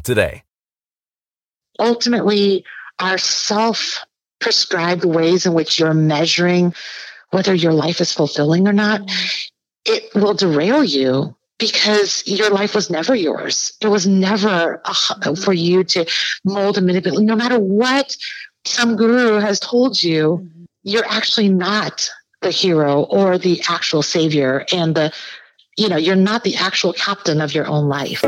today. 0.00 0.42
Ultimately, 1.78 2.64
our 2.98 3.18
self 3.18 4.04
prescribed 4.40 5.04
ways 5.04 5.46
in 5.46 5.54
which 5.54 5.78
you're 5.78 5.94
measuring 5.94 6.74
whether 7.30 7.54
your 7.54 7.72
life 7.72 8.00
is 8.00 8.12
fulfilling 8.12 8.68
or 8.68 8.72
not, 8.72 9.00
it 9.84 10.14
will 10.14 10.34
derail 10.34 10.84
you 10.84 11.34
because 11.58 12.22
your 12.26 12.50
life 12.50 12.74
was 12.74 12.90
never 12.90 13.14
yours. 13.14 13.72
It 13.80 13.88
was 13.88 14.06
never 14.06 14.82
for 15.42 15.52
you 15.52 15.84
to 15.84 16.06
mold 16.44 16.76
and 16.76 16.86
manipulate. 16.86 17.24
No 17.24 17.36
matter 17.36 17.58
what 17.58 18.16
some 18.64 18.96
guru 18.96 19.38
has 19.40 19.58
told 19.60 20.02
you, 20.02 20.48
you're 20.82 21.06
actually 21.06 21.48
not 21.48 22.10
the 22.42 22.50
hero 22.50 23.02
or 23.04 23.38
the 23.38 23.62
actual 23.68 24.02
savior 24.02 24.66
and 24.72 24.94
the 24.94 25.12
you 25.78 25.88
know 25.88 25.96
you're 25.96 26.16
not 26.16 26.42
the 26.42 26.56
actual 26.56 26.92
captain 26.92 27.40
of 27.40 27.54
your 27.54 27.66
own 27.66 27.88
life 27.88 28.22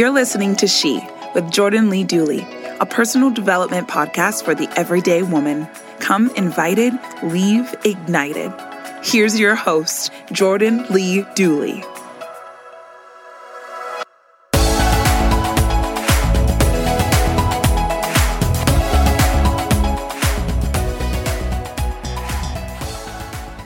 You're 0.00 0.08
listening 0.08 0.56
to 0.56 0.66
She 0.66 0.98
with 1.34 1.50
Jordan 1.50 1.90
Lee 1.90 2.04
Dooley, 2.04 2.40
a 2.80 2.86
personal 2.86 3.28
development 3.28 3.86
podcast 3.86 4.42
for 4.42 4.54
the 4.54 4.66
everyday 4.74 5.22
woman. 5.22 5.68
Come 5.98 6.34
invited, 6.36 6.94
leave 7.22 7.74
ignited. 7.84 8.50
Here's 9.02 9.38
your 9.38 9.54
host, 9.54 10.10
Jordan 10.32 10.86
Lee 10.88 11.26
Dooley. 11.34 11.84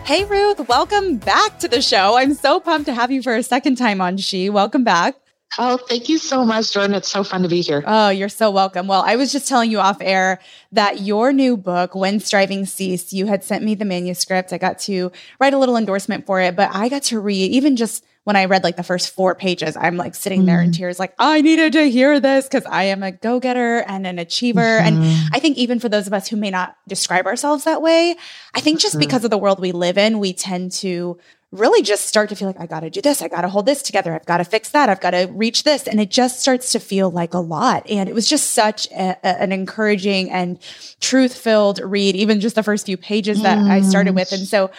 Hey, 0.05 0.25
Ruth, 0.25 0.67
welcome 0.67 1.19
back 1.19 1.61
to 1.61 1.69
the 1.69 1.81
show. 1.81 2.17
I'm 2.17 2.35
so 2.35 2.59
pumped 2.59 2.87
to 2.87 2.93
have 2.93 3.13
you 3.13 3.23
for 3.23 3.37
a 3.37 3.45
second 3.45 3.77
time 3.77 4.01
on 4.01 4.17
She. 4.17 4.51
Welcome 4.51 4.83
back. 4.83 5.15
Oh, 5.59 5.77
thank 5.77 6.09
you 6.09 6.19
so 6.19 6.45
much, 6.45 6.73
Jordan. 6.73 6.95
It's 6.95 7.11
so 7.11 7.23
fun 7.23 7.43
to 7.43 7.49
be 7.49 7.61
here. 7.61 7.83
Oh, 7.87 8.09
you're 8.09 8.29
so 8.29 8.51
welcome. 8.51 8.87
Well, 8.89 9.03
I 9.07 9.17
was 9.17 9.31
just 9.33 9.47
telling 9.49 9.71
you 9.71 9.79
off 9.79 9.99
air 10.01 10.41
that 10.73 11.01
your 11.03 11.33
new 11.33 11.57
book, 11.57 11.95
When 11.95 12.19
Strivings 12.19 12.73
Cease, 12.73 13.13
you 13.13 13.27
had 13.27 13.45
sent 13.45 13.63
me 13.65 13.75
the 13.75 13.85
manuscript. 13.85 14.53
I 14.53 14.59
got 14.59 14.79
to 14.81 15.13
write 15.39 15.55
a 15.55 15.59
little 15.59 15.77
endorsement 15.77 16.27
for 16.27 16.41
it, 16.41 16.57
but 16.57 16.71
I 16.75 16.89
got 16.89 17.05
to 17.05 17.21
read 17.21 17.53
even 17.53 17.77
just 17.77 18.05
when 18.25 18.37
I 18.37 18.47
read 18.47 18.65
like 18.65 18.77
the 18.77 18.83
first 18.83 19.11
four 19.11 19.35
pages, 19.35 19.77
I'm 19.77 19.97
like 19.99 20.15
sitting 20.15 20.47
there 20.47 20.61
in 20.63 20.71
Mm-hmm. 20.71 20.79
tears, 20.79 20.99
like, 20.99 21.15
I 21.19 21.43
needed 21.43 21.75
to 21.75 21.91
hear 21.91 22.19
this 22.21 22.47
because 22.47 22.65
I 22.65 22.85
am 22.85 23.03
a 23.03 23.13
go 23.13 23.39
getter 23.39 23.85
and 23.87 24.07
an 24.07 24.19
achiever. 24.19 24.79
And 24.79 24.97
Mhm. 24.97 25.29
I 25.35 25.39
think 25.41 25.59
even 25.59 25.79
for 25.79 25.91
those 25.91 26.07
of 26.07 26.15
us 26.15 26.29
who 26.29 26.37
may 26.37 26.49
not 26.51 26.75
describe 26.89 27.27
ourselves 27.27 27.65
that 27.65 27.83
way, 27.83 28.17
I 28.55 28.61
think 28.61 28.81
just 28.81 28.97
Mhm. 28.97 29.01
because 29.01 29.25
of 29.25 29.31
the 29.31 29.37
world 29.37 29.61
we 29.61 29.73
live 29.73 29.99
in, 29.99 30.19
we 30.21 30.33
tend 30.33 30.73
to 30.73 31.19
really 31.55 31.83
just 31.83 32.07
start 32.07 32.29
to 32.29 32.37
feel 32.37 32.49
like, 32.49 32.61
I 32.61 32.67
got 32.67 32.81
to 32.81 32.91
do 32.91 33.01
this. 33.01 33.23
I 33.23 33.29
got 33.29 33.43
to 33.43 33.49
hold 33.49 33.65
this 33.65 33.81
together. 33.81 34.15
I've 34.15 34.27
got 34.27 34.39
to 34.39 34.45
fix 34.45 34.71
that. 34.71 34.89
I've 34.89 35.01
got 35.01 35.13
to 35.13 35.29
reach 35.33 35.63
this. 35.63 35.87
And 35.87 36.01
it 36.01 36.11
just 36.11 36.41
starts 36.41 36.73
to 36.73 36.81
feel 36.81 37.11
like 37.11 37.33
a 37.33 37.39
lot. 37.39 37.89
And 37.89 38.09
it 38.09 38.15
was 38.15 38.29
just 38.29 38.51
such 38.51 38.91
a, 38.91 39.17
a- 39.23 39.43
an 39.43 39.53
encouraging 39.53 40.31
and 40.31 40.59
truth 41.01 41.35
filled 41.37 41.79
read, 41.79 42.17
even 42.17 42.41
just 42.41 42.57
the 42.57 42.63
first 42.63 42.87
few 42.87 42.97
pages 42.97 43.41
that 43.43 43.59
I 43.59 43.81
started 43.83 44.15
with. 44.15 44.31
Mm. 44.31 44.39
And 44.39 44.49
so 44.49 44.71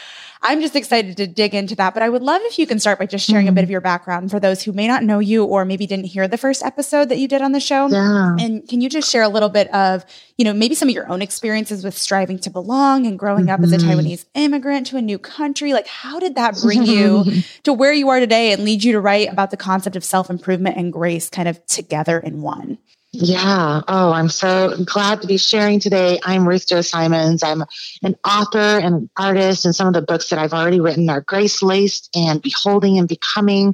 I'm 0.41 0.62
just 0.62 0.75
excited 0.75 1.18
to 1.18 1.28
dig 1.28 1.56
into 1.56 1.75
that. 1.75 1.94
But 1.94 2.03
I 2.03 2.09
would 2.09 2.22
love 2.22 2.41
if 2.46 2.59
you 2.59 2.68
can 2.68 2.79
start 2.79 3.00
by 3.00 3.06
just 3.06 3.28
sharing 3.28 3.47
a 3.47 3.51
bit 3.51 3.63
of 3.63 3.69
your 3.69 3.81
background 3.81 4.31
for 4.31 4.40
those 4.40 4.62
who 4.63 4.72
may 4.73 4.88
not 4.88 5.03
know 5.03 5.19
you 5.19 5.44
or 5.44 5.66
maybe 5.66 5.88
didn't 5.88 6.06
hear 6.06 6.28
the 6.28 6.38
first 6.38 6.63
episode 6.63 7.09
that 7.09 7.18
you 7.18 7.28
did 7.28 7.41
on 7.41 7.51
the 7.51 7.59
show. 7.59 7.88
Yeah. 7.88 8.35
And 8.40 8.68
can 8.68 8.81
you 8.81 8.90
just 8.90 9.09
share 9.09 9.23
a 9.23 9.29
little 9.29 9.50
bit 9.50 9.73
of, 9.73 10.06
you 10.38 10.46
know, 10.46 10.53
maybe 10.53 10.75
some 10.75 10.88
of 10.90 10.96
your 10.96 11.09
own 11.09 11.22
experiences 11.22 11.84
with 11.84 11.97
striving 11.97 12.38
to 12.40 12.50
belong 12.50 13.06
and 13.06 13.18
growing 13.18 13.50
up 13.50 13.62
as 13.62 13.72
a 13.72 13.78
Mhm. 13.78 13.84
Taiwanese 13.90 14.25
immigrant 14.35 14.88
to 14.88 14.97
a 14.97 15.01
new 15.01 15.18
country? 15.18 15.73
Like, 15.73 15.88
how 15.88 16.19
did 16.19 16.35
that 16.35 16.56
bring 16.62 16.85
you 16.85 17.23
to 17.63 17.73
where 17.73 17.94
you 17.94 18.09
are 18.09 18.19
today 18.19 18.52
and 18.52 18.63
lead 18.63 18.84
you 18.84 18.91
to 18.94 19.00
write 19.00 19.31
about 19.31 19.52
the 19.52 19.57
concept 19.57 19.96
of 19.96 20.03
self 20.03 20.29
improvement 20.29 20.78
and 20.78 20.91
grace 20.94 21.29
kind 21.29 21.47
of 21.47 21.66
together 21.66 22.19
in 22.19 22.41
one? 22.41 22.78
Yeah. 23.18 23.81
Oh, 23.88 24.12
I'm 24.12 24.28
so 24.28 24.76
glad 24.84 25.22
to 25.22 25.28
be 25.28 25.38
sharing 25.38 25.80
today. 25.80 26.20
I'm 26.22 26.46
Ruth 26.46 26.68
Chou 26.68 26.81
Simons. 26.81 27.44
I'm 27.44 27.64
an 28.03 28.16
author 28.26 28.58
and 28.59 28.94
an 28.94 29.09
artist, 29.16 29.64
and 29.64 29.74
some 29.74 29.88
of 29.88 29.94
the 29.94 30.02
books 30.02 30.30
that 30.30 30.40
I've 30.40 30.52
already 30.52 30.81
written 30.81 31.09
are 31.09 31.22
Grace 31.22 31.64
Laced 31.64 32.09
and 32.14 32.42
Beholding 32.42 32.98
and 32.98 33.08
Becoming. 33.08 33.74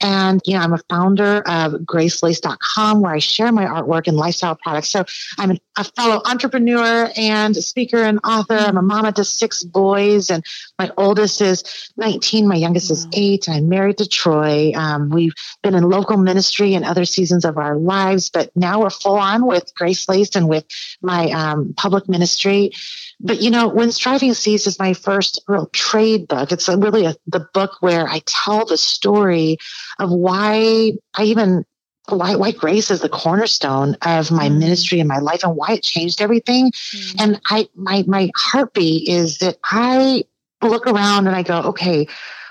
And, 0.00 0.40
you 0.46 0.54
know, 0.54 0.60
I'm 0.60 0.72
a 0.72 0.80
founder 0.88 1.42
of 1.46 1.72
gracelaced.com 1.82 3.00
where 3.02 3.12
I 3.12 3.18
share 3.18 3.52
my 3.52 3.66
artwork 3.66 4.08
and 4.08 4.16
lifestyle 4.16 4.56
products. 4.56 4.88
So 4.88 5.04
I'm 5.38 5.50
an, 5.50 5.60
a 5.76 5.84
fellow 5.84 6.22
entrepreneur 6.24 7.10
and 7.16 7.54
speaker 7.54 7.98
and 7.98 8.18
author. 8.24 8.54
I'm 8.54 8.78
a 8.78 8.82
mama 8.82 9.12
to 9.12 9.24
six 9.24 9.62
boys, 9.62 10.30
and 10.30 10.44
my 10.78 10.90
oldest 10.96 11.40
is 11.42 11.92
19, 11.96 12.48
my 12.48 12.54
youngest 12.56 12.90
is 12.90 13.06
eight. 13.12 13.48
I'm 13.48 13.68
married 13.68 13.98
to 13.98 14.08
Troy. 14.08 14.72
Um, 14.74 15.10
we've 15.10 15.34
been 15.62 15.74
in 15.74 15.84
local 15.84 16.16
ministry 16.16 16.74
in 16.74 16.82
other 16.82 17.04
seasons 17.04 17.44
of 17.44 17.58
our 17.58 17.76
lives, 17.76 18.30
but 18.30 18.50
now 18.56 18.79
we're 18.80 18.90
full 18.90 19.16
on 19.16 19.46
with 19.46 19.74
Grace 19.74 20.08
Laced 20.08 20.36
and 20.36 20.48
with 20.48 20.64
my 21.00 21.30
um, 21.30 21.74
public 21.76 22.08
ministry. 22.08 22.72
But 23.20 23.40
you 23.40 23.50
know, 23.50 23.68
when 23.68 23.92
Strivings 23.92 24.38
Cease 24.38 24.66
is 24.66 24.78
my 24.78 24.94
first 24.94 25.42
real 25.46 25.66
trade 25.66 26.26
book, 26.26 26.52
it's 26.52 26.68
a, 26.68 26.76
really 26.76 27.04
a, 27.04 27.14
the 27.26 27.46
book 27.52 27.72
where 27.80 28.08
I 28.08 28.22
tell 28.26 28.64
the 28.64 28.78
story 28.78 29.58
of 29.98 30.10
why 30.10 30.92
I 31.14 31.24
even 31.24 31.64
why 32.08 32.36
why 32.36 32.52
grace 32.52 32.90
is 32.90 33.00
the 33.00 33.08
cornerstone 33.08 33.96
of 34.02 34.30
my 34.30 34.48
ministry 34.48 35.00
and 35.00 35.08
my 35.08 35.18
life 35.18 35.44
and 35.44 35.54
why 35.54 35.74
it 35.74 35.82
changed 35.82 36.20
everything. 36.20 36.72
And 37.18 37.40
I 37.46 37.68
my 37.74 38.04
my 38.06 38.30
heartbeat 38.36 39.08
is 39.08 39.38
that 39.38 39.58
I 39.64 40.24
look 40.62 40.86
around 40.86 41.26
and 41.26 41.36
I 41.36 41.42
go, 41.42 41.60
okay, 41.70 42.08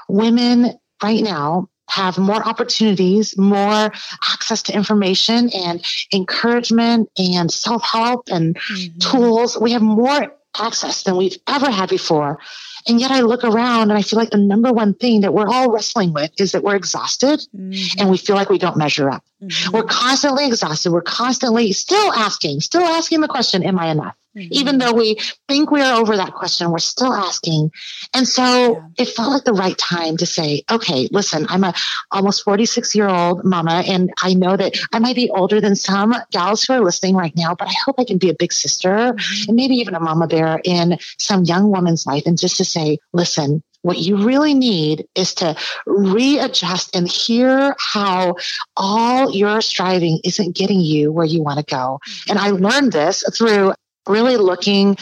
women 0.08 0.72
right 1.04 1.24
now 1.24 1.70
have 1.90 2.18
more 2.18 2.48
opportunities, 2.48 3.38
more 3.38 3.92
access 4.32 4.62
to 4.64 4.74
information 4.74 5.50
and 5.50 5.84
encouragement 6.14 7.10
and 7.18 7.52
self 7.52 7.84
help 7.84 8.30
and 8.30 8.56
mm-hmm. 8.56 8.98
tools. 9.00 9.58
We 9.60 9.72
have 9.72 9.82
more 9.82 10.34
access 10.58 11.04
than 11.04 11.18
we've 11.18 11.38
ever 11.48 11.70
had 11.70 11.90
before. 11.90 12.40
And 12.88 13.00
yet 13.00 13.12
I 13.12 13.22
look 13.22 13.44
around 13.44 13.90
and 13.90 13.94
I 13.94 14.02
feel 14.02 14.18
like 14.18 14.32
the 14.32 14.38
number 14.38 14.72
one 14.72 14.94
thing 14.94 15.22
that 15.22 15.34
we're 15.34 15.48
all 15.48 15.72
wrestling 15.72 16.14
with 16.14 16.32
is 16.40 16.54
that 16.54 16.64
we're 16.64 16.76
exhausted 16.76 17.40
mm-hmm. 17.56 18.00
and 18.00 18.10
we 18.10 18.18
feel 18.18 18.36
like 18.36 18.50
we 18.50 18.58
don't 18.58 18.78
measure 18.78 19.10
up. 19.10 19.24
Mm-hmm. 19.42 19.76
We're 19.76 19.84
constantly 19.84 20.48
exhausted. 20.48 20.92
We're 20.92 21.02
constantly 21.02 21.72
still 21.74 22.14
asking, 22.14 22.62
still 22.62 22.82
asking 22.82 23.22
the 23.22 23.28
question, 23.28 23.64
Am 23.64 23.78
I 23.78 23.92
enough? 23.92 24.16
Mm-hmm. 24.40 24.54
Even 24.54 24.78
though 24.78 24.94
we 24.94 25.18
think 25.48 25.72
we 25.72 25.82
are 25.82 26.00
over 26.00 26.16
that 26.18 26.34
question, 26.34 26.72
we're 26.72 26.80
still 26.80 27.14
asking. 27.14 27.72
And 28.14 28.28
so 28.28 28.44
Yeah. 28.44 28.82
it 28.98 29.10
felt 29.10 29.32
like 29.34 29.44
the 29.44 29.54
right 29.54 29.78
time 29.78 30.18
to 30.18 30.26
say, 30.26 30.64
okay, 30.72 31.08
listen, 31.12 31.46
I'm 31.50 31.64
a 31.64 31.74
almost 32.12 32.44
46 32.44 32.96
year 32.96 33.08
old 33.08 33.44
mama, 33.44 33.84
and 33.88 34.12
I 34.22 34.34
know 34.34 34.56
that 34.58 34.78
I 34.94 35.00
might 35.00 35.16
be 35.16 35.30
older 35.30 35.62
than 35.62 35.76
some 35.76 36.16
gals 36.32 36.64
who 36.64 36.74
are 36.74 36.82
listening 36.82 37.16
right 37.16 37.36
now, 37.36 37.56
but 37.56 37.68
I 37.68 37.74
hope 37.86 37.96
I 38.00 38.04
can 38.06 38.18
be 38.18 38.30
a 38.30 38.34
big 38.34 38.54
sister 38.54 38.90
mm-hmm. 38.90 39.50
and 39.50 39.56
maybe 39.56 39.76
even 39.76 39.96
a 39.96 40.00
mama 40.00 40.28
bear 40.28 40.62
in 40.64 40.98
some 41.18 41.44
young 41.44 41.72
woman's 41.72 42.06
life. 42.06 42.24
And 42.26 42.38
just 42.40 42.58
to 42.58 42.66
say, 42.66 42.98
listen, 43.14 43.62
what 43.82 43.98
you 43.98 44.18
really 44.18 44.54
need 44.54 45.08
is 45.16 45.34
to 45.36 45.56
readjust 45.86 46.96
and 46.96 47.08
hear 47.08 47.76
how 47.80 48.36
all 48.76 49.32
your 49.32 49.62
striving 49.62 50.20
isn't 50.24 50.56
getting 50.56 50.82
you 50.82 51.12
where 51.12 51.26
you 51.26 51.42
want 51.42 51.60
to 51.60 51.66
go. 51.66 52.00
Mm-hmm. 52.08 52.32
And 52.32 52.40
I 52.40 52.50
learned 52.50 52.92
this 52.92 53.24
through 53.38 53.74
really 54.08 54.38
looking 54.38 54.98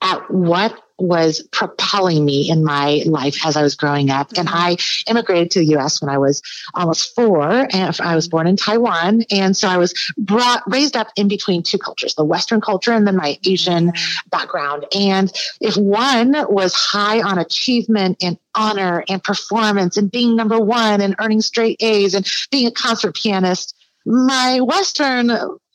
at 0.00 0.30
what 0.30 0.78
was 0.98 1.46
propelling 1.50 2.24
me 2.24 2.48
in 2.48 2.62
my 2.62 3.02
life 3.06 3.44
as 3.44 3.56
I 3.56 3.62
was 3.62 3.74
growing 3.74 4.10
up. 4.10 4.30
And 4.36 4.46
mm-hmm. 4.48 4.56
I 4.56 4.76
immigrated 5.10 5.50
to 5.52 5.58
the 5.60 5.76
US 5.76 6.00
when 6.00 6.08
I 6.08 6.18
was 6.18 6.42
almost 6.74 7.14
four 7.14 7.42
and 7.42 7.98
I 8.00 8.14
was 8.14 8.28
born 8.28 8.46
in 8.46 8.56
Taiwan. 8.56 9.22
And 9.30 9.56
so 9.56 9.68
I 9.68 9.78
was 9.78 9.94
brought, 10.16 10.62
raised 10.70 10.96
up 10.96 11.08
in 11.16 11.28
between 11.28 11.62
two 11.62 11.78
cultures, 11.78 12.14
the 12.14 12.24
Western 12.24 12.60
culture 12.60 12.92
and 12.92 13.06
then 13.06 13.16
my 13.16 13.38
Asian 13.44 13.88
mm-hmm. 13.88 14.28
background. 14.30 14.86
And 14.94 15.32
if 15.60 15.76
one 15.76 16.32
was 16.48 16.74
high 16.74 17.20
on 17.20 17.38
achievement 17.38 18.22
and 18.22 18.38
honor 18.54 19.04
and 19.08 19.22
performance 19.22 19.96
and 19.96 20.10
being 20.10 20.36
number 20.36 20.60
one 20.60 21.00
and 21.00 21.16
earning 21.18 21.40
straight 21.40 21.82
A's 21.82 22.14
and 22.14 22.26
being 22.50 22.66
a 22.66 22.72
concert 22.72 23.16
pianist, 23.16 23.74
my 24.04 24.60
Western 24.60 25.30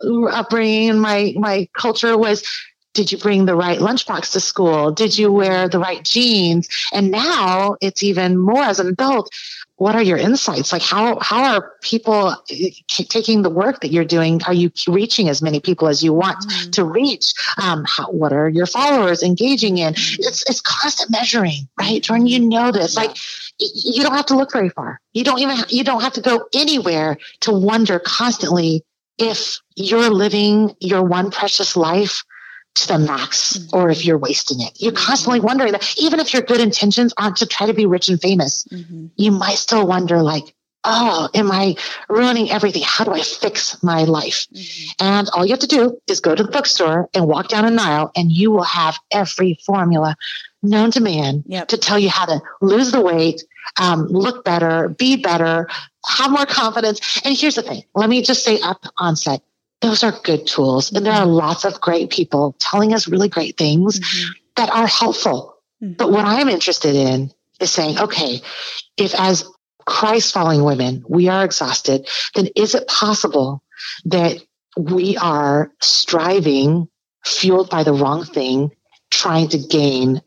upbringing, 0.06 1.00
my 1.00 1.34
my 1.38 1.68
culture 1.74 2.18
was 2.18 2.44
did 2.98 3.12
you 3.12 3.20
bring 3.20 3.46
the 3.46 3.56
right 3.56 3.78
lunchbox 3.78 4.32
to 4.32 4.40
school? 4.40 4.92
Did 4.92 5.16
you 5.16 5.32
wear 5.32 5.70
the 5.70 5.78
right 5.78 6.04
jeans? 6.04 6.68
And 6.92 7.12
now 7.12 7.76
it's 7.80 8.02
even 8.02 8.40
more 8.40 8.64
as 8.64 8.80
an 8.80 8.88
adult. 8.88 9.30
What 9.78 9.96
are 9.96 10.02
your 10.02 10.18
insights? 10.18 10.74
Like 10.74 10.82
how 10.82 11.20
how 11.20 11.56
are 11.56 11.72
people 11.82 12.36
eh, 12.50 12.70
taking 12.90 13.44
the 13.44 13.50
work 13.50 13.82
that 13.82 13.92
you're 13.92 14.06
doing? 14.06 14.42
Are 14.48 14.54
you 14.54 14.72
reaching 14.88 15.30
as 15.30 15.42
many 15.42 15.60
people 15.60 15.88
as 15.88 16.04
you 16.04 16.14
want 16.14 16.40
mm-hmm. 16.40 16.72
to 16.72 16.84
reach? 16.84 17.34
Um, 17.62 17.86
how, 17.88 18.12
what 18.12 18.34
are 18.34 18.50
your 18.50 18.66
followers 18.66 19.22
engaging 19.24 19.78
in? 19.78 19.94
It's 19.94 20.44
it's 20.50 20.62
constant 20.62 21.12
measuring, 21.12 21.68
right, 21.80 22.02
Jordan? 22.02 22.28
You 22.28 22.40
know 22.40 22.72
this. 22.72 22.96
Yeah. 22.96 23.02
Like 23.02 23.18
you 23.60 24.04
don't 24.04 24.16
have 24.16 24.26
to 24.28 24.36
look 24.36 24.52
very 24.52 24.70
far. 24.70 25.00
You 25.14 25.24
don't 25.24 25.40
even 25.40 25.58
you 25.70 25.84
don't 25.84 26.02
have 26.02 26.14
to 26.14 26.22
go 26.22 26.48
anywhere 26.54 27.18
to 27.42 27.52
wonder 27.52 28.00
constantly 28.00 28.84
if 29.18 29.60
you're 29.76 30.10
living 30.10 30.76
your 30.80 31.04
one 31.04 31.32
precious 31.32 31.76
life 31.76 32.24
to 32.82 32.94
the 32.94 33.00
max 33.00 33.58
mm-hmm. 33.58 33.76
or 33.76 33.90
if 33.90 34.06
you're 34.06 34.18
wasting 34.18 34.62
it. 34.62 34.72
You're 34.76 34.92
constantly 34.92 35.40
wondering 35.40 35.72
that 35.72 35.96
even 35.98 36.20
if 36.20 36.34
your 36.34 36.42
good 36.42 36.62
intentions 36.62 37.14
aren't 37.18 37.38
to 37.38 37.46
try 37.46 37.68
to 37.68 37.74
be 37.74 37.86
rich 37.86 38.10
and 38.10 38.22
famous, 38.22 38.64
mm-hmm. 38.66 39.08
you 39.16 39.32
might 39.32 39.58
still 39.58 39.88
wonder 39.88 40.22
like, 40.22 40.54
oh, 40.84 41.30
am 41.34 41.52
I 41.52 41.76
ruining 42.08 42.50
everything? 42.50 42.84
How 42.86 43.04
do 43.04 43.12
I 43.12 43.22
fix 43.22 43.82
my 43.84 44.04
life? 44.04 44.48
Mm-hmm. 44.54 45.06
And 45.06 45.30
all 45.30 45.46
you 45.46 45.52
have 45.52 45.60
to 45.60 45.68
do 45.68 46.00
is 46.08 46.20
go 46.20 46.34
to 46.34 46.44
the 46.44 46.52
bookstore 46.52 47.10
and 47.14 47.28
walk 47.28 47.50
down 47.50 47.66
an 47.66 47.80
aisle 47.80 48.12
and 48.16 48.32
you 48.32 48.52
will 48.52 48.64
have 48.64 48.98
every 49.12 49.60
formula 49.66 50.16
known 50.64 50.92
to 50.92 51.02
man 51.02 51.44
yep. 51.46 51.68
to 51.70 51.78
tell 51.78 52.00
you 52.00 52.10
how 52.10 52.26
to 52.26 52.42
lose 52.62 52.92
the 52.92 53.02
weight, 53.02 53.44
um, 53.80 54.08
look 54.08 54.44
better, 54.44 54.90
be 54.90 55.18
better, 55.18 55.68
have 56.08 56.32
more 56.32 56.46
confidence. 56.46 57.22
And 57.24 57.38
here's 57.38 57.56
the 57.56 57.62
thing. 57.62 57.84
Let 57.94 58.10
me 58.10 58.22
just 58.22 58.44
say 58.44 58.60
up 58.62 58.84
onset 58.98 59.42
those 59.82 60.04
are 60.04 60.14
good 60.24 60.48
tools. 60.48 60.92
And 60.92 61.06
there 61.06 61.14
are 61.14 61.26
lots 61.26 61.66
of 61.66 61.80
great 61.82 62.10
people 62.10 62.56
telling 62.60 62.94
us 62.94 63.08
really 63.08 63.30
great 63.30 63.58
things 63.58 64.00
mm-hmm. 64.00 64.32
that 64.56 64.70
are 64.70 64.88
helpful. 64.88 65.58
Mm-hmm. 65.82 65.94
But 65.94 66.12
what 66.12 66.26
I'm 66.26 66.50
interested 66.50 66.96
in 66.96 67.32
is 67.60 67.72
saying, 67.72 68.00
okay, 68.00 68.42
if 68.98 69.14
as 69.16 69.46
Christ 69.86 70.34
following 70.34 70.64
women, 70.64 71.06
we 71.08 71.30
are 71.30 71.46
exhausted, 71.46 72.08
then 72.36 72.48
is 72.56 72.76
it 72.76 72.88
possible 72.88 73.64
that 74.06 74.38
we 74.78 75.18
are 75.18 75.72
striving, 75.82 76.88
fueled 77.26 77.70
by 77.70 77.84
the 77.84 77.94
wrong 77.94 78.24
thing, 78.26 78.72
trying 79.10 79.48
to 79.50 79.58
gain 79.58 80.22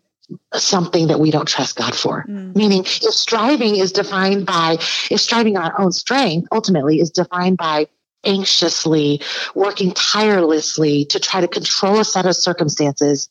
something 0.55 1.09
that 1.09 1.21
we 1.21 1.31
don't 1.31 1.47
trust 1.47 1.77
God 1.77 1.95
for. 1.95 2.25
Mm. 2.29 2.55
Meaning, 2.55 2.81
if 2.85 3.15
striving 3.15 3.77
is 3.77 3.93
defined 3.93 4.47
by, 4.47 4.79
if 5.11 5.21
striving 5.21 5.57
our 5.57 5.79
own 5.81 5.93
strength 5.93 6.49
ultimately 6.53 7.01
is 7.01 7.11
defined 7.11 7.57
by 7.57 7.89
anxiously, 8.25 9.21
working 9.55 9.93
tirelessly 9.93 11.05
to 11.07 11.19
try 11.19 11.41
to 11.41 11.49
control 11.49 12.01
a 12.01 12.05
set 12.05 12.27
of 12.27 12.37
circumstances 12.37 13.29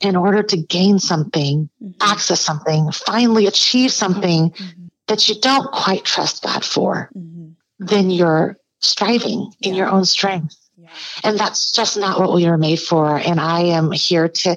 in 0.00 0.16
order 0.16 0.42
to 0.42 0.56
gain 0.56 0.98
something, 0.98 1.68
mm-hmm. 1.82 1.90
access 2.00 2.40
something, 2.40 2.90
finally 2.92 3.46
achieve 3.46 3.92
something 3.92 4.50
mm-hmm. 4.50 4.86
that 5.06 5.28
you 5.28 5.40
don't 5.40 5.70
quite 5.72 6.04
trust 6.04 6.42
God 6.42 6.64
for, 6.64 7.10
mm-hmm. 7.16 7.50
then 7.78 8.10
you're 8.10 8.56
striving 8.80 9.52
in 9.60 9.74
your 9.74 9.88
own 9.88 10.04
strength. 10.04 10.56
Yeah. 10.76 10.88
And 11.24 11.38
that's 11.38 11.72
just 11.72 11.96
not 11.96 12.20
what 12.20 12.32
we 12.32 12.46
were 12.46 12.58
made 12.58 12.80
for. 12.80 13.18
And 13.18 13.40
I 13.40 13.60
am 13.60 13.90
here 13.90 14.28
to 14.28 14.56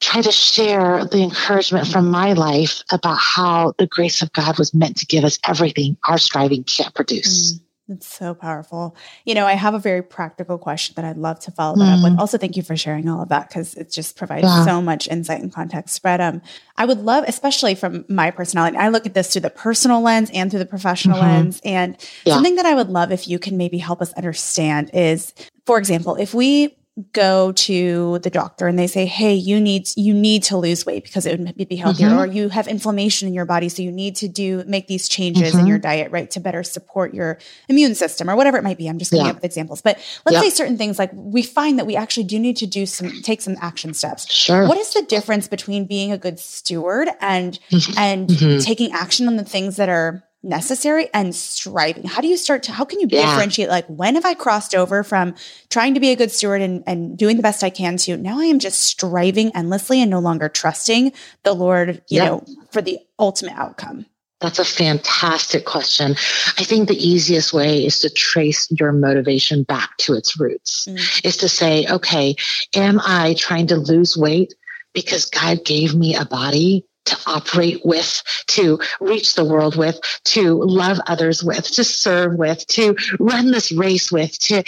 try 0.00 0.22
to 0.22 0.32
share 0.32 1.04
the 1.04 1.22
encouragement 1.22 1.86
from 1.86 2.10
my 2.10 2.32
life 2.32 2.82
about 2.90 3.18
how 3.18 3.74
the 3.78 3.86
grace 3.86 4.22
of 4.22 4.32
God 4.32 4.58
was 4.58 4.74
meant 4.74 4.96
to 4.98 5.06
give 5.06 5.24
us 5.24 5.38
everything 5.46 5.96
our 6.06 6.18
striving 6.18 6.64
can't 6.64 6.94
produce. 6.94 7.58
It's 7.86 8.06
so 8.06 8.34
powerful. 8.34 8.96
You 9.26 9.34
know, 9.34 9.46
I 9.46 9.52
have 9.52 9.74
a 9.74 9.78
very 9.78 10.02
practical 10.02 10.56
question 10.56 10.94
that 10.96 11.04
I'd 11.04 11.18
love 11.18 11.38
to 11.40 11.50
follow 11.50 11.76
that 11.76 11.84
mm. 11.84 11.98
up 11.98 12.04
with. 12.04 12.12
Mm. 12.14 12.18
Also, 12.18 12.38
thank 12.38 12.56
you 12.56 12.62
for 12.62 12.76
sharing 12.76 13.08
all 13.10 13.20
of 13.20 13.28
that 13.28 13.48
because 13.48 13.74
it 13.74 13.92
just 13.92 14.16
provides 14.16 14.44
yeah. 14.44 14.64
so 14.64 14.80
much 14.80 15.06
insight 15.08 15.42
and 15.42 15.52
context. 15.52 16.02
But 16.02 16.18
um, 16.18 16.40
I 16.78 16.86
would 16.86 17.00
love, 17.00 17.24
especially 17.28 17.74
from 17.74 18.06
my 18.08 18.30
personality, 18.30 18.78
I 18.78 18.88
look 18.88 19.04
at 19.04 19.12
this 19.12 19.32
through 19.32 19.42
the 19.42 19.50
personal 19.50 20.00
lens 20.00 20.30
and 20.32 20.50
through 20.50 20.60
the 20.60 20.66
professional 20.66 21.18
mm-hmm. 21.18 21.26
lens. 21.26 21.60
And 21.62 21.96
yeah. 22.24 22.34
something 22.34 22.54
that 22.56 22.64
I 22.64 22.74
would 22.74 22.88
love 22.88 23.12
if 23.12 23.28
you 23.28 23.38
can 23.38 23.58
maybe 23.58 23.76
help 23.76 24.00
us 24.00 24.14
understand 24.14 24.90
is, 24.94 25.34
for 25.66 25.76
example, 25.78 26.16
if 26.16 26.32
we 26.32 26.74
go 27.12 27.50
to 27.50 28.20
the 28.20 28.30
doctor 28.30 28.68
and 28.68 28.78
they 28.78 28.86
say, 28.86 29.04
"Hey, 29.04 29.34
you 29.34 29.60
need 29.60 29.88
you 29.96 30.14
need 30.14 30.44
to 30.44 30.56
lose 30.56 30.86
weight 30.86 31.02
because 31.02 31.26
it 31.26 31.40
would 31.40 31.68
be 31.68 31.76
healthier," 31.76 32.08
mm-hmm. 32.08 32.18
or 32.18 32.26
you 32.26 32.48
have 32.50 32.68
inflammation 32.68 33.26
in 33.26 33.34
your 33.34 33.44
body, 33.44 33.68
so 33.68 33.82
you 33.82 33.90
need 33.90 34.14
to 34.16 34.28
do 34.28 34.62
make 34.66 34.86
these 34.86 35.08
changes 35.08 35.50
mm-hmm. 35.50 35.60
in 35.60 35.66
your 35.66 35.78
diet, 35.78 36.12
right, 36.12 36.30
to 36.30 36.40
better 36.40 36.62
support 36.62 37.12
your 37.12 37.38
immune 37.68 37.96
system 37.96 38.30
or 38.30 38.36
whatever 38.36 38.58
it 38.58 38.62
might 38.62 38.78
be. 38.78 38.86
I'm 38.88 38.98
just 38.98 39.10
coming 39.10 39.26
yeah. 39.26 39.30
up 39.30 39.36
with 39.36 39.44
examples, 39.44 39.82
but 39.82 39.96
let's 40.24 40.34
yep. 40.34 40.44
say 40.44 40.50
certain 40.50 40.78
things 40.78 40.98
like 40.98 41.10
we 41.12 41.42
find 41.42 41.80
that 41.80 41.86
we 41.86 41.96
actually 41.96 42.24
do 42.24 42.38
need 42.38 42.56
to 42.58 42.66
do 42.66 42.86
some 42.86 43.10
take 43.22 43.42
some 43.42 43.56
action 43.60 43.92
steps. 43.92 44.30
Sure. 44.32 44.68
What 44.68 44.78
is 44.78 44.92
the 44.94 45.02
difference 45.02 45.48
between 45.48 45.86
being 45.86 46.12
a 46.12 46.18
good 46.18 46.38
steward 46.38 47.08
and 47.20 47.58
mm-hmm. 47.70 47.98
and 47.98 48.28
mm-hmm. 48.28 48.60
taking 48.60 48.92
action 48.92 49.26
on 49.26 49.34
the 49.34 49.44
things 49.44 49.76
that 49.76 49.88
are 49.88 50.22
necessary 50.44 51.08
and 51.14 51.34
striving 51.34 52.04
how 52.04 52.20
do 52.20 52.28
you 52.28 52.36
start 52.36 52.62
to 52.62 52.72
how 52.72 52.84
can 52.84 53.00
you 53.00 53.08
yeah. 53.10 53.26
differentiate 53.26 53.68
like 53.68 53.86
when 53.86 54.14
have 54.14 54.24
i 54.24 54.34
crossed 54.34 54.74
over 54.74 55.02
from 55.02 55.34
trying 55.70 55.94
to 55.94 56.00
be 56.00 56.10
a 56.10 56.16
good 56.16 56.30
steward 56.30 56.60
and, 56.60 56.84
and 56.86 57.16
doing 57.16 57.36
the 57.36 57.42
best 57.42 57.64
i 57.64 57.70
can 57.70 57.96
to 57.96 58.16
now 58.16 58.38
i 58.38 58.44
am 58.44 58.58
just 58.58 58.80
striving 58.80 59.54
endlessly 59.56 60.00
and 60.00 60.10
no 60.10 60.18
longer 60.18 60.48
trusting 60.48 61.12
the 61.42 61.52
lord 61.52 62.02
you 62.08 62.18
know 62.18 62.44
for 62.70 62.82
the 62.82 62.98
ultimate 63.18 63.54
outcome 63.56 64.06
that's 64.40 64.58
a 64.58 64.64
fantastic 64.64 65.64
question. 65.64 66.10
I 66.58 66.64
think 66.64 66.88
the 66.88 66.96
easiest 66.96 67.54
way 67.54 67.86
is 67.86 68.00
to 68.00 68.10
trace 68.10 68.70
your 68.72 68.92
motivation 68.92 69.62
back 69.62 69.96
to 70.00 70.12
its 70.12 70.38
roots, 70.38 70.86
mm. 70.86 71.24
is 71.24 71.38
to 71.38 71.48
say, 71.48 71.86
okay, 71.88 72.36
am 72.74 73.00
I 73.02 73.36
trying 73.38 73.68
to 73.68 73.76
lose 73.76 74.18
weight 74.18 74.52
because 74.92 75.30
God 75.30 75.64
gave 75.64 75.94
me 75.94 76.14
a 76.14 76.26
body 76.26 76.84
to 77.06 77.18
operate 77.26 77.80
with, 77.84 78.22
to 78.48 78.78
reach 79.00 79.34
the 79.34 79.44
world 79.44 79.76
with, 79.76 79.98
to 80.24 80.62
love 80.62 80.98
others 81.06 81.42
with, 81.42 81.70
to 81.72 81.84
serve 81.84 82.34
with, 82.34 82.66
to 82.68 82.96
run 83.18 83.50
this 83.50 83.72
race 83.72 84.10
with, 84.10 84.38
to 84.38 84.62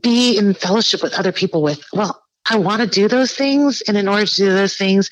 be 0.00 0.36
in 0.36 0.54
fellowship 0.54 1.02
with 1.02 1.14
other 1.14 1.32
people 1.32 1.62
with. 1.62 1.84
Well, 1.92 2.22
I 2.50 2.56
want 2.58 2.80
to 2.82 2.88
do 2.88 3.08
those 3.08 3.32
things. 3.32 3.82
And 3.82 3.96
in 3.96 4.08
order 4.08 4.26
to 4.26 4.34
do 4.34 4.52
those 4.52 4.76
things, 4.76 5.08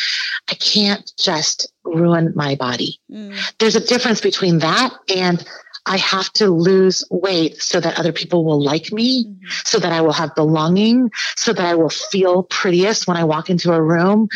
I 0.50 0.54
can't 0.54 1.10
just 1.18 1.70
ruin 1.84 2.32
my 2.34 2.54
body. 2.54 2.98
Mm. 3.10 3.36
There's 3.58 3.76
a 3.76 3.86
difference 3.86 4.20
between 4.20 4.58
that 4.60 4.94
and 5.14 5.46
I 5.86 5.98
have 5.98 6.32
to 6.34 6.50
lose 6.50 7.04
weight 7.10 7.62
so 7.62 7.80
that 7.80 7.98
other 7.98 8.12
people 8.12 8.44
will 8.44 8.62
like 8.62 8.92
me, 8.92 9.24
mm-hmm. 9.24 9.46
so 9.64 9.78
that 9.78 9.92
I 9.92 10.00
will 10.00 10.12
have 10.12 10.34
belonging, 10.34 11.10
so 11.36 11.52
that 11.52 11.64
I 11.64 11.74
will 11.76 11.90
feel 11.90 12.42
prettiest 12.42 13.06
when 13.06 13.16
I 13.16 13.24
walk 13.24 13.48
into 13.48 13.72
a 13.72 13.80
room. 13.80 14.28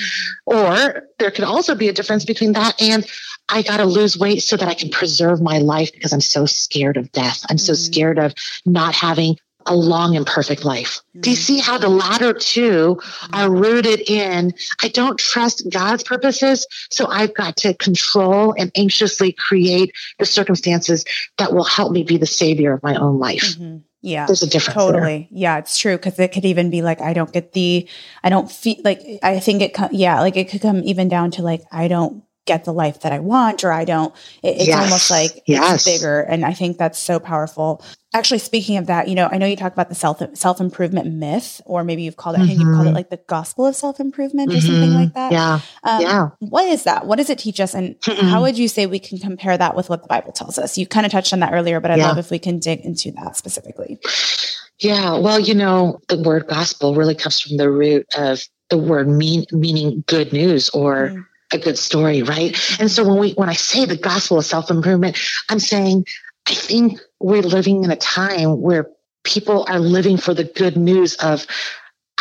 Mm-hmm. 0.48 0.56
Or 0.56 1.02
there 1.18 1.30
could 1.30 1.44
also 1.44 1.74
be 1.74 1.88
a 1.88 1.92
difference 1.92 2.24
between 2.24 2.52
that 2.52 2.80
and 2.80 3.06
I 3.48 3.62
got 3.62 3.78
to 3.78 3.84
lose 3.84 4.16
weight 4.16 4.44
so 4.44 4.56
that 4.56 4.68
I 4.68 4.74
can 4.74 4.90
preserve 4.90 5.42
my 5.42 5.58
life 5.58 5.92
because 5.92 6.12
I'm 6.12 6.20
so 6.20 6.46
scared 6.46 6.96
of 6.96 7.10
death. 7.10 7.44
I'm 7.50 7.56
mm-hmm. 7.56 7.64
so 7.64 7.74
scared 7.74 8.18
of 8.18 8.34
not 8.64 8.94
having 8.94 9.36
a 9.66 9.74
long 9.74 10.16
and 10.16 10.26
perfect 10.26 10.64
life. 10.64 11.00
Mm-hmm. 11.10 11.20
Do 11.20 11.30
you 11.30 11.36
mm-hmm. 11.36 11.42
see 11.42 11.58
how 11.58 11.78
the 11.78 11.88
latter 11.88 12.32
two 12.32 13.00
are 13.32 13.50
rooted 13.50 14.00
in, 14.08 14.52
I 14.82 14.88
don't 14.88 15.18
trust 15.18 15.68
God's 15.70 16.02
purposes, 16.02 16.66
so 16.90 17.06
I've 17.06 17.34
got 17.34 17.56
to 17.58 17.74
control 17.74 18.54
and 18.58 18.72
anxiously 18.74 19.32
create 19.32 19.92
the 20.18 20.26
circumstances 20.26 21.04
that 21.38 21.52
will 21.52 21.64
help 21.64 21.92
me 21.92 22.02
be 22.02 22.16
the 22.16 22.26
savior 22.26 22.72
of 22.72 22.82
my 22.82 22.94
own 22.96 23.18
life. 23.18 23.56
Mm-hmm. 23.56 23.78
Yeah. 24.02 24.26
There's 24.26 24.42
a 24.42 24.48
difference. 24.48 24.74
Totally. 24.74 25.28
There. 25.30 25.40
Yeah, 25.40 25.58
it's 25.58 25.76
true. 25.76 25.98
Cause 25.98 26.18
it 26.18 26.32
could 26.32 26.46
even 26.46 26.70
be 26.70 26.80
like, 26.80 27.02
I 27.02 27.12
don't 27.12 27.32
get 27.32 27.52
the, 27.52 27.86
I 28.24 28.30
don't 28.30 28.50
feel 28.50 28.76
like, 28.82 29.02
I 29.22 29.40
think 29.40 29.60
it, 29.60 29.76
yeah, 29.92 30.20
like 30.20 30.36
it 30.36 30.48
could 30.48 30.62
come 30.62 30.82
even 30.84 31.08
down 31.08 31.30
to 31.32 31.42
like, 31.42 31.62
I 31.70 31.86
don't 31.88 32.24
get 32.46 32.64
the 32.64 32.72
life 32.72 33.00
that 33.00 33.12
I 33.12 33.18
want, 33.20 33.62
or 33.62 33.70
I 33.70 33.84
don't. 33.84 34.14
It, 34.42 34.56
it's 34.56 34.66
yes. 34.68 34.82
almost 34.82 35.10
like 35.10 35.42
yes. 35.46 35.86
it's 35.86 35.98
bigger, 35.98 36.20
and 36.20 36.44
I 36.44 36.52
think 36.52 36.78
that's 36.78 36.98
so 36.98 37.20
powerful. 37.20 37.84
Actually, 38.12 38.38
speaking 38.38 38.76
of 38.76 38.86
that, 38.86 39.06
you 39.06 39.14
know, 39.14 39.28
I 39.30 39.38
know 39.38 39.46
you 39.46 39.54
talk 39.54 39.72
about 39.72 39.88
the 39.88 39.94
self 39.94 40.20
self 40.34 40.60
improvement 40.60 41.12
myth, 41.14 41.60
or 41.64 41.84
maybe 41.84 42.02
you've 42.02 42.16
called 42.16 42.34
it. 42.34 42.38
Mm-hmm. 42.38 42.44
I 42.44 42.48
think 42.48 42.60
you've 42.60 42.74
called 42.74 42.88
it 42.88 42.94
like 42.94 43.10
the 43.10 43.20
gospel 43.28 43.66
of 43.66 43.76
self 43.76 44.00
improvement, 44.00 44.50
or 44.50 44.56
mm-hmm. 44.56 44.66
something 44.66 44.94
like 44.94 45.14
that. 45.14 45.30
Yeah, 45.30 45.60
um, 45.84 46.00
yeah. 46.00 46.28
What 46.40 46.66
is 46.66 46.82
that? 46.84 47.06
What 47.06 47.16
does 47.16 47.30
it 47.30 47.38
teach 47.38 47.60
us, 47.60 47.72
and 47.72 47.94
mm-hmm. 48.00 48.26
how 48.26 48.42
would 48.42 48.58
you 48.58 48.66
say 48.66 48.86
we 48.86 48.98
can 48.98 49.18
compare 49.18 49.56
that 49.56 49.76
with 49.76 49.88
what 49.88 50.02
the 50.02 50.08
Bible 50.08 50.32
tells 50.32 50.58
us? 50.58 50.76
You 50.76 50.88
kind 50.88 51.06
of 51.06 51.12
touched 51.12 51.32
on 51.32 51.38
that 51.38 51.52
earlier, 51.52 51.78
but 51.78 51.92
I'd 51.92 51.98
yeah. 51.98 52.08
love 52.08 52.18
if 52.18 52.32
we 52.32 52.40
can 52.40 52.58
dig 52.58 52.80
into 52.80 53.12
that 53.12 53.36
specifically. 53.36 54.00
Yeah, 54.80 55.18
well, 55.18 55.38
you 55.38 55.54
know, 55.54 56.00
the 56.08 56.20
word 56.20 56.48
gospel 56.48 56.96
really 56.96 57.14
comes 57.14 57.40
from 57.40 57.58
the 57.58 57.70
root 57.70 58.06
of 58.16 58.40
the 58.70 58.78
word 58.78 59.08
mean 59.08 59.44
meaning 59.52 60.02
good 60.08 60.32
news 60.32 60.68
or 60.70 61.10
mm. 61.10 61.26
a 61.52 61.58
good 61.58 61.78
story, 61.78 62.22
right? 62.22 62.58
And 62.80 62.90
so 62.90 63.06
when 63.06 63.18
we 63.18 63.32
when 63.34 63.48
I 63.48 63.54
say 63.54 63.84
the 63.84 63.96
gospel 63.96 64.38
of 64.38 64.46
self-improvement, 64.46 65.16
I'm 65.48 65.60
saying 65.60 66.06
I 66.46 66.54
think 66.54 67.00
we're 67.20 67.42
living 67.42 67.84
in 67.84 67.90
a 67.90 67.96
time 67.96 68.60
where 68.60 68.90
people 69.24 69.66
are 69.68 69.78
living 69.78 70.16
for 70.16 70.34
the 70.34 70.44
good 70.44 70.76
news 70.76 71.14
of 71.16 71.46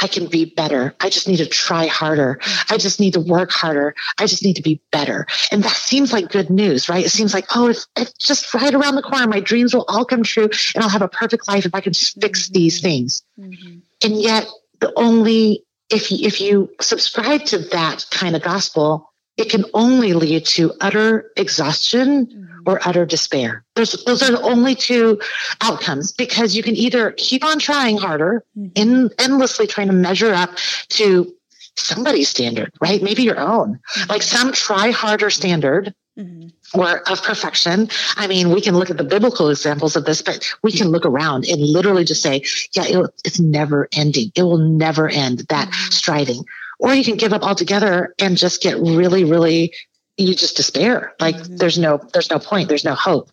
I 0.02 0.08
can 0.08 0.28
be 0.28 0.46
better. 0.46 0.96
I 1.00 1.10
just 1.10 1.28
need 1.28 1.38
to 1.38 1.46
try 1.46 1.88
harder. 1.88 2.40
I 2.70 2.78
just 2.78 3.00
need 3.00 3.14
to 3.14 3.20
work 3.20 3.52
harder. 3.52 3.96
I 4.18 4.28
just 4.28 4.44
need 4.44 4.56
to 4.56 4.62
be 4.62 4.82
better. 4.92 5.28
And 5.52 5.64
that 5.64 5.76
seems 5.76 6.14
like 6.14 6.30
good 6.30 6.50
news, 6.50 6.88
right? 6.88 7.06
It 7.06 7.10
seems 7.10 7.34
like, 7.34 7.46
oh, 7.56 7.68
it's, 7.68 7.88
it's 7.98 8.14
just 8.14 8.54
right 8.54 8.74
around 8.74 8.96
the 8.96 9.02
corner. 9.02 9.28
My 9.28 9.42
dreams 9.42 9.74
will 9.74 9.86
all 9.88 10.06
come 10.06 10.24
true 10.24 10.50
and 10.74 10.84
I'll 10.84 10.90
have 10.90 11.02
a 11.02 11.10
perfect 11.10 11.48
life 11.48 11.66
if 11.66 11.76
I 11.76 11.82
can 11.82 11.94
just 11.94 12.20
fix 12.22 12.46
mm-hmm. 12.46 12.54
these 12.54 12.82
things. 12.82 13.24
Mm-hmm. 13.38 13.80
And 14.04 14.22
yet 14.22 14.48
the 14.80 14.94
only, 14.96 15.66
if 15.90 16.12
you, 16.12 16.26
if 16.26 16.40
you 16.40 16.70
subscribe 16.80 17.44
to 17.46 17.58
that 17.58 18.06
kind 18.10 18.36
of 18.36 18.42
gospel, 18.42 19.09
it 19.40 19.50
can 19.50 19.66
only 19.74 20.14
lead 20.14 20.46
to 20.46 20.74
utter 20.82 21.32
exhaustion 21.36 22.28
mm-hmm 22.28 22.50
or 22.66 22.80
utter 22.88 23.06
despair. 23.06 23.64
Those, 23.76 24.04
those 24.06 24.22
are 24.22 24.32
the 24.32 24.42
only 24.42 24.76
two 24.76 25.20
outcomes 25.62 26.12
because 26.12 26.56
you 26.56 26.64
can 26.64 26.76
either 26.76 27.12
keep 27.12 27.44
on 27.44 27.60
trying 27.60 27.98
harder, 27.98 28.44
mm-hmm. 28.58 28.70
in, 28.76 29.10
endlessly 29.18 29.68
trying 29.68 29.88
to 29.88 29.94
measure 29.94 30.34
up 30.34 30.52
to 30.90 31.34
somebody's 31.76 32.30
standard, 32.30 32.72
right? 32.82 33.02
Maybe 33.02 33.24
your 33.24 33.40
own, 33.40 33.80
mm-hmm. 33.96 34.10
like 34.10 34.22
some 34.22 34.52
try 34.52 34.92
harder 34.92 35.30
standard. 35.30 35.94
Mm-hmm. 36.18 36.50
Or 36.78 37.00
of 37.10 37.24
perfection. 37.24 37.90
I 38.18 38.28
mean, 38.28 38.52
we 38.52 38.60
can 38.60 38.78
look 38.78 38.90
at 38.90 38.98
the 38.98 39.06
biblical 39.06 39.50
examples 39.50 39.96
of 39.96 40.04
this, 40.04 40.22
but 40.22 40.54
we 40.62 40.72
can 40.72 40.90
look 40.90 41.06
around 41.06 41.48
and 41.48 41.62
literally 41.62 42.04
just 42.04 42.22
say, 42.22 42.44
yeah, 42.74 42.84
it, 42.86 43.10
it's 43.24 43.40
never 43.40 43.88
ending. 43.94 44.32
It 44.36 44.44
will 44.44 44.58
never 44.58 45.08
end 45.08 45.40
that 45.48 45.70
mm-hmm. 45.70 45.92
striving 45.92 46.44
or 46.80 46.94
you 46.94 47.04
can 47.04 47.18
give 47.18 47.34
up 47.34 47.44
altogether 47.44 48.16
and 48.20 48.38
just 48.38 48.62
get 48.62 48.78
really, 48.80 49.24
really 49.24 49.74
you 50.20 50.36
just 50.36 50.58
despair 50.58 51.14
like 51.20 51.36
mm-hmm. 51.36 51.56
there's 51.56 51.80
no 51.80 52.00
there's 52.14 52.30
no 52.30 52.40
point 52.40 52.68
there's 52.68 52.84
no 52.84 52.94
hope 52.94 53.32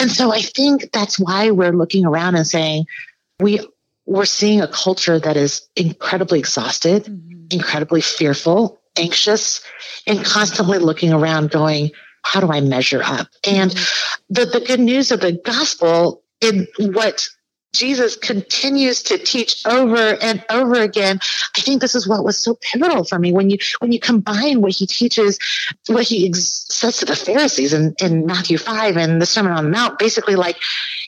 and 0.00 0.10
so 0.10 0.32
i 0.32 0.40
think 0.40 0.90
that's 0.92 1.18
why 1.18 1.50
we're 1.50 1.72
looking 1.72 2.06
around 2.06 2.34
and 2.34 2.46
saying 2.46 2.86
we 3.38 3.60
we're 4.06 4.24
seeing 4.24 4.60
a 4.60 4.68
culture 4.68 5.18
that 5.18 5.36
is 5.36 5.68
incredibly 5.76 6.38
exhausted 6.38 7.04
mm-hmm. 7.04 7.44
incredibly 7.50 8.00
fearful 8.00 8.80
anxious 8.96 9.62
and 10.06 10.24
constantly 10.24 10.78
looking 10.78 11.12
around 11.12 11.50
going 11.50 11.90
how 12.22 12.40
do 12.40 12.50
i 12.50 12.60
measure 12.60 13.02
up 13.04 13.28
and 13.46 13.72
mm-hmm. 13.72 14.34
the, 14.34 14.46
the 14.46 14.60
good 14.60 14.80
news 14.80 15.12
of 15.12 15.20
the 15.20 15.32
gospel 15.32 16.22
in 16.40 16.66
what 16.78 17.28
Jesus 17.72 18.16
continues 18.16 19.02
to 19.04 19.16
teach 19.16 19.66
over 19.66 20.16
and 20.20 20.44
over 20.50 20.74
again. 20.74 21.18
I 21.56 21.60
think 21.62 21.80
this 21.80 21.94
is 21.94 22.06
what 22.06 22.22
was 22.22 22.36
so 22.36 22.54
pivotal 22.54 23.04
for 23.04 23.18
me 23.18 23.32
when 23.32 23.48
you 23.48 23.58
when 23.78 23.92
you 23.92 23.98
combine 23.98 24.60
what 24.60 24.72
he 24.72 24.86
teaches, 24.86 25.38
what 25.86 26.04
he 26.04 26.28
ex- 26.28 26.66
says 26.68 26.98
to 26.98 27.06
the 27.06 27.16
Pharisees 27.16 27.72
in, 27.72 27.94
in 28.00 28.26
Matthew 28.26 28.58
five 28.58 28.96
and 28.98 29.22
the 29.22 29.26
Sermon 29.26 29.52
on 29.52 29.64
the 29.64 29.70
Mount. 29.70 29.98
Basically, 29.98 30.36
like 30.36 30.58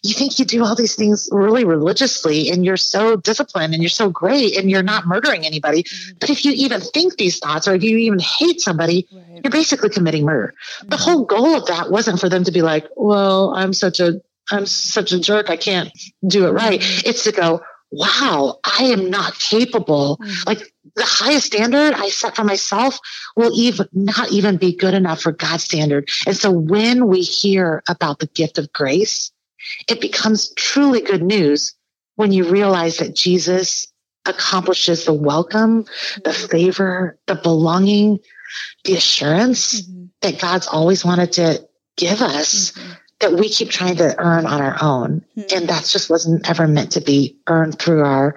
you 0.02 0.14
think 0.14 0.38
you 0.38 0.46
do 0.46 0.64
all 0.64 0.74
these 0.74 0.94
things 0.94 1.28
really 1.30 1.64
religiously, 1.64 2.50
and 2.50 2.64
you're 2.64 2.78
so 2.78 3.16
disciplined 3.16 3.74
and 3.74 3.82
you're 3.82 3.90
so 3.90 4.08
great, 4.08 4.56
and 4.56 4.70
you're 4.70 4.82
not 4.82 5.06
murdering 5.06 5.44
anybody. 5.44 5.82
Mm-hmm. 5.82 6.18
But 6.18 6.30
if 6.30 6.46
you 6.46 6.52
even 6.52 6.80
think 6.80 7.16
these 7.16 7.38
thoughts, 7.38 7.68
or 7.68 7.74
if 7.74 7.82
you 7.82 7.98
even 7.98 8.18
hate 8.18 8.62
somebody, 8.62 9.06
right. 9.12 9.40
you're 9.44 9.50
basically 9.50 9.90
committing 9.90 10.24
murder. 10.24 10.54
Mm-hmm. 10.78 10.88
The 10.88 10.96
whole 10.96 11.24
goal 11.24 11.56
of 11.56 11.66
that 11.66 11.90
wasn't 11.90 12.20
for 12.20 12.30
them 12.30 12.44
to 12.44 12.52
be 12.52 12.62
like, 12.62 12.86
"Well, 12.96 13.54
I'm 13.54 13.74
such 13.74 14.00
a 14.00 14.22
I'm 14.50 14.66
such 14.66 15.12
a 15.12 15.20
jerk. 15.20 15.50
I 15.50 15.56
can't 15.56 15.90
do 16.26 16.46
it 16.46 16.50
right. 16.50 16.80
It's 17.06 17.24
to 17.24 17.32
go, 17.32 17.62
wow, 17.90 18.58
I 18.64 18.84
am 18.84 19.10
not 19.10 19.38
capable. 19.38 20.18
Mm-hmm. 20.18 20.42
Like 20.46 20.74
the 20.96 21.04
highest 21.04 21.46
standard 21.46 21.94
I 21.94 22.08
set 22.08 22.36
for 22.36 22.44
myself 22.44 22.98
will 23.36 23.52
even 23.54 23.88
not 23.92 24.30
even 24.32 24.56
be 24.56 24.74
good 24.74 24.94
enough 24.94 25.20
for 25.20 25.32
God's 25.32 25.64
standard. 25.64 26.08
And 26.26 26.36
so 26.36 26.50
when 26.50 27.06
we 27.06 27.22
hear 27.22 27.82
about 27.88 28.18
the 28.18 28.26
gift 28.26 28.58
of 28.58 28.72
grace, 28.72 29.32
it 29.88 30.00
becomes 30.00 30.52
truly 30.54 31.00
good 31.00 31.22
news 31.22 31.74
when 32.16 32.32
you 32.32 32.48
realize 32.48 32.98
that 32.98 33.14
Jesus 33.14 33.86
accomplishes 34.26 35.04
the 35.04 35.12
welcome, 35.12 35.84
the 36.24 36.30
mm-hmm. 36.30 36.46
favor, 36.48 37.18
the 37.26 37.34
belonging, 37.34 38.18
the 38.84 38.94
assurance 38.94 39.82
mm-hmm. 39.82 40.06
that 40.20 40.40
God's 40.40 40.66
always 40.66 41.04
wanted 41.04 41.32
to 41.32 41.66
give 41.96 42.20
us. 42.20 42.72
Mm-hmm 42.72 42.92
that 43.24 43.38
we 43.38 43.48
keep 43.48 43.70
trying 43.70 43.96
to 43.96 44.14
earn 44.18 44.44
on 44.46 44.60
our 44.60 44.76
own. 44.82 45.24
Mm-hmm. 45.36 45.56
And 45.56 45.68
that 45.68 45.84
just 45.84 46.10
wasn't 46.10 46.48
ever 46.48 46.68
meant 46.68 46.92
to 46.92 47.00
be 47.00 47.38
earned 47.46 47.78
through 47.78 48.04
our 48.04 48.36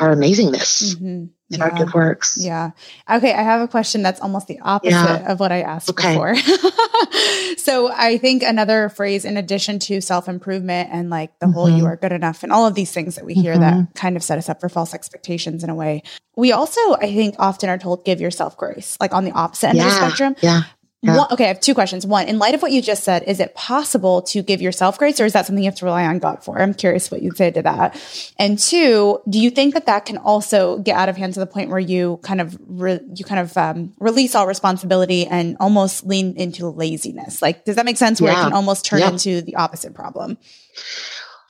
our 0.00 0.14
amazingness 0.14 0.94
mm-hmm. 0.94 1.24
yeah. 1.48 1.64
our 1.64 1.70
good 1.76 1.92
works. 1.92 2.38
Yeah. 2.40 2.70
Okay. 3.10 3.32
I 3.32 3.42
have 3.42 3.60
a 3.60 3.68
question 3.68 4.02
that's 4.02 4.20
almost 4.20 4.46
the 4.46 4.60
opposite 4.60 4.92
yeah. 4.92 5.32
of 5.32 5.40
what 5.40 5.50
I 5.50 5.62
asked 5.62 5.90
okay. 5.90 6.12
before. 6.12 6.36
so 7.56 7.90
I 7.92 8.16
think 8.18 8.44
another 8.44 8.88
phrase, 8.90 9.24
in 9.24 9.36
addition 9.36 9.80
to 9.80 10.00
self 10.00 10.28
improvement 10.28 10.90
and 10.92 11.10
like 11.10 11.36
the 11.40 11.46
mm-hmm. 11.46 11.52
whole 11.52 11.68
you 11.68 11.84
are 11.86 11.96
good 11.96 12.12
enough 12.12 12.44
and 12.44 12.52
all 12.52 12.66
of 12.66 12.74
these 12.74 12.92
things 12.92 13.16
that 13.16 13.24
we 13.24 13.34
hear 13.34 13.54
mm-hmm. 13.54 13.80
that 13.82 13.94
kind 13.94 14.16
of 14.16 14.22
set 14.22 14.38
us 14.38 14.48
up 14.48 14.60
for 14.60 14.68
false 14.68 14.94
expectations 14.94 15.64
in 15.64 15.70
a 15.70 15.74
way, 15.74 16.02
we 16.36 16.52
also, 16.52 16.80
I 16.94 17.12
think, 17.12 17.34
often 17.38 17.68
are 17.68 17.78
told 17.78 18.04
give 18.04 18.20
yourself 18.20 18.56
grace, 18.56 18.96
like 19.00 19.12
on 19.12 19.24
the 19.24 19.32
opposite 19.32 19.70
end 19.70 19.78
yeah. 19.78 19.86
of 19.86 19.90
the 19.90 19.96
spectrum. 19.96 20.36
Yeah. 20.40 20.62
Yeah. 21.00 21.16
One, 21.16 21.28
okay, 21.30 21.44
I 21.44 21.48
have 21.48 21.60
two 21.60 21.74
questions. 21.74 22.04
One, 22.04 22.26
in 22.26 22.40
light 22.40 22.56
of 22.56 22.62
what 22.62 22.72
you 22.72 22.82
just 22.82 23.04
said, 23.04 23.22
is 23.22 23.38
it 23.38 23.54
possible 23.54 24.20
to 24.22 24.42
give 24.42 24.60
yourself 24.60 24.98
grace 24.98 25.20
or 25.20 25.26
is 25.26 25.32
that 25.32 25.46
something 25.46 25.62
you 25.62 25.70
have 25.70 25.78
to 25.78 25.84
rely 25.84 26.04
on 26.04 26.18
God 26.18 26.42
for? 26.42 26.60
I'm 26.60 26.74
curious 26.74 27.08
what 27.08 27.22
you'd 27.22 27.36
say 27.36 27.52
to 27.52 27.62
that. 27.62 28.32
And 28.36 28.58
two, 28.58 29.20
do 29.28 29.38
you 29.38 29.50
think 29.50 29.74
that 29.74 29.86
that 29.86 30.06
can 30.06 30.16
also 30.16 30.78
get 30.78 30.96
out 30.96 31.08
of 31.08 31.16
hand 31.16 31.34
to 31.34 31.40
the 31.40 31.46
point 31.46 31.70
where 31.70 31.78
you 31.78 32.18
kind 32.24 32.40
of, 32.40 32.58
re, 32.66 32.98
you 33.14 33.24
kind 33.24 33.40
of 33.40 33.56
um, 33.56 33.92
release 34.00 34.34
all 34.34 34.48
responsibility 34.48 35.24
and 35.24 35.56
almost 35.60 36.04
lean 36.04 36.36
into 36.36 36.68
laziness? 36.68 37.40
Like, 37.40 37.64
does 37.64 37.76
that 37.76 37.84
make 37.84 37.96
sense 37.96 38.20
where 38.20 38.32
yeah. 38.32 38.40
it 38.40 38.44
can 38.44 38.52
almost 38.54 38.84
turn 38.84 38.98
yeah. 38.98 39.10
into 39.10 39.40
the 39.40 39.54
opposite 39.54 39.94
problem? 39.94 40.36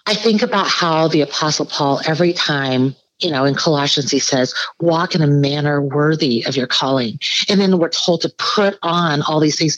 I 0.05 0.15
think 0.15 0.43
about 0.43 0.69
how 0.69 1.09
the 1.09 1.23
apostle 1.23 1.65
Paul, 1.65 2.03
every 2.07 2.35
time 2.35 2.97
you 3.21 3.31
know, 3.31 3.45
in 3.45 3.55
Colossians, 3.55 4.11
he 4.11 4.19
says, 4.19 4.55
walk 4.81 5.15
in 5.15 5.23
a 5.23 5.27
manner 5.27 5.83
worthy 5.83 6.45
of 6.47 6.57
your 6.57 6.67
calling. 6.67 7.19
And 7.49 7.61
then 7.61 7.79
we're 7.79 7.89
told 7.89 8.21
to 8.23 8.33
put 8.39 8.79
on 8.83 9.23
all 9.23 9.41
these 9.41 9.59
things. 9.59 9.77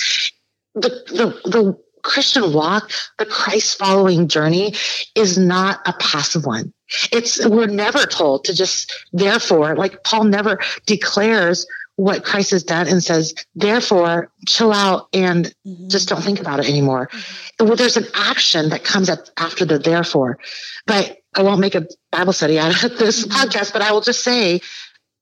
The, 0.74 0.90
the, 1.08 1.50
the 1.50 1.78
Christian 2.02 2.52
walk, 2.52 2.90
the 3.18 3.26
Christ 3.26 3.78
following 3.78 4.28
journey 4.28 4.74
is 5.14 5.38
not 5.38 5.80
a 5.86 5.92
passive 5.94 6.46
one. 6.46 6.72
It's, 7.12 7.46
we're 7.46 7.66
never 7.66 8.04
told 8.06 8.44
to 8.44 8.54
just, 8.54 8.92
therefore, 9.12 9.76
like 9.76 10.02
Paul 10.04 10.24
never 10.24 10.58
declares 10.86 11.66
what 11.96 12.24
Christ 12.24 12.50
has 12.52 12.64
done 12.64 12.88
and 12.88 13.02
says, 13.02 13.34
therefore, 13.54 14.32
chill 14.48 14.72
out 14.72 15.08
and 15.12 15.54
mm-hmm. 15.66 15.88
just 15.88 16.08
don't 16.08 16.22
think 16.22 16.40
about 16.40 16.58
it 16.58 16.68
anymore. 16.68 17.08
Mm-hmm. 17.12 17.66
Well, 17.66 17.76
there's 17.76 17.98
an 17.98 18.06
action 18.14 18.70
that 18.70 18.84
comes 18.84 19.10
up 19.10 19.20
after 19.36 19.66
the 19.66 19.78
therefore. 19.78 20.38
But 20.86 21.18
I 21.34 21.42
won't 21.42 21.60
make 21.60 21.74
a 21.74 21.86
Bible 22.10 22.32
study 22.32 22.58
out 22.58 22.84
of 22.84 22.98
this 22.98 23.26
podcast, 23.26 23.72
but 23.72 23.82
I 23.82 23.92
will 23.92 24.00
just 24.00 24.24
say, 24.24 24.60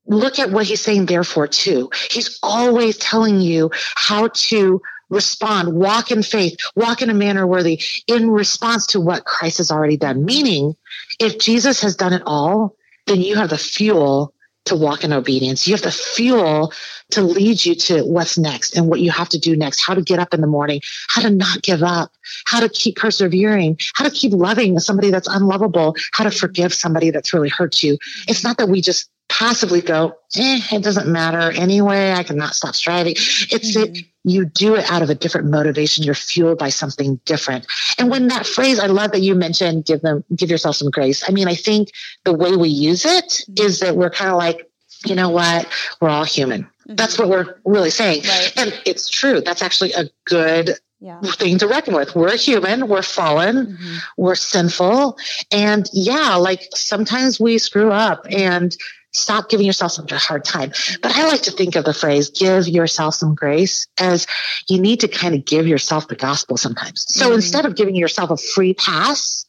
look 0.06 0.38
at 0.38 0.50
what 0.50 0.66
he's 0.66 0.80
saying, 0.80 1.06
therefore, 1.06 1.46
too. 1.46 1.90
He's 2.10 2.38
always 2.42 2.96
telling 2.96 3.40
you 3.40 3.70
how 3.94 4.28
to 4.28 4.80
respond, 5.10 5.72
walk 5.72 6.10
in 6.10 6.22
faith, 6.22 6.58
walk 6.74 7.02
in 7.02 7.10
a 7.10 7.14
manner 7.14 7.46
worthy 7.46 7.80
in 8.06 8.30
response 8.30 8.88
to 8.88 9.00
what 9.00 9.24
Christ 9.24 9.58
has 9.58 9.70
already 9.70 9.96
done. 9.96 10.24
Meaning, 10.24 10.76
if 11.18 11.38
Jesus 11.38 11.80
has 11.82 11.96
done 11.96 12.12
it 12.12 12.22
all, 12.26 12.76
then 13.06 13.20
you 13.20 13.36
have 13.36 13.50
the 13.50 13.58
fuel 13.58 14.34
to 14.68 14.76
walk 14.76 15.04
in 15.04 15.12
obedience. 15.12 15.66
You 15.66 15.74
have 15.74 15.82
the 15.82 15.90
fuel 15.90 16.72
to 17.10 17.22
lead 17.22 17.64
you 17.64 17.74
to 17.74 18.02
what's 18.02 18.38
next 18.38 18.76
and 18.76 18.88
what 18.88 19.00
you 19.00 19.10
have 19.10 19.28
to 19.30 19.38
do 19.38 19.56
next, 19.56 19.80
how 19.80 19.94
to 19.94 20.02
get 20.02 20.18
up 20.18 20.34
in 20.34 20.40
the 20.40 20.46
morning, 20.46 20.80
how 21.08 21.22
to 21.22 21.30
not 21.30 21.62
give 21.62 21.82
up, 21.82 22.12
how 22.46 22.60
to 22.60 22.68
keep 22.68 22.96
persevering, 22.96 23.78
how 23.94 24.04
to 24.04 24.10
keep 24.10 24.32
loving 24.32 24.78
somebody 24.78 25.10
that's 25.10 25.28
unlovable, 25.28 25.96
how 26.12 26.24
to 26.24 26.30
forgive 26.30 26.72
somebody 26.72 27.10
that's 27.10 27.32
really 27.32 27.48
hurt 27.48 27.82
you. 27.82 27.98
It's 28.26 28.44
not 28.44 28.58
that 28.58 28.68
we 28.68 28.80
just 28.80 29.10
passively 29.28 29.80
go, 29.80 30.16
eh, 30.36 30.60
it 30.72 30.82
doesn't 30.82 31.06
matter 31.06 31.52
anyway. 31.56 32.12
I 32.12 32.22
cannot 32.22 32.54
stop 32.54 32.74
striving. 32.74 33.12
It's 33.12 33.76
mm-hmm. 33.76 33.94
it, 33.94 34.04
you 34.24 34.44
do 34.44 34.74
it 34.74 34.90
out 34.90 35.02
of 35.02 35.10
a 35.10 35.14
different 35.14 35.48
motivation. 35.48 36.04
You're 36.04 36.14
fueled 36.14 36.58
by 36.58 36.70
something 36.70 37.20
different. 37.24 37.66
And 37.98 38.10
when 38.10 38.28
that 38.28 38.46
phrase, 38.46 38.78
I 38.78 38.86
love 38.86 39.12
that 39.12 39.20
you 39.20 39.34
mentioned, 39.34 39.84
give 39.84 40.00
them, 40.00 40.24
give 40.34 40.50
yourself 40.50 40.76
some 40.76 40.90
grace. 40.90 41.28
I 41.28 41.32
mean, 41.32 41.48
I 41.48 41.54
think 41.54 41.90
the 42.24 42.34
way 42.34 42.56
we 42.56 42.68
use 42.68 43.04
it 43.04 43.24
mm-hmm. 43.24 43.66
is 43.66 43.80
that 43.80 43.96
we're 43.96 44.10
kind 44.10 44.30
of 44.30 44.36
like, 44.36 44.68
you 45.06 45.14
know 45.14 45.30
what? 45.30 45.68
We're 46.00 46.08
all 46.08 46.24
human. 46.24 46.62
Mm-hmm. 46.62 46.96
That's 46.96 47.18
what 47.18 47.28
we're 47.28 47.58
really 47.64 47.90
saying. 47.90 48.22
Right. 48.24 48.52
And 48.56 48.80
it's 48.84 49.08
true. 49.08 49.40
That's 49.40 49.62
actually 49.62 49.92
a 49.92 50.10
good 50.24 50.78
yeah. 51.00 51.20
thing 51.20 51.58
to 51.58 51.68
reckon 51.68 51.94
with. 51.94 52.14
We're 52.14 52.36
human, 52.36 52.88
we're 52.88 53.02
fallen, 53.02 53.66
mm-hmm. 53.66 53.96
we're 54.16 54.34
sinful. 54.34 55.18
And 55.52 55.88
yeah, 55.92 56.34
like 56.36 56.68
sometimes 56.74 57.38
we 57.38 57.58
screw 57.58 57.92
up 57.92 58.26
and 58.30 58.76
stop 59.18 59.48
giving 59.48 59.66
yourself 59.66 59.92
such 59.92 60.12
a 60.12 60.18
hard 60.18 60.44
time. 60.44 60.72
But 61.02 61.16
I 61.16 61.26
like 61.26 61.42
to 61.42 61.50
think 61.50 61.76
of 61.76 61.84
the 61.84 61.94
phrase 61.94 62.30
give 62.30 62.68
yourself 62.68 63.14
some 63.14 63.34
grace 63.34 63.86
as 63.98 64.26
you 64.68 64.80
need 64.80 65.00
to 65.00 65.08
kind 65.08 65.34
of 65.34 65.44
give 65.44 65.66
yourself 65.66 66.08
the 66.08 66.16
gospel 66.16 66.56
sometimes. 66.56 67.04
So 67.08 67.26
mm-hmm. 67.26 67.34
instead 67.34 67.66
of 67.66 67.76
giving 67.76 67.96
yourself 67.96 68.30
a 68.30 68.36
free 68.36 68.74
pass 68.74 69.46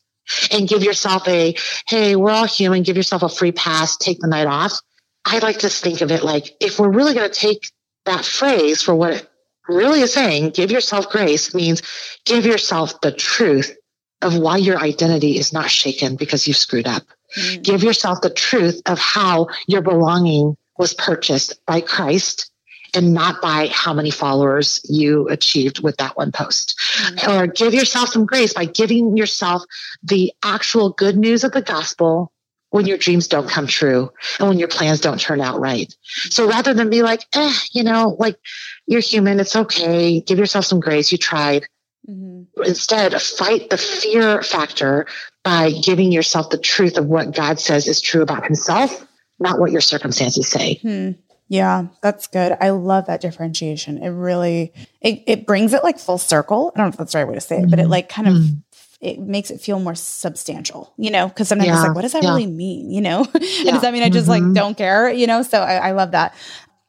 and 0.52 0.68
give 0.68 0.84
yourself 0.84 1.28
a, 1.28 1.56
hey, 1.88 2.16
we're 2.16 2.32
all 2.32 2.46
human, 2.46 2.84
give 2.84 2.98
yourself 2.98 3.24
a 3.24 3.30
free 3.30 3.52
pass, 3.52 3.98
take 3.98 4.20
the 4.20 4.28
night 4.28 4.48
off. 4.48 4.80
I 5.26 5.40
like 5.40 5.60
to 5.60 5.70
think 5.70 6.02
of 6.02 6.12
it 6.12 6.24
like 6.24 6.56
if 6.60 6.80
we're 6.80 6.90
really 6.90 7.14
going 7.14 7.30
to 7.30 7.40
take 7.40 7.72
that 8.06 8.26
phrase 8.26 8.82
for 8.82 8.96
what 8.96 9.14
it 9.14 9.30
really 9.68 10.02
is 10.02 10.14
saying, 10.14 10.52
give 10.52 10.72
yourself 10.72 11.10
grace 11.10 11.54
means 11.54 11.82
give 12.26 12.46
yourself 12.46 13.00
the 13.02 13.12
truth 13.12 13.76
of 14.22 14.38
why 14.38 14.58
your 14.58 14.78
identity 14.80 15.38
is 15.38 15.54
not 15.54 15.70
shaken 15.70 16.16
because 16.16 16.48
you've 16.48 16.58
screwed 16.58 16.88
up. 16.88 17.04
Mm. 17.38 17.64
Give 17.64 17.84
yourself 17.84 18.22
the 18.22 18.30
truth 18.30 18.82
of 18.86 19.00
how 19.00 19.48
your 19.68 19.82
belonging 19.82 20.58
was 20.78 20.94
purchased 20.94 21.64
by 21.66 21.82
Christ 21.82 22.52
and 22.94 23.14
not 23.14 23.42
by 23.42 23.68
how 23.68 23.94
many 23.94 24.10
followers 24.10 24.82
you 24.90 25.28
achieved 25.30 25.84
with 25.84 25.98
that 25.98 26.18
one 26.18 26.32
post. 26.32 26.80
Mm. 27.02 27.28
Or 27.28 27.48
give 27.48 27.74
yourself 27.74 28.10
some 28.10 28.26
grace 28.26 28.54
by 28.54 28.66
giving 28.66 29.16
yourself 29.16 29.64
the 30.04 30.34
actual 30.44 30.92
good 30.92 31.18
news 31.18 31.44
of 31.44 31.52
the 31.52 31.62
gospel 31.62 32.32
when 32.72 32.86
your 32.86 32.98
dreams 32.98 33.28
don't 33.28 33.50
come 33.50 33.68
true 33.68 34.12
and 34.40 34.48
when 34.48 34.60
your 34.60 34.68
plans 34.68 35.02
don't 35.02 35.20
turn 35.20 35.42
out 35.42 35.60
right. 35.60 35.94
So 36.30 36.48
rather 36.48 36.74
than 36.74 36.90
be 36.90 37.02
like, 37.02 37.26
eh, 37.34 37.54
you 37.72 37.84
know, 37.84 38.16
like 38.20 38.38
you're 38.86 39.02
human, 39.02 39.40
it's 39.40 39.56
okay, 39.56 40.22
give 40.22 40.38
yourself 40.38 40.66
some 40.66 40.80
grace, 40.80 41.12
you 41.12 41.18
tried. 41.18 41.68
Mm-hmm. 42.08 42.64
Instead, 42.64 43.20
fight 43.22 43.70
the 43.70 43.78
fear 43.78 44.42
factor 44.42 45.06
by 45.44 45.72
giving 45.72 46.12
yourself 46.12 46.50
the 46.50 46.58
truth 46.58 46.98
of 46.98 47.06
what 47.06 47.34
God 47.34 47.60
says 47.60 47.88
is 47.88 48.02
true 48.02 48.22
about 48.22 48.46
himself, 48.46 49.06
not 49.40 49.60
what 49.60 49.72
your 49.72 49.82
circumstances 49.82 50.50
say. 50.50 50.76
Hmm. 50.82 51.12
Yeah, 51.48 51.88
that's 52.04 52.28
good. 52.28 52.56
I 52.62 52.70
love 52.70 53.08
that 53.08 53.22
differentiation. 53.22 54.04
It 54.04 54.10
really 54.10 54.72
it, 55.02 55.24
it 55.26 55.48
brings 55.48 55.74
it 55.74 55.84
like 55.84 55.98
full 55.98 56.20
circle. 56.20 56.72
I 56.76 56.78
don't 56.78 56.88
know 56.88 56.90
if 56.90 56.98
that's 56.98 57.14
the 57.14 57.20
right 57.20 57.28
way 57.28 57.34
to 57.34 57.42
say 57.42 57.56
it, 57.56 57.62
mm-hmm. 57.62 57.70
but 57.72 57.80
it 57.80 57.84
mm-hmm. 57.84 57.92
like 57.92 58.10
kind 58.10 58.28
of 58.28 58.34
mm-hmm 58.36 58.60
it 59.02 59.20
makes 59.20 59.50
it 59.50 59.62
feel 59.62 59.80
more 59.80 59.96
substantial, 59.96 60.94
you 60.98 61.10
know, 61.10 61.28
because 61.30 61.48
sometimes 61.48 61.68
yeah. 61.68 61.76
it's 61.76 61.88
like, 61.88 61.96
what 61.96 62.02
does 62.02 62.12
that 62.12 62.24
yeah. 62.24 62.30
really 62.30 62.48
mean? 62.48 62.92
You 62.92 63.02
know, 63.02 63.26
yeah. 63.40 63.72
does 63.72 63.82
that 63.82 63.94
mean 63.94 64.04
I 64.04 64.10
just 64.10 64.28
mm-hmm. 64.28 64.48
like 64.48 64.54
don't 64.54 64.78
care? 64.78 65.10
You 65.10 65.26
know, 65.26 65.42
so 65.42 65.62
I, 65.62 65.90
I 65.90 65.92
love 65.92 66.12
that 66.12 66.36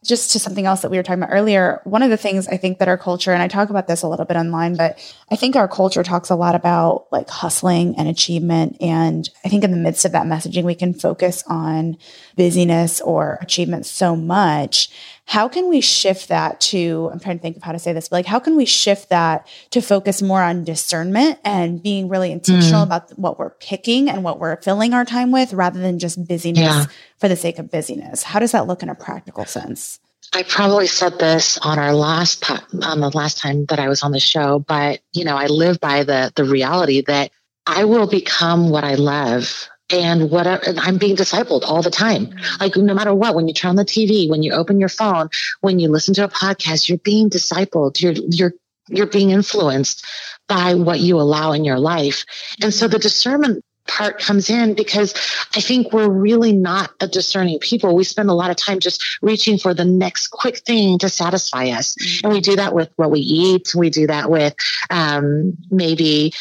just 0.02 0.32
to 0.32 0.38
something 0.38 0.64
else 0.64 0.80
that 0.80 0.90
we 0.90 0.96
were 0.96 1.02
talking 1.02 1.22
about 1.22 1.34
earlier, 1.34 1.82
one 1.84 2.02
of 2.02 2.08
the 2.08 2.16
things 2.16 2.48
I 2.48 2.56
think 2.56 2.78
that 2.78 2.88
our 2.88 2.96
culture, 2.96 3.32
and 3.32 3.42
I 3.42 3.48
talk 3.48 3.68
about 3.68 3.86
this 3.86 4.02
a 4.02 4.08
little 4.08 4.24
bit 4.24 4.36
online, 4.36 4.74
but 4.74 4.98
I 5.30 5.36
think 5.36 5.56
our 5.56 5.68
culture 5.68 6.02
talks 6.02 6.30
a 6.30 6.36
lot 6.36 6.54
about 6.54 7.06
like 7.12 7.28
hustling 7.28 7.94
and 7.98 8.08
achievement. 8.08 8.78
And 8.80 9.28
I 9.44 9.50
think 9.50 9.62
in 9.62 9.72
the 9.72 9.76
midst 9.76 10.06
of 10.06 10.12
that 10.12 10.26
messaging, 10.26 10.64
we 10.64 10.74
can 10.74 10.94
focus 10.94 11.44
on 11.46 11.98
busyness 12.34 13.02
or 13.02 13.38
achievement 13.42 13.84
so 13.84 14.16
much. 14.16 14.88
How 15.30 15.46
can 15.46 15.68
we 15.68 15.80
shift 15.80 16.26
that 16.26 16.60
to, 16.72 17.08
I'm 17.12 17.20
trying 17.20 17.38
to 17.38 17.42
think 17.42 17.56
of 17.56 17.62
how 17.62 17.70
to 17.70 17.78
say 17.78 17.92
this, 17.92 18.08
but 18.08 18.16
like, 18.16 18.26
how 18.26 18.40
can 18.40 18.56
we 18.56 18.64
shift 18.64 19.10
that 19.10 19.46
to 19.70 19.80
focus 19.80 20.20
more 20.20 20.42
on 20.42 20.64
discernment 20.64 21.38
and 21.44 21.80
being 21.80 22.08
really 22.08 22.32
intentional 22.32 22.80
mm. 22.80 22.86
about 22.86 23.16
what 23.16 23.38
we're 23.38 23.50
picking 23.50 24.10
and 24.10 24.24
what 24.24 24.40
we're 24.40 24.60
filling 24.60 24.92
our 24.92 25.04
time 25.04 25.30
with 25.30 25.52
rather 25.52 25.78
than 25.78 26.00
just 26.00 26.26
busyness 26.26 26.64
yeah. 26.64 26.86
for 27.18 27.28
the 27.28 27.36
sake 27.36 27.60
of 27.60 27.70
busyness? 27.70 28.24
How 28.24 28.40
does 28.40 28.50
that 28.50 28.66
look 28.66 28.82
in 28.82 28.88
a 28.88 28.94
practical 28.96 29.44
sense? 29.44 30.00
I 30.32 30.42
probably 30.42 30.88
said 30.88 31.20
this 31.20 31.58
on 31.58 31.78
our 31.78 31.94
last 31.94 32.50
on 32.50 33.00
the 33.00 33.12
last 33.14 33.38
time 33.38 33.66
that 33.66 33.78
I 33.78 33.88
was 33.88 34.02
on 34.02 34.10
the 34.10 34.18
show, 34.18 34.58
but 34.58 34.98
you 35.12 35.24
know, 35.24 35.36
I 35.36 35.46
live 35.46 35.78
by 35.78 36.02
the 36.02 36.32
the 36.34 36.44
reality 36.44 37.02
that 37.06 37.30
I 37.68 37.84
will 37.84 38.08
become 38.08 38.70
what 38.70 38.82
I 38.82 38.94
love 38.94 39.68
and 39.92 40.30
whatever 40.30 40.62
and 40.66 40.78
I'm 40.80 40.98
being 40.98 41.16
discipled 41.16 41.62
all 41.62 41.82
the 41.82 41.90
time. 41.90 42.34
Like 42.60 42.76
no 42.76 42.94
matter 42.94 43.14
what, 43.14 43.34
when 43.34 43.48
you 43.48 43.54
turn 43.54 43.70
on 43.70 43.76
the 43.76 43.84
TV, 43.84 44.28
when 44.28 44.42
you 44.42 44.52
open 44.52 44.80
your 44.80 44.88
phone, 44.88 45.30
when 45.60 45.78
you 45.78 45.88
listen 45.88 46.14
to 46.14 46.24
a 46.24 46.28
podcast, 46.28 46.88
you're 46.88 46.98
being 46.98 47.30
discipled. 47.30 48.00
You're 48.00 48.12
you're 48.12 48.52
you're 48.88 49.06
being 49.06 49.30
influenced 49.30 50.04
by 50.48 50.74
what 50.74 51.00
you 51.00 51.20
allow 51.20 51.52
in 51.52 51.64
your 51.64 51.78
life. 51.78 52.24
And 52.60 52.74
so 52.74 52.88
the 52.88 52.98
discernment 52.98 53.64
part 53.86 54.20
comes 54.20 54.48
in 54.48 54.74
because 54.74 55.12
I 55.54 55.60
think 55.60 55.92
we're 55.92 56.08
really 56.08 56.52
not 56.52 56.90
a 57.00 57.08
discerning 57.08 57.58
people. 57.58 57.94
We 57.94 58.04
spend 58.04 58.30
a 58.30 58.34
lot 58.34 58.50
of 58.50 58.56
time 58.56 58.78
just 58.78 59.18
reaching 59.20 59.58
for 59.58 59.74
the 59.74 59.84
next 59.84 60.28
quick 60.28 60.58
thing 60.58 60.98
to 60.98 61.08
satisfy 61.08 61.68
us. 61.68 61.94
Mm-hmm. 61.94 62.26
And 62.26 62.34
we 62.34 62.40
do 62.40 62.56
that 62.56 62.74
with 62.74 62.90
what 62.96 63.10
we 63.10 63.20
eat. 63.20 63.74
We 63.74 63.90
do 63.90 64.06
that 64.06 64.30
with 64.30 64.54
um, 64.90 65.56
maybe 65.70 66.32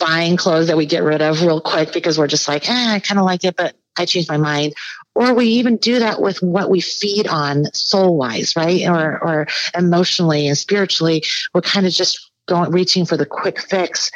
buying 0.00 0.36
clothes 0.36 0.66
that 0.66 0.76
we 0.76 0.86
get 0.86 1.04
rid 1.04 1.22
of 1.22 1.42
real 1.42 1.60
quick 1.60 1.92
because 1.92 2.18
we're 2.18 2.26
just 2.26 2.48
like, 2.48 2.68
eh, 2.68 2.94
I 2.94 2.98
kind 2.98 3.20
of 3.20 3.26
like 3.26 3.44
it, 3.44 3.54
but 3.56 3.76
I 3.96 4.06
changed 4.06 4.28
my 4.28 4.38
mind. 4.38 4.74
Or 5.14 5.34
we 5.34 5.46
even 5.46 5.76
do 5.76 6.00
that 6.00 6.20
with 6.20 6.42
what 6.42 6.70
we 6.70 6.80
feed 6.80 7.28
on 7.28 7.66
soul 7.72 8.16
wise, 8.16 8.56
right? 8.56 8.88
Or, 8.88 9.22
or 9.22 9.46
emotionally 9.76 10.48
and 10.48 10.56
spiritually. 10.56 11.22
We're 11.54 11.60
kind 11.60 11.86
of 11.86 11.92
just 11.92 12.30
going, 12.46 12.70
reaching 12.70 13.04
for 13.04 13.16
the 13.16 13.26
quick 13.26 13.60
fix. 13.60 14.10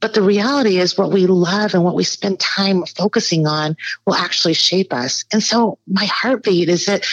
But 0.00 0.14
the 0.14 0.22
reality 0.22 0.78
is 0.78 0.96
what 0.96 1.12
we 1.12 1.26
love 1.26 1.74
and 1.74 1.84
what 1.84 1.94
we 1.94 2.04
spend 2.04 2.40
time 2.40 2.84
focusing 2.86 3.46
on 3.46 3.76
will 4.06 4.14
actually 4.14 4.54
shape 4.54 4.92
us. 4.92 5.24
And 5.32 5.42
so 5.42 5.78
my 5.86 6.06
heartbeat 6.06 6.68
is 6.68 6.86
that 6.86 7.04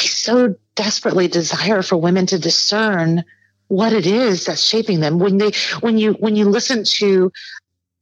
I 0.00 0.04
so 0.04 0.54
desperately 0.74 1.28
desire 1.28 1.82
for 1.82 1.96
women 1.96 2.26
to 2.26 2.38
discern 2.38 3.24
what 3.68 3.92
it 3.92 4.06
is 4.06 4.44
that's 4.44 4.62
shaping 4.62 5.00
them 5.00 5.18
when 5.18 5.38
they 5.38 5.50
when 5.80 5.96
you 5.96 6.12
when 6.14 6.36
you 6.36 6.44
listen 6.44 6.84
to 6.84 7.32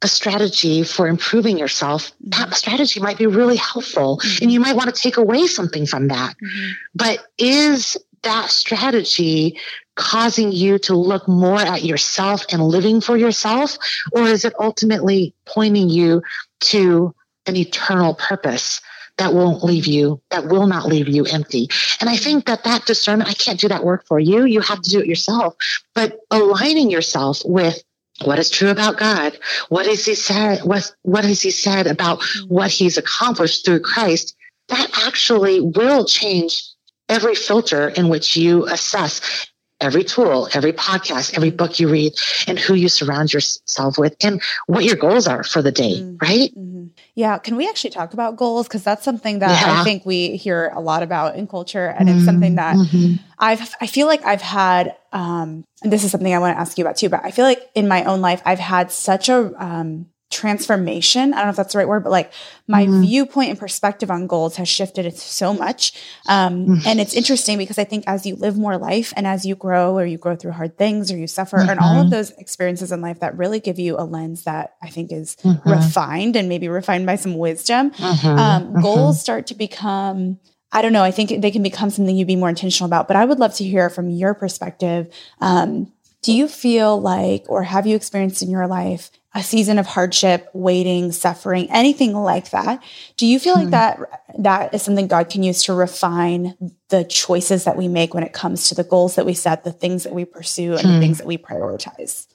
a 0.03 0.09
strategy 0.09 0.83
for 0.83 1.07
improving 1.07 1.59
yourself, 1.59 2.13
that 2.21 2.47
mm-hmm. 2.47 2.53
strategy 2.53 3.01
might 3.01 3.19
be 3.19 3.27
really 3.27 3.57
helpful. 3.57 4.19
Mm-hmm. 4.19 4.45
And 4.45 4.53
you 4.53 4.61
might 4.61 4.77
want 4.77 4.95
to 4.95 5.01
take 5.01 5.17
away 5.17 5.47
something 5.47 5.87
from 5.87 6.09
that. 6.09 6.35
Mm-hmm. 6.37 6.71
But 6.95 7.27
is 7.39 7.97
that 8.23 8.51
strategy 8.51 9.59
causing 9.97 10.53
you 10.53 10.79
to 10.79 10.95
look 10.95 11.29
more 11.29 11.61
at 11.61 11.85
yourself 11.85 12.45
and 12.51 12.63
living 12.63 13.01
for 13.01 13.17
yourself? 13.17 13.77
Or 14.13 14.23
is 14.23 14.45
it 14.45 14.55
ultimately 14.59 15.35
pointing 15.47 15.91
you 15.91 16.23
to 16.61 17.15
an 17.47 17.57
eternal 17.57 18.15
purpose? 18.15 18.81
That 19.19 19.35
won't 19.35 19.63
leave 19.63 19.87
you, 19.87 20.19
that 20.31 20.47
will 20.47 20.67
not 20.67 20.87
leave 20.87 21.07
you 21.07 21.27
empty. 21.27 21.69
And 22.01 22.09
I 22.09 22.17
think 22.17 22.47
that 22.47 22.65
that 22.65 22.87
discernment, 22.87 23.29
I 23.29 23.35
can't 23.35 23.61
do 23.61 23.69
that 23.69 23.85
work 23.85 24.07
for 24.07 24.19
you. 24.19 24.47
You 24.47 24.63
have 24.63 24.81
to 24.81 24.91
do 24.91 25.01
it 25.01 25.07
yourself. 25.07 25.57
But 25.95 26.21
aligning 26.31 26.91
yourself 26.91 27.43
with 27.45 27.83
what 28.25 28.39
is 28.39 28.51
true 28.51 28.71
about 28.71 28.99
God? 28.99 29.39
What 29.69 29.87
has 29.87 30.05
he 30.05 30.15
said? 30.15 30.63
What, 30.63 30.95
what 31.03 31.25
has 31.25 31.41
he 31.41 31.51
said 31.51 31.87
about 31.87 32.23
what 32.47 32.71
he's 32.71 32.99
accomplished 32.99 33.65
through 33.65 33.81
Christ? 33.81 34.37
That 34.69 34.91
actually 35.07 35.61
will 35.61 36.05
change 36.05 36.63
every 37.09 37.35
filter 37.35 37.89
in 37.89 38.09
which 38.09 38.37
you 38.37 38.67
assess 38.67 39.50
every 39.81 40.05
tool, 40.05 40.49
every 40.53 40.73
podcast, 40.73 41.37
every 41.37 41.51
book 41.51 41.81
you 41.81 41.89
read, 41.89 42.13
and 42.47 42.59
who 42.59 42.75
you 42.75 42.89
surround 42.89 43.33
yourself 43.33 43.99
with, 43.99 44.17
and 44.23 44.43
what 44.67 44.85
your 44.85 44.97
goals 44.97 45.27
are 45.27 45.43
for 45.43 45.63
the 45.63 45.73
day, 45.73 46.01
mm-hmm. 46.01 46.17
right? 46.21 46.55
Mm-hmm. 46.55 46.87
Yeah. 47.15 47.39
Can 47.39 47.57
we 47.57 47.69
actually 47.69 47.91
talk 47.91 48.13
about 48.13 48.37
goals? 48.37 48.69
Because 48.69 48.85
that's 48.85 49.05
something 49.05 49.41
that 49.41 49.61
yeah. 49.61 49.81
I 49.81 49.85
think 49.85 50.05
we 50.07 50.37
hear 50.37 50.71
a 50.75 50.81
lot 50.81 51.03
about 51.03 51.37
in 51.37 51.47
culture, 51.47 51.87
and 51.87 52.09
mm-hmm. 52.09 52.19
it's 52.19 52.27
something 52.27 52.57
that 52.57 52.77
mm-hmm. 52.77 53.15
I've 53.39 53.75
I 53.81 53.87
feel 53.87 54.07
like 54.07 54.25
I've 54.25 54.43
had. 54.43 54.97
Um, 55.13 55.65
and 55.83 55.93
this 55.93 56.05
is 56.05 56.11
something 56.11 56.33
I 56.33 56.39
want 56.39 56.57
to 56.57 56.61
ask 56.61 56.79
you 56.79 56.85
about 56.85 56.97
too. 56.97 57.09
But 57.09 57.25
I 57.25 57.31
feel 57.31 57.45
like 57.45 57.69
in 57.75 57.89
my 57.89 58.05
own 58.05 58.21
life, 58.21 58.43
I've 58.45 58.59
had 58.59 58.93
such 58.93 59.29
a 59.29 59.53
um, 59.63 60.07
transformation. 60.31 61.35
I 61.35 61.39
don't 61.39 61.47
know 61.47 61.51
if 61.51 61.57
that's 61.57 61.73
the 61.73 61.79
right 61.79 61.89
word, 61.89 62.05
but 62.05 62.11
like 62.11 62.33
my 62.69 62.87
mm-hmm. 62.87 63.03
viewpoint 63.03 63.51
and 63.51 63.59
perspective 63.59 64.11
on 64.11 64.29
goals 64.29 64.57
has 64.57 64.69
shifted 64.69 65.13
so 65.17 65.53
much. 65.53 65.93
Um, 66.29 66.67
mm-hmm. 66.67 66.87
And 66.87 67.01
it's 67.01 67.15
interesting 67.15 67.59
because 67.59 67.79
I 67.79 67.85
think 67.85 68.05
as 68.07 68.25
you 68.25 68.37
live 68.37 68.57
more 68.57 68.79
life 68.79 69.13
and 69.17 69.27
as 69.27 69.45
you 69.45 69.57
grow 69.57 69.99
or 69.99 70.07
you 70.07 70.19
grow 70.19 70.37
through 70.37 70.53
hard 70.53 70.79
things 70.79 71.11
or 71.11 71.17
you 71.17 71.27
suffer 71.27 71.59
mm-hmm. 71.59 71.69
and 71.69 71.81
all 71.81 71.97
of 71.97 72.03
mm-hmm. 72.03 72.11
those 72.11 72.31
experiences 72.33 72.93
in 72.93 73.01
life 73.01 73.21
that 73.21 73.37
really 73.37 73.59
give 73.59 73.81
you 73.81 73.99
a 73.99 74.05
lens 74.05 74.45
that 74.45 74.77
I 74.81 74.89
think 74.89 75.11
is 75.11 75.37
mm-hmm. 75.43 75.69
refined 75.69 76.37
and 76.37 76.49
maybe 76.49 76.69
refined 76.69 77.07
by 77.07 77.17
some 77.17 77.37
wisdom, 77.37 77.93
um, 78.25 78.81
goals 78.81 79.21
start 79.21 79.49
to 79.49 79.55
become 79.55 80.39
I 80.73 80.83
don't 80.83 80.93
know. 80.93 81.03
I 81.03 81.11
think 81.11 81.43
they 81.43 81.51
can 81.51 81.65
become 81.65 81.91
something 81.91 82.15
you'd 82.15 82.29
be 82.29 82.37
more 82.37 82.49
intentional 82.49 82.87
about. 82.87 83.09
But 83.09 83.17
I 83.17 83.25
would 83.25 83.41
love 83.41 83.55
to 83.55 83.65
hear 83.65 83.91
from 83.91 84.09
your 84.09 84.35
perspective. 84.35 85.13
Um, 85.41 85.93
do 86.23 86.33
you 86.33 86.47
feel 86.47 87.01
like, 87.01 87.45
or 87.49 87.65
have 87.65 87.89
you 87.89 87.97
experienced 87.97 88.43
in 88.43 88.51
your 88.51 88.69
life 88.69 89.11
a 89.35 89.43
season 89.43 89.79
of 89.79 89.87
hardship, 89.87 90.49
waiting, 90.53 91.13
suffering, 91.13 91.71
anything 91.71 92.15
like 92.15 92.51
that? 92.51 92.83
Do 93.17 93.27
you 93.27 93.39
feel 93.39 93.55
hmm. 93.55 93.63
like 93.63 93.71
that 93.71 94.23
that 94.39 94.75
is 94.75 94.83
something 94.83 95.07
God 95.07 95.31
can 95.31 95.43
use 95.43 95.65
to 95.65 95.75
refine 95.75 96.57
the 96.89 97.05
choices 97.05 97.65
that 97.65 97.77
we 97.77 97.89
make 97.89 98.15
when 98.15 98.25
it 98.25 98.33
comes 98.33 98.69
to 98.69 98.75
the 98.75 98.85
goals 98.85 99.17
that 99.17 99.27
we 99.27 99.35
set, 99.35 99.65
the 99.65 99.73
things 99.73 100.05
that 100.05 100.13
we 100.13 100.25
pursue, 100.25 100.73
and 100.73 100.83
hmm. 100.83 100.93
the 100.95 101.01
things 101.01 101.19
that 101.19 101.27
we 101.27 101.39
prioritize? 101.39 102.27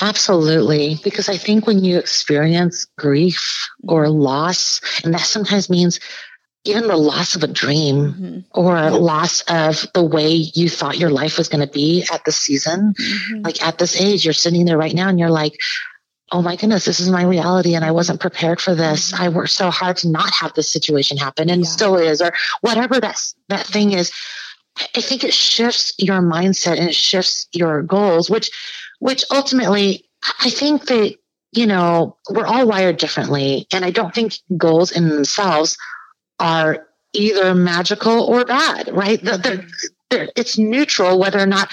Absolutely. 0.00 0.98
Because 1.04 1.28
I 1.28 1.36
think 1.36 1.66
when 1.66 1.84
you 1.84 1.98
experience 1.98 2.86
grief 2.98 3.68
or 3.86 4.08
loss, 4.08 4.80
and 5.04 5.14
that 5.14 5.20
sometimes 5.20 5.70
means 5.70 6.00
even 6.64 6.86
the 6.86 6.96
loss 6.96 7.34
of 7.34 7.42
a 7.42 7.48
dream 7.48 7.96
mm-hmm. 7.96 8.38
or 8.52 8.90
loss 8.90 9.42
of 9.42 9.86
the 9.94 10.04
way 10.04 10.28
you 10.30 10.68
thought 10.68 10.98
your 10.98 11.10
life 11.10 11.36
was 11.38 11.48
going 11.48 11.66
to 11.66 11.72
be 11.72 12.04
at 12.12 12.24
the 12.24 12.32
season. 12.32 12.94
Mm-hmm. 12.98 13.42
Like 13.42 13.62
at 13.62 13.78
this 13.78 14.00
age, 14.00 14.24
you're 14.24 14.34
sitting 14.34 14.64
there 14.64 14.78
right 14.78 14.94
now 14.94 15.08
and 15.08 15.18
you're 15.18 15.30
like, 15.30 15.60
oh 16.32 16.40
my 16.40 16.56
goodness, 16.56 16.86
this 16.86 16.98
is 16.98 17.10
my 17.10 17.22
reality 17.22 17.74
and 17.74 17.84
I 17.84 17.90
wasn't 17.90 18.20
prepared 18.20 18.60
for 18.60 18.74
this. 18.74 19.12
Mm-hmm. 19.12 19.22
I 19.22 19.28
worked 19.28 19.50
so 19.50 19.70
hard 19.70 19.98
to 19.98 20.08
not 20.08 20.32
have 20.32 20.54
this 20.54 20.68
situation 20.68 21.18
happen 21.18 21.50
and 21.50 21.62
yeah. 21.62 21.68
still 21.68 21.96
is, 21.96 22.22
or 22.22 22.32
whatever 22.62 22.98
that, 23.00 23.32
that 23.48 23.66
thing 23.66 23.92
is. 23.92 24.10
I 24.96 25.02
think 25.02 25.22
it 25.22 25.34
shifts 25.34 25.92
your 25.98 26.22
mindset 26.22 26.78
and 26.78 26.88
it 26.88 26.94
shifts 26.94 27.46
your 27.52 27.82
goals, 27.82 28.30
which, 28.30 28.50
which 29.00 29.22
ultimately 29.30 30.08
I 30.40 30.48
think 30.48 30.86
that, 30.86 31.14
you 31.52 31.66
know, 31.66 32.16
we're 32.30 32.46
all 32.46 32.66
wired 32.66 32.96
differently. 32.96 33.66
And 33.70 33.84
I 33.84 33.90
don't 33.90 34.14
think 34.14 34.38
goals 34.56 34.90
in 34.90 35.10
themselves 35.10 35.76
are 36.38 36.86
either 37.12 37.54
magical 37.54 38.22
or 38.22 38.46
bad, 38.46 38.88
right? 38.90 39.22
They're, 39.22 39.36
they're, 39.36 39.66
they're, 40.08 40.28
it's 40.34 40.56
neutral 40.56 41.18
whether 41.18 41.38
or 41.38 41.46
not 41.46 41.70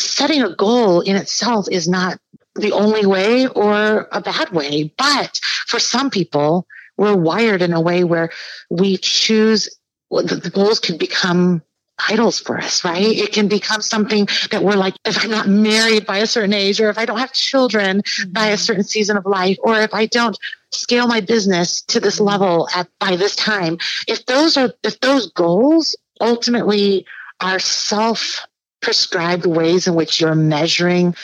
setting 0.00 0.42
a 0.42 0.56
goal 0.56 1.02
in 1.02 1.14
itself 1.14 1.66
is 1.70 1.88
not 1.88 2.18
the 2.54 2.72
only 2.72 3.06
way 3.06 3.46
or 3.46 4.08
a 4.12 4.20
bad 4.20 4.50
way. 4.50 4.92
But 4.98 5.40
for 5.66 5.78
some 5.78 6.10
people, 6.10 6.66
we're 6.96 7.16
wired 7.16 7.62
in 7.62 7.72
a 7.72 7.80
way 7.80 8.04
where 8.04 8.30
we 8.70 8.96
choose 8.98 9.68
the, 10.10 10.36
the 10.36 10.50
goals 10.50 10.78
can 10.78 10.98
become 10.98 11.62
idols 12.08 12.38
for 12.38 12.58
us, 12.58 12.84
right? 12.84 13.04
It 13.04 13.32
can 13.32 13.48
become 13.48 13.80
something 13.80 14.28
that 14.50 14.62
we're 14.62 14.76
like, 14.76 14.94
if 15.04 15.22
I'm 15.22 15.30
not 15.30 15.48
married 15.48 16.06
by 16.06 16.18
a 16.18 16.26
certain 16.26 16.52
age, 16.52 16.80
or 16.80 16.90
if 16.90 16.98
I 16.98 17.06
don't 17.06 17.18
have 17.18 17.32
children 17.32 18.02
mm-hmm. 18.02 18.32
by 18.32 18.48
a 18.48 18.56
certain 18.56 18.84
season 18.84 19.16
of 19.16 19.26
life, 19.26 19.56
or 19.62 19.80
if 19.80 19.94
I 19.94 20.06
don't 20.06 20.36
scale 20.72 21.06
my 21.06 21.20
business 21.20 21.82
to 21.82 22.00
this 22.00 22.18
level 22.20 22.68
at 22.74 22.88
by 22.98 23.16
this 23.16 23.36
time, 23.36 23.78
if 24.08 24.26
those 24.26 24.56
are 24.56 24.72
if 24.82 25.00
those 25.00 25.30
goals 25.32 25.96
ultimately 26.20 27.06
are 27.40 27.58
self 27.58 28.46
prescribed 28.80 29.46
ways 29.46 29.86
in 29.86 29.94
which 29.94 30.20
you're 30.20 30.34
measuring 30.34 31.14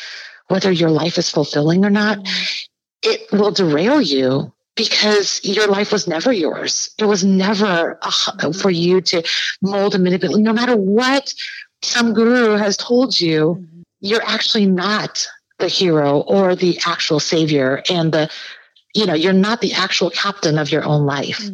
whether 0.48 0.72
your 0.72 0.90
life 0.90 1.18
is 1.18 1.30
fulfilling 1.30 1.84
or 1.84 1.90
not, 1.90 2.18
mm-hmm. 2.18 3.10
it 3.10 3.32
will 3.32 3.50
derail 3.50 4.00
you 4.00 4.52
because 4.76 5.40
your 5.44 5.66
life 5.66 5.92
was 5.92 6.06
never 6.06 6.32
yours. 6.32 6.90
It 6.98 7.04
was 7.04 7.24
never 7.24 7.98
a, 8.02 8.52
for 8.52 8.70
you 8.70 9.00
to 9.02 9.22
mold 9.60 9.94
and 9.94 10.04
manipulate. 10.04 10.42
No 10.42 10.52
matter 10.52 10.76
what 10.76 11.34
some 11.82 12.14
guru 12.14 12.56
has 12.56 12.76
told 12.76 13.20
you, 13.20 13.58
mm-hmm. 13.60 13.82
you're 14.00 14.24
actually 14.24 14.66
not 14.66 15.26
the 15.58 15.68
hero 15.68 16.20
or 16.20 16.54
the 16.54 16.78
actual 16.86 17.20
savior 17.20 17.82
and 17.90 18.12
the 18.12 18.30
you 18.94 19.06
know, 19.06 19.14
you're 19.14 19.34
not 19.34 19.60
the 19.60 19.74
actual 19.74 20.10
captain 20.10 20.58
of 20.58 20.72
your 20.72 20.82
own 20.82 21.04
life. 21.04 21.50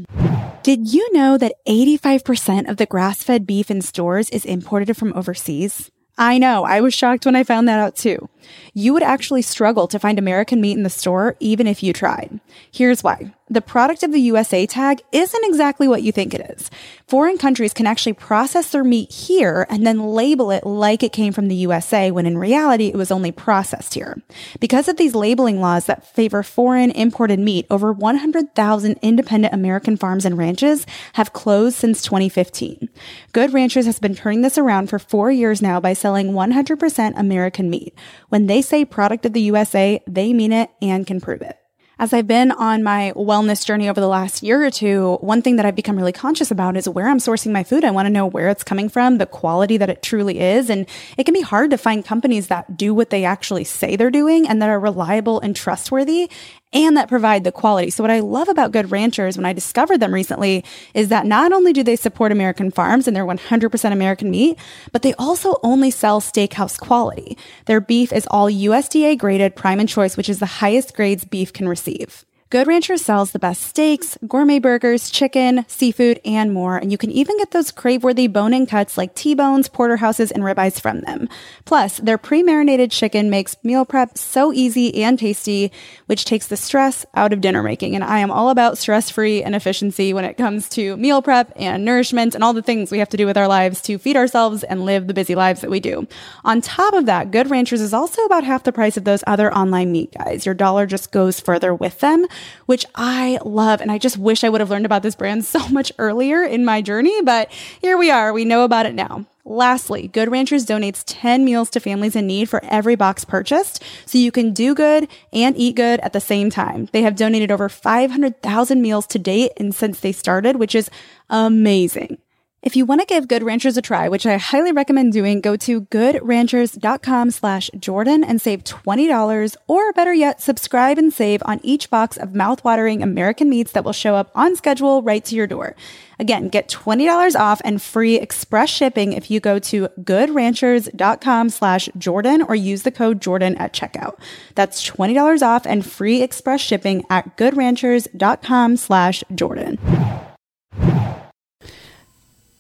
Did 0.63 0.95
you 0.95 1.07
know 1.13 1.37
that 1.37 1.55
85% 1.69 2.71
of 2.71 2.77
the 2.77 2.87
grass 2.87 3.23
fed 3.23 3.47
beef 3.47 3.71
in 3.71 3.83
stores 3.83 4.31
is 4.31 4.45
imported 4.45 4.97
from 4.97 5.13
overseas? 5.15 5.91
I 6.17 6.39
know. 6.39 6.65
I 6.65 6.81
was 6.81 6.95
shocked 6.95 7.27
when 7.27 7.37
I 7.37 7.43
found 7.43 7.69
that 7.69 7.81
out 7.81 7.97
too. 7.97 8.29
You 8.73 8.93
would 8.93 9.03
actually 9.03 9.43
struggle 9.43 9.87
to 9.89 9.99
find 9.99 10.19
American 10.19 10.61
meat 10.61 10.77
in 10.77 10.83
the 10.83 10.91
store 10.91 11.37
even 11.41 11.67
if 11.67 11.83
you 11.83 11.93
tried. 11.93 12.41
Here's 12.71 13.03
why. 13.03 13.33
The 13.51 13.61
product 13.61 14.03
of 14.03 14.11
the 14.11 14.21
USA 14.21 14.65
tag 14.65 15.03
isn't 15.13 15.45
exactly 15.45 15.87
what 15.87 16.03
you 16.03 16.13
think 16.13 16.33
it 16.33 16.51
is. 16.57 16.71
Foreign 17.07 17.37
countries 17.37 17.75
can 17.75 17.87
actually 17.87 18.15
process 18.15 18.71
their 18.71 18.83
meat 18.83 19.13
here 19.13 19.67
and 19.69 19.87
then 19.87 20.01
label 20.01 20.51
it 20.51 20.65
like 20.65 21.03
it 21.03 21.13
came 21.13 21.35
from 21.35 21.49
the 21.49 21.55
USA 21.57 22.11
when 22.11 22.25
in 22.25 22.39
reality 22.39 22.87
it 22.87 22.97
was 22.97 23.11
only 23.11 23.31
processed 23.31 23.93
here. 23.93 24.17
Because 24.61 24.89
of 24.89 24.97
these 24.97 25.15
labeling 25.15 25.61
laws 25.61 25.85
that 25.85 26.07
favor 26.15 26.43
foreign 26.43 26.91
imported 26.93 27.39
meat, 27.39 27.67
over 27.71 27.93
100,000 27.93 28.99
independent 29.03 29.53
American 29.53 29.99
farms 29.99 30.25
and 30.25 30.39
ranches 30.39 30.87
have 31.13 31.35
closed 31.35 31.77
since 31.77 32.01
2015. 32.01 32.89
Good 33.33 33.53
Ranchers 33.53 33.85
has 33.85 33.99
been 33.99 34.15
turning 34.15 34.41
this 34.41 34.57
around 34.57 34.89
for 34.89 34.99
four 34.99 35.31
years 35.31 35.61
now 35.61 35.81
by 35.81 35.93
selling 35.93 36.33
100% 36.33 37.13
American 37.19 37.69
meat. 37.69 37.95
When 38.35 38.49
they 38.49 38.63
say 38.63 38.85
product 38.85 39.25
of 39.27 39.33
the 39.33 39.43
USA, 39.43 40.03
they 40.09 40.33
mean 40.33 40.51
it 40.51 40.69
and 40.83 41.07
can 41.07 41.21
prove 41.21 41.41
it. 41.41 41.57
As 42.01 42.13
I've 42.13 42.27
been 42.27 42.51
on 42.51 42.83
my 42.83 43.13
wellness 43.15 43.65
journey 43.65 43.89
over 43.89 44.01
the 44.01 44.09
last 44.09 44.43
year 44.43 44.65
or 44.65 44.73
two, 44.73 45.19
one 45.21 45.41
thing 45.41 45.55
that 45.55 45.65
I've 45.65 45.77
become 45.77 45.97
really 45.97 46.11
conscious 46.11 46.51
about 46.51 46.77
is 46.77 46.89
where 46.89 47.07
I'm 47.07 47.19
sourcing 47.19 47.53
my 47.53 47.63
food. 47.63 47.85
I 47.85 47.93
want 47.93 48.07
to 48.07 48.13
know 48.13 48.27
where 48.27 48.49
it's 48.49 48.65
coming 48.65 48.89
from, 48.89 49.19
the 49.19 49.27
quality 49.27 49.77
that 49.77 49.89
it 49.89 50.03
truly 50.03 50.41
is. 50.41 50.69
And 50.69 50.89
it 51.17 51.23
can 51.23 51.33
be 51.33 51.43
hard 51.43 51.71
to 51.71 51.79
find 51.79 52.05
companies 52.05 52.49
that 52.49 52.77
do 52.77 52.93
what 52.93 53.11
they 53.11 53.25
actually 53.25 53.63
say 53.63 53.95
they're 53.95 54.11
doing 54.11 54.49
and 54.49 54.61
that 54.61 54.69
are 54.69 54.81
reliable 54.81 55.39
and 55.39 55.55
trustworthy 55.55 56.29
and 56.75 56.97
that 56.97 57.09
provide 57.09 57.45
the 57.45 57.53
quality. 57.53 57.89
So 57.91 58.03
what 58.03 58.11
I 58.11 58.21
love 58.21 58.49
about 58.49 58.73
Good 58.73 58.91
Ranchers 58.91 59.37
when 59.37 59.47
I 59.47 59.53
discovered 59.53 60.01
them 60.01 60.13
recently 60.13 60.65
is 60.93 61.09
that 61.09 61.25
not 61.25 61.53
only 61.53 61.73
do 61.73 61.83
they 61.83 61.97
support 61.97 62.33
American 62.33 62.71
farms 62.71 63.07
and 63.07 63.17
they're 63.17 63.25
100% 63.25 63.93
American 63.93 64.31
meat, 64.31 64.59
but 64.93 65.03
they 65.03 65.15
also 65.15 65.55
only 65.63 65.91
sell 65.91 66.21
steakhouse 66.21 66.79
quality. 66.79 67.39
Their 67.67 67.81
beef 67.81 68.13
is 68.13 68.27
all 68.31 68.51
USDA 68.51 69.17
graded 69.19 69.57
prime 69.57 69.81
and 69.81 69.89
choice, 69.89 70.17
which 70.17 70.29
is 70.29 70.41
the 70.41 70.47
highest 70.47 70.95
grades 70.95 71.25
beef 71.25 71.53
can 71.53 71.69
receive. 71.69 72.25
Good 72.55 72.69
Rancher 72.69 72.97
sells 72.99 73.33
the 73.33 73.41
best 73.41 73.63
steaks, 73.63 74.17
gourmet 74.29 74.61
burgers, 74.61 75.11
chicken, 75.11 75.65
seafood, 75.67 76.21
and 76.25 76.55
more, 76.55 76.77
and 76.77 76.93
you 76.93 76.97
can 76.97 77.11
even 77.11 77.37
get 77.39 77.51
those 77.51 77.73
crave-worthy 77.73 78.29
bone-in 78.29 78.67
cuts 78.67 78.97
like 78.97 79.13
T-bones, 79.17 79.69
porterhouses, 79.69 80.31
and 80.31 80.45
ribeyes 80.45 80.81
from 80.81 81.01
them. 81.01 81.29
Plus, 81.65 81.97
their 81.97 82.17
pre-marinated 82.17 82.93
chicken 82.93 83.29
makes 83.29 83.57
meal 83.65 83.85
prep 83.85 84.17
so 84.17 84.53
easy 84.53 85.03
and 85.03 85.19
tasty, 85.19 85.73
which 86.07 86.25
takes 86.25 86.47
the 86.47 86.57
stress 86.57 87.05
out 87.17 87.33
of 87.33 87.41
dinner 87.41 87.61
making. 87.61 87.97
And 87.97 88.05
I 88.05 88.21
am 88.21 88.31
all 88.31 88.51
about 88.51 88.79
stress-free 88.79 89.43
and 89.43 89.57
efficiency 89.57 90.15
when 90.15 90.25
it 90.25 90.37
comes 90.37 90.69
to 90.69 90.97
meal 90.97 91.23
prep 91.23 91.53
and 91.57 91.85
nourishment 91.85 92.37
and 92.37 92.45
all 92.45 92.53
the 92.53 92.63
things 92.63 92.93
we 92.93 93.01
have 93.01 93.09
to 93.09 93.17
do 93.17 93.27
with 93.27 93.37
our 93.37 93.49
lives 93.49 93.83
to 93.83 93.99
feed 93.99 94.17
ourselves 94.17 94.63
and 94.63 94.85
live 94.85 95.09
the 95.09 95.15
busy 95.15 95.35
lives 95.35 95.61
that 95.63 95.71
we 95.71 95.81
do. 95.81 96.07
On 96.45 96.61
top 96.61 96.95
of 96.95 97.07
that, 97.07 97.33
Good 97.33 97.51
Ranchers 97.51 97.81
is 97.81 97.93
also 97.93 98.23
about 98.23 98.45
half 98.45 98.63
the 98.63 98.71
price 98.71 98.97
of 98.97 99.03
those 99.03 99.25
other 99.27 99.53
online 99.53 99.91
meat 99.91 100.15
guys. 100.17 100.47
Your 100.47 100.55
dollar 100.55 100.87
just 100.87 101.11
goes 101.11 101.41
further 101.41 101.75
with 101.75 101.99
them 101.99 102.29
which 102.67 102.85
I 102.95 103.39
love. 103.45 103.81
And 103.81 103.91
I 103.91 103.99
just 103.99 104.17
wish 104.17 104.45
I 104.45 104.49
would 104.49 104.61
have 104.61 104.71
learned 104.71 104.87
about 104.87 105.03
this 105.03 105.15
brand 105.15 105.45
so 105.45 105.69
much 105.69 105.93
earlier 105.99 106.43
in 106.43 106.65
my 106.65 106.83
journey, 106.83 107.23
but 107.23 107.51
here 107.81 107.99
we 107.99 108.11
are. 108.11 108.33
We 108.33 108.45
know 108.45 108.65
about 108.65 108.87
it 108.87 108.95
now. 108.95 109.27
Lastly, 109.47 110.09
Good 110.09 110.31
Ranchers 110.31 110.65
donates 110.65 111.03
10 111.07 111.45
meals 111.45 111.69
to 111.71 111.81
families 111.81 112.17
in 112.17 112.27
need 112.27 112.49
for 112.49 112.65
every 112.65 112.95
box 112.95 113.27
purchased, 113.27 113.83
so 114.07 114.17
you 114.17 114.33
can 114.33 114.55
do 114.55 114.75
good 114.75 115.07
and 115.35 115.55
eat 115.59 115.77
good 115.77 116.01
at 116.01 116.15
the 116.15 116.21
same 116.21 116.49
time. 116.49 116.89
They 116.93 117.03
have 117.03 117.15
donated 117.15 117.51
over 117.51 117.69
500,000 117.69 118.81
meals 118.81 119.07
to 119.09 119.19
date 119.19 119.53
and 119.59 119.75
since 119.75 120.01
they 120.01 120.13
started, 120.13 120.57
which 120.57 120.75
is 120.75 120.89
amazing. 121.29 122.17
If 122.65 122.77
you 122.77 122.87
want 122.87 123.03
to 123.03 123.07
give 123.07 123.29
Good 123.29 123.43
Ranchers 123.43 123.77
a 123.77 123.83
try, 123.83 124.09
which 124.09 124.25
I 124.25 124.39
highly 124.39 124.73
recommend 124.73 125.13
doing, 125.13 125.43
go 125.43 125.55
to 125.55 125.83
goodranchers.com 125.83 127.31
slash 127.31 127.71
Jordan 127.79 128.25
and 128.25 128.41
save 128.41 128.65
$20 128.65 129.57
or 129.69 129.93
better 129.93 130.15
yet, 130.15 130.41
subscribe 130.41 130.97
and 130.97 131.13
save 131.13 131.43
on 131.45 131.61
each 131.63 131.91
box 131.91 132.17
of 132.17 132.31
mouthwatering 132.31 133.03
American 133.03 133.51
meats 133.51 133.73
that 133.73 133.85
will 133.85 133.93
show 133.93 134.15
up 134.15 134.31
on 134.35 134.57
schedule 134.57 135.03
right 135.03 135.23
to 135.27 135.35
your 135.37 135.47
door. 135.47 135.77
Again, 136.19 136.49
get 136.49 136.71
$20 136.71 137.39
off 137.39 137.61
and 137.67 137.83
free 137.83 138.17
express 138.17 138.71
shipping 138.71 139.13
if 139.13 139.31
you 139.31 139.41
go 139.41 139.59
to 139.59 139.89
goodranchers.com 140.01 141.51
slash 141.51 141.91
Jordan 141.99 142.41
or 142.41 142.55
use 142.55 142.83
the 142.83 142.91
code 142.91 143.21
Jordan 143.21 143.57
at 143.57 143.75
checkout. 143.75 144.19
That's 144.55 144.89
$20 144.89 145.43
off 145.43 145.67
and 145.67 145.85
free 145.85 146.23
express 146.23 146.63
shipping 146.63 147.05
at 147.11 147.37
goodranchers.com 147.37 148.79
slash 148.79 149.23
Jordan. 149.35 149.79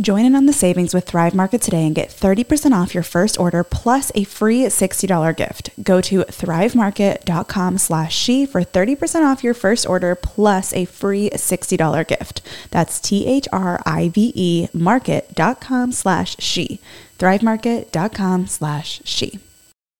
Join 0.00 0.24
in 0.24 0.36
on 0.36 0.46
the 0.46 0.52
savings 0.52 0.94
with 0.94 1.06
Thrive 1.06 1.34
Market 1.34 1.60
today 1.60 1.84
and 1.84 1.94
get 1.94 2.08
30% 2.08 2.70
off 2.70 2.94
your 2.94 3.02
first 3.02 3.38
order 3.38 3.64
plus 3.64 4.12
a 4.14 4.22
free 4.22 4.62
$60 4.62 5.36
gift. 5.36 5.70
Go 5.82 6.00
to 6.00 6.20
thrivemarket.com 6.20 7.78
slash 7.78 8.14
she 8.14 8.46
for 8.46 8.60
30% 8.60 9.24
off 9.24 9.42
your 9.42 9.54
first 9.54 9.88
order 9.88 10.14
plus 10.14 10.72
a 10.72 10.84
free 10.84 11.30
$60 11.30 12.06
gift. 12.06 12.42
That's 12.70 13.00
T-H-R-I-V-E 13.00 14.68
market.com 14.72 15.90
slash 15.92 16.36
she. 16.38 16.80
thrivemarket.com 17.18 18.46
slash 18.46 19.00
she. 19.04 19.40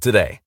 today. 0.00 0.40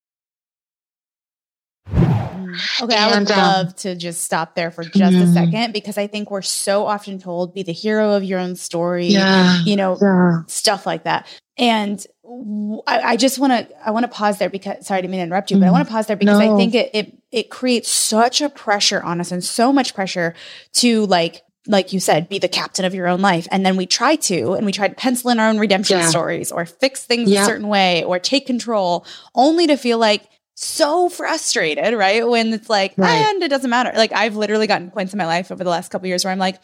Okay, 2.81 2.95
I 2.95 3.07
would 3.07 3.15
And, 3.17 3.31
um, 3.31 3.37
love 3.37 3.75
to 3.77 3.95
just 3.95 4.23
stop 4.23 4.55
there 4.55 4.71
for 4.71 4.83
just 4.83 5.15
a 5.17 5.25
Mhm. 5.25 5.33
second 5.33 5.73
because 5.73 5.97
I 5.97 6.07
think 6.07 6.31
we're 6.31 6.41
so 6.41 6.85
often 6.85 7.19
told 7.19 7.53
be 7.53 7.63
the 7.63 7.73
hero 7.73 8.13
of 8.13 8.23
your 8.23 8.39
own 8.39 8.55
story, 8.55 9.07
Yeah. 9.07 9.61
you 9.65 9.75
know, 9.75 9.97
Yeah. 10.01 10.41
stuff 10.47 10.85
like 10.85 11.03
that. 11.03 11.27
And 11.57 12.05
w- 12.23 12.81
I, 12.87 12.99
I 13.01 13.15
just 13.17 13.37
want 13.39 13.51
to 13.53 13.67
I 13.85 13.91
want 13.91 14.03
to 14.05 14.07
pause 14.07 14.37
there 14.37 14.49
because 14.49 14.85
sorry 14.87 14.99
I 14.99 15.01
didn't 15.01 15.11
mean 15.11 15.19
to 15.19 15.23
interrupt 15.25 15.51
you, 15.51 15.57
but 15.57 15.67
I 15.67 15.71
want 15.71 15.87
to 15.87 15.91
pause 15.91 16.07
there 16.07 16.15
because 16.15 16.39
I 16.39 16.55
think 16.55 16.73
it 16.75 16.89
it 16.93 17.17
it 17.31 17.49
creates 17.49 17.89
such 17.89 18.39
a 18.41 18.49
pressure 18.49 19.01
on 19.03 19.19
us 19.19 19.31
and 19.31 19.43
so 19.43 19.73
much 19.73 19.93
pressure 19.93 20.33
to 20.75 21.05
like 21.07 21.41
like 21.69 21.93
you 21.93 21.99
said, 21.99 22.27
be 22.27 22.39
the 22.39 22.47
captain 22.49 22.83
of 22.83 22.93
your 22.95 23.07
own 23.07 23.21
life. 23.21 23.47
And 23.51 23.63
then 23.65 23.77
we 23.77 23.85
try 23.85 24.15
to, 24.15 24.53
and 24.53 24.65
we 24.65 24.71
try 24.71 24.87
to 24.87 24.95
pencil 24.95 25.29
in 25.29 25.39
our 25.39 25.47
own 25.49 25.59
redemption 25.59 25.99
Yeah. 25.99 26.09
stories 26.09 26.51
or 26.51 26.65
fix 26.65 27.05
things 27.05 27.29
Yeah. 27.29 27.43
a 27.43 27.45
certain 27.45 27.67
way 27.67 28.03
or 28.03 28.17
take 28.19 28.47
control, 28.47 29.05
only 29.35 29.67
to 29.67 29.77
feel 29.77 29.99
like 29.99 30.23
so 30.55 31.07
frustrated, 31.09 31.93
right? 31.93 32.27
When 32.27 32.51
it's 32.53 32.69
like, 32.69 32.93
Right. 32.97 33.11
and 33.27 33.43
it 33.43 33.49
doesn't 33.49 33.69
matter. 33.69 33.91
Like 33.95 34.11
I've 34.13 34.35
literally 34.35 34.67
gotten 34.67 34.89
points 34.91 35.13
in 35.13 35.17
my 35.17 35.25
life 35.27 35.51
over 35.51 35.63
the 35.63 35.69
last 35.69 35.89
couple 35.91 36.07
years 36.07 36.25
where 36.25 36.31
I'm 36.33 36.39
like, 36.39 36.59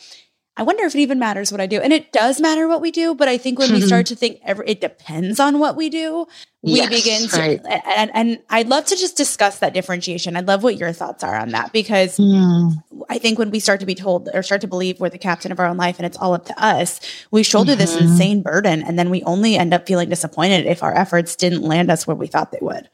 I 0.58 0.64
wonder 0.64 0.86
if 0.86 0.96
it 0.96 1.00
even 1.00 1.20
matters 1.20 1.52
what 1.52 1.60
I 1.60 1.66
do. 1.68 1.82
And 1.82 1.92
it 1.92 2.14
does 2.14 2.40
matter 2.40 2.66
what 2.68 2.80
we 2.80 2.90
do, 2.90 3.14
but 3.14 3.28
I 3.28 3.38
think 3.38 3.60
when 3.60 3.74
we 3.74 3.82
start 3.82 4.06
to 4.08 4.16
think 4.16 4.40
every, 4.46 4.70
it 4.70 4.80
depends 4.80 5.38
on 5.40 5.60
what 5.60 5.76
we 5.76 5.90
do, 5.90 6.28
we 6.62 6.76
Yes, 6.78 6.90
begin 6.90 7.28
to 7.28 7.38
right. 7.38 7.62
and, 7.98 8.10
and 8.14 8.40
I'd 8.50 8.70
love 8.70 8.86
to 8.86 8.96
just 8.96 9.18
discuss 9.18 9.60
that 9.60 9.74
differentiation. 9.74 10.38
I'd 10.38 10.48
love 10.48 10.64
what 10.64 10.78
your 10.78 10.94
thoughts 10.94 11.26
are 11.26 11.36
on 11.36 11.50
that 11.50 11.74
because 11.74 12.16
Hmm. 12.16 12.70
I 13.10 13.18
think 13.20 13.38
when 13.38 13.52
we 13.52 13.60
start 13.60 13.82
to 13.82 13.86
be 13.86 13.96
told 13.96 14.30
or 14.34 14.42
start 14.44 14.62
to 14.62 14.68
believe 14.68 15.00
we're 15.02 15.10
the 15.10 15.18
captain 15.18 15.52
of 15.52 15.60
our 15.60 15.66
own 15.66 15.76
life 15.78 15.98
and 16.00 16.06
it's 16.06 16.18
all 16.18 16.34
up 16.34 16.46
to 16.46 16.64
us, 16.64 17.02
we 17.32 17.44
shoulder 17.44 17.76
this 17.76 17.94
Mhm. 17.96 18.02
insane 18.02 18.42
burden 18.42 18.82
and 18.82 18.98
then 18.98 19.10
we 19.10 19.24
only 19.24 19.58
end 19.58 19.74
up 19.74 19.86
feeling 19.86 20.08
disappointed 20.08 20.66
if 20.66 20.82
our 20.82 20.98
efforts 20.98 21.36
didn't 21.36 21.64
land 21.64 21.92
us 21.92 22.08
where 22.08 22.16
we 22.16 22.28
thought 22.28 22.52
they 22.54 22.60
would. 22.62 22.90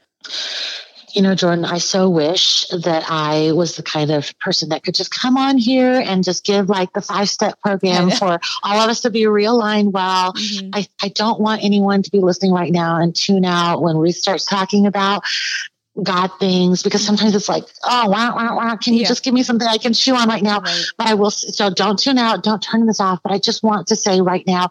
You 1.14 1.22
know, 1.22 1.36
Jordan, 1.36 1.66
I 1.66 1.78
so 1.80 2.10
wish 2.10 2.68
that 2.70 3.06
I 3.10 3.52
was 3.52 3.76
the 3.76 3.84
kind 3.84 4.12
of 4.12 4.38
person 4.40 4.70
that 4.70 4.84
could 4.84 4.96
just 4.96 5.12
come 5.12 5.36
on 5.38 5.58
here 5.58 6.00
and 6.00 6.24
just 6.24 6.46
give 6.46 6.70
like 6.70 6.94
the 6.94 7.02
five 7.02 7.30
step 7.30 7.60
program 7.60 8.10
for 8.12 8.40
all 8.64 8.80
of 8.80 8.90
us 8.90 9.02
to 9.02 9.10
be 9.10 9.24
realigned 9.24 9.92
well. 9.92 10.34
Mm-hmm. 10.34 10.70
I, 10.74 10.88
I 11.02 11.10
don't 11.10 11.40
want 11.40 11.64
anyone 11.64 12.02
to 12.04 12.12
be 12.12 12.20
listening 12.20 12.54
right 12.54 12.72
now 12.72 12.96
and 12.96 13.16
tune 13.16 13.46
out 13.46 13.82
when 13.82 13.98
we 13.98 14.12
starts 14.12 14.46
talking 14.46 14.88
about 14.88 15.24
God 16.02 16.32
things 16.40 16.84
because 16.84 17.06
sometimes 17.06 17.36
it's 17.36 17.50
like, 17.50 17.66
oh, 17.84 18.10
wow, 18.10 18.36
wow, 18.36 18.56
wow. 18.56 18.76
Can 18.78 18.94
you 18.94 19.02
Yeah. 19.02 19.08
just 19.10 19.24
give 19.24 19.34
me 19.34 19.44
something 19.44 19.68
I 19.68 19.78
can 19.78 19.94
chew 19.94 20.16
on 20.16 20.30
right 20.30 20.42
now? 20.44 20.62
Right. 20.62 20.86
But 20.98 21.08
I 21.08 21.14
will, 21.16 21.32
so 21.32 21.70
don't 21.70 22.00
tune 22.00 22.18
out, 22.18 22.44
don't 22.44 22.62
turn 22.64 22.86
this 22.86 23.02
off. 23.02 23.20
But 23.24 23.34
I 23.34 23.40
just 23.40 23.64
want 23.64 23.88
to 23.88 23.96
say 23.96 24.22
right 24.22 24.46
now, 24.48 24.70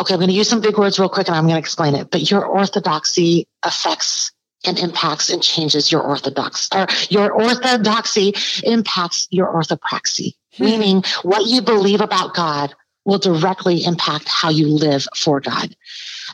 okay, 0.00 0.14
I'm 0.14 0.18
going 0.20 0.30
to 0.30 0.34
use 0.34 0.48
some 0.48 0.60
big 0.60 0.76
words 0.76 0.98
real 0.98 1.08
quick 1.08 1.28
and 1.28 1.36
I'm 1.36 1.44
going 1.44 1.54
to 1.54 1.60
explain 1.60 1.94
it. 1.94 2.10
But 2.10 2.28
your 2.30 2.44
orthodoxy 2.44 3.46
affects 3.62 4.32
and 4.66 4.78
impacts 4.78 5.30
and 5.30 5.42
changes 5.42 5.90
your 5.90 6.02
orthodox 6.02 6.68
or 6.74 6.86
your 7.08 7.32
orthodoxy 7.32 8.34
impacts 8.64 9.26
your 9.30 9.46
orthopraxy, 9.52 10.34
Hmm. 10.56 10.64
meaning 10.64 11.04
what 11.22 11.46
you 11.46 11.62
believe 11.62 12.00
about 12.00 12.34
God 12.34 12.74
will 13.04 13.18
directly 13.18 13.84
impact 13.84 14.28
how 14.28 14.50
you 14.50 14.68
live 14.68 15.06
for 15.16 15.40
God. 15.40 15.74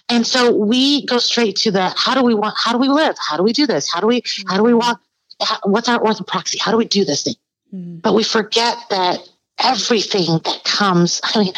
And 0.09 0.27
so 0.27 0.53
we 0.53 1.07
go 1.07 1.19
straight 1.19 1.57
to 1.57 1.71
the 1.71 1.93
how 1.97 2.15
do 2.15 2.23
we 2.23 2.35
want 2.35 2.55
how 2.59 2.73
do 2.73 2.79
we 2.79 2.89
live? 2.89 3.17
How 3.19 3.37
do 3.37 3.43
we 3.43 3.53
do 3.53 3.67
this? 3.67 3.91
How 3.93 4.01
do 4.01 4.07
we 4.07 4.23
how 4.49 4.57
do 4.57 4.63
we 4.65 4.75
walk? 4.75 5.01
How, 5.41 5.59
what's 5.65 5.89
our 5.89 6.01
orthopraxy? 6.01 6.59
How 6.61 6.71
do 6.71 6.77
we 6.77 6.85
do 6.87 7.05
this 7.05 7.23
thing? 7.23 7.35
Mhm. 7.75 8.03
But 8.03 8.15
we 8.15 8.25
forget 8.25 8.77
that 8.91 9.21
everything 9.59 10.41
that 10.45 10.61
comes, 10.65 11.21
I 11.35 11.39
mean, 11.39 11.53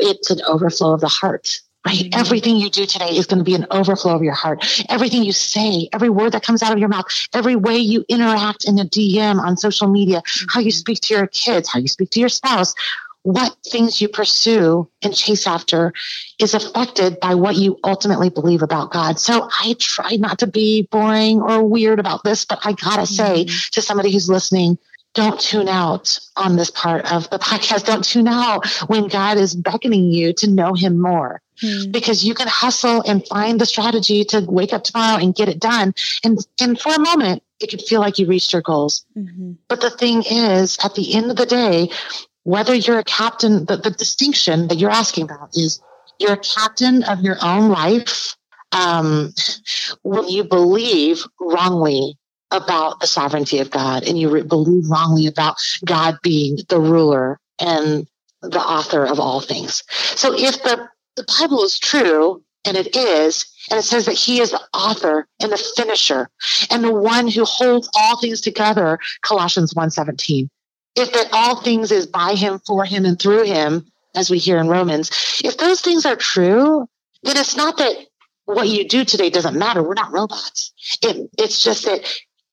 it's 0.00 0.30
an 0.30 0.40
overflow 0.46 0.92
of 0.92 1.00
the 1.00 1.08
heart, 1.08 1.60
right? 1.86 2.10
Mhm. 2.10 2.18
Everything 2.18 2.56
you 2.56 2.70
do 2.70 2.86
today 2.86 3.16
is 3.16 3.26
going 3.26 3.38
to 3.38 3.44
be 3.44 3.54
an 3.54 3.66
overflow 3.70 4.14
of 4.14 4.22
your 4.22 4.34
heart. 4.34 4.64
Everything 4.88 5.22
you 5.22 5.32
say, 5.32 5.88
every 5.92 6.08
word 6.08 6.32
that 6.32 6.42
comes 6.42 6.62
out 6.62 6.72
of 6.72 6.78
your 6.78 6.88
mouth, 6.88 7.06
every 7.32 7.56
way 7.56 7.76
you 7.78 8.04
interact 8.08 8.64
in 8.64 8.78
a 8.78 8.84
DM 8.84 9.38
on 9.38 9.56
social 9.56 9.88
media, 9.88 10.22
how 10.48 10.60
you 10.60 10.70
speak 10.70 11.00
to 11.00 11.14
your 11.14 11.26
kids, 11.26 11.68
how 11.68 11.78
you 11.78 11.88
speak 11.88 12.10
to 12.10 12.20
your 12.20 12.28
spouse, 12.28 12.74
what 13.22 13.56
things 13.66 14.02
you 14.02 14.08
pursue 14.08 14.86
and 15.02 15.14
chase 15.14 15.46
after 15.46 15.94
is 16.38 16.52
affected 16.52 17.18
by 17.20 17.34
what 17.34 17.56
you 17.56 17.78
ultimately 17.82 18.28
believe 18.28 18.60
about 18.62 18.92
God. 18.92 19.18
So 19.18 19.48
I 19.62 19.74
try 19.78 20.16
not 20.16 20.40
to 20.40 20.46
be 20.46 20.82
boring 20.90 21.40
or 21.40 21.62
weird 21.64 21.98
about 21.98 22.22
this, 22.22 22.44
but 22.44 22.58
I 22.64 22.72
gotta 22.72 23.06
say 23.06 23.44
to 23.72 23.80
somebody 23.80 24.12
who's 24.12 24.28
listening, 24.28 24.78
don't 25.14 25.40
tune 25.40 25.68
out 25.68 26.18
on 26.36 26.56
this 26.56 26.70
part 26.70 27.10
of 27.12 27.30
the 27.30 27.38
podcast. 27.38 27.86
Don't 27.86 28.04
tune 28.04 28.28
out 28.28 28.66
when 28.88 29.06
God 29.08 29.38
is 29.38 29.54
beckoning 29.54 30.10
you 30.10 30.32
to 30.34 30.50
know 30.50 30.74
him 30.74 31.00
more 31.00 31.40
Mhm. 31.62 31.92
because 31.92 32.24
you 32.24 32.34
can 32.34 32.48
hustle 32.48 33.00
and 33.06 33.24
find 33.26 33.60
the 33.60 33.66
strategy 33.66 34.24
to 34.26 34.40
wake 34.40 34.72
up 34.72 34.82
tomorrow 34.84 35.22
and 35.22 35.34
get 35.34 35.48
it 35.48 35.60
done. 35.60 35.94
And, 36.24 36.38
and 36.60 36.78
for 36.80 36.92
a 36.92 36.98
moment, 36.98 37.42
it 37.60 37.70
can 37.70 37.78
feel 37.78 38.00
like 38.00 38.18
you 38.18 38.26
reached 38.26 38.52
your 38.52 38.62
goals. 38.62 39.04
Mhm. 39.16 39.56
But 39.68 39.80
the 39.80 39.90
thing 39.90 40.24
is, 40.28 40.78
at 40.82 40.96
the 40.96 41.14
end 41.14 41.30
of 41.30 41.36
the 41.36 41.46
day, 41.46 41.90
whether 42.42 42.74
you're 42.74 42.98
a 42.98 43.04
captain, 43.04 43.64
the, 43.66 43.76
the 43.76 43.90
distinction 43.92 44.66
that 44.68 44.78
you're 44.78 44.90
asking 44.90 45.24
about 45.24 45.50
is 45.54 45.80
you're 46.18 46.32
a 46.32 46.36
captain 46.36 47.04
of 47.04 47.20
your 47.20 47.38
own 47.40 47.68
life 47.70 48.36
um, 48.72 49.32
when 50.02 50.28
you 50.28 50.42
believe 50.42 51.24
wrongly 51.40 52.18
about 52.56 53.00
the 53.00 53.06
sovereignty 53.06 53.58
of 53.58 53.70
God 53.70 54.04
and 54.04 54.18
you 54.18 54.44
believe 54.44 54.88
wrongly 54.88 55.26
about 55.26 55.56
God 55.84 56.18
being 56.22 56.58
the 56.68 56.80
ruler 56.80 57.38
and 57.58 58.06
the 58.42 58.60
author 58.60 59.04
of 59.04 59.18
all 59.18 59.40
things. 59.40 59.82
So 59.90 60.34
if 60.36 60.62
the, 60.62 60.88
the 61.16 61.24
Bible 61.40 61.62
is 61.64 61.78
true, 61.78 62.42
and 62.64 62.76
it 62.76 62.96
is, 62.96 63.46
and 63.70 63.78
it 63.78 63.82
says 63.82 64.06
that 64.06 64.14
he 64.14 64.40
is 64.40 64.50
the 64.50 64.60
author 64.72 65.28
and 65.40 65.52
the 65.52 65.72
finisher 65.76 66.28
and 66.70 66.82
the 66.82 66.92
one 66.92 67.28
who 67.28 67.44
holds 67.44 67.88
all 67.94 68.18
things 68.18 68.40
together, 68.40 68.98
Colossians 69.22 69.74
1:17. 69.74 70.48
If 70.96 71.12
that 71.12 71.28
all 71.32 71.56
things 71.56 71.90
is 71.90 72.06
by 72.06 72.34
him, 72.34 72.60
for 72.66 72.84
him, 72.84 73.04
and 73.04 73.18
through 73.18 73.44
him, 73.44 73.86
as 74.14 74.30
we 74.30 74.38
hear 74.38 74.58
in 74.58 74.68
Romans, 74.68 75.10
if 75.44 75.58
those 75.58 75.80
things 75.80 76.06
are 76.06 76.16
true, 76.16 76.88
then 77.22 77.36
it's 77.36 77.56
not 77.56 77.78
that 77.78 77.96
what 78.44 78.68
you 78.68 78.86
do 78.88 79.04
today 79.04 79.30
doesn't 79.30 79.58
matter. 79.58 79.82
We're 79.82 79.94
not 79.94 80.12
robots. 80.12 80.72
It, 81.02 81.30
it's 81.38 81.64
just 81.64 81.84
that 81.86 82.06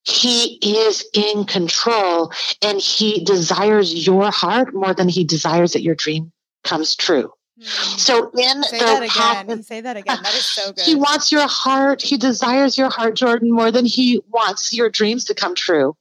he 0.03 0.57
is 0.61 1.05
in 1.13 1.45
control 1.45 2.31
and 2.61 2.79
he 2.79 3.23
desires 3.23 4.05
your 4.05 4.31
heart 4.31 4.73
more 4.73 4.93
than 4.93 5.09
he 5.09 5.23
desires 5.23 5.73
that 5.73 5.81
your 5.81 5.95
dream 5.95 6.31
comes 6.63 6.95
true. 6.95 7.31
Hmm. 7.59 7.97
So 7.97 8.31
in 8.31 8.63
say 8.63 8.79
the 8.79 8.85
that 8.85 9.03
again. 9.03 9.47
Path, 9.47 9.65
say 9.65 9.81
that 9.81 9.97
again. 9.97 10.17
That 10.23 10.33
is 10.33 10.45
so 10.45 10.71
good. 10.71 10.83
He 10.83 10.95
wants 10.95 11.31
your 11.31 11.47
heart. 11.47 12.01
He 12.01 12.17
desires 12.17 12.77
your 12.77 12.89
heart, 12.89 13.15
Jordan, 13.15 13.51
more 13.51 13.71
than 13.71 13.85
he 13.85 14.21
wants 14.29 14.73
your 14.73 14.89
dreams 14.89 15.25
to 15.25 15.35
come 15.35 15.53
true. 15.53 15.95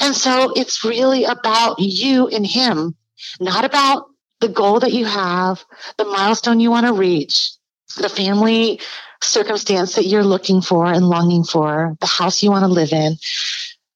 And 0.00 0.14
so 0.14 0.52
it's 0.56 0.84
really 0.84 1.24
about 1.24 1.78
you 1.78 2.26
and 2.28 2.46
him, 2.46 2.96
not 3.38 3.64
about 3.64 4.06
the 4.40 4.48
goal 4.48 4.80
that 4.80 4.92
you 4.92 5.04
have, 5.04 5.64
the 5.98 6.04
milestone 6.04 6.58
you 6.58 6.70
want 6.70 6.86
to 6.86 6.92
reach, 6.92 7.50
the 7.96 8.08
family 8.08 8.80
circumstance 9.22 9.94
that 9.94 10.06
you're 10.06 10.24
looking 10.24 10.60
for 10.60 10.86
and 10.86 11.08
longing 11.08 11.44
for, 11.44 11.96
the 12.00 12.06
house 12.06 12.42
you 12.42 12.50
want 12.50 12.64
to 12.64 12.68
live 12.68 12.92
in. 12.92 13.16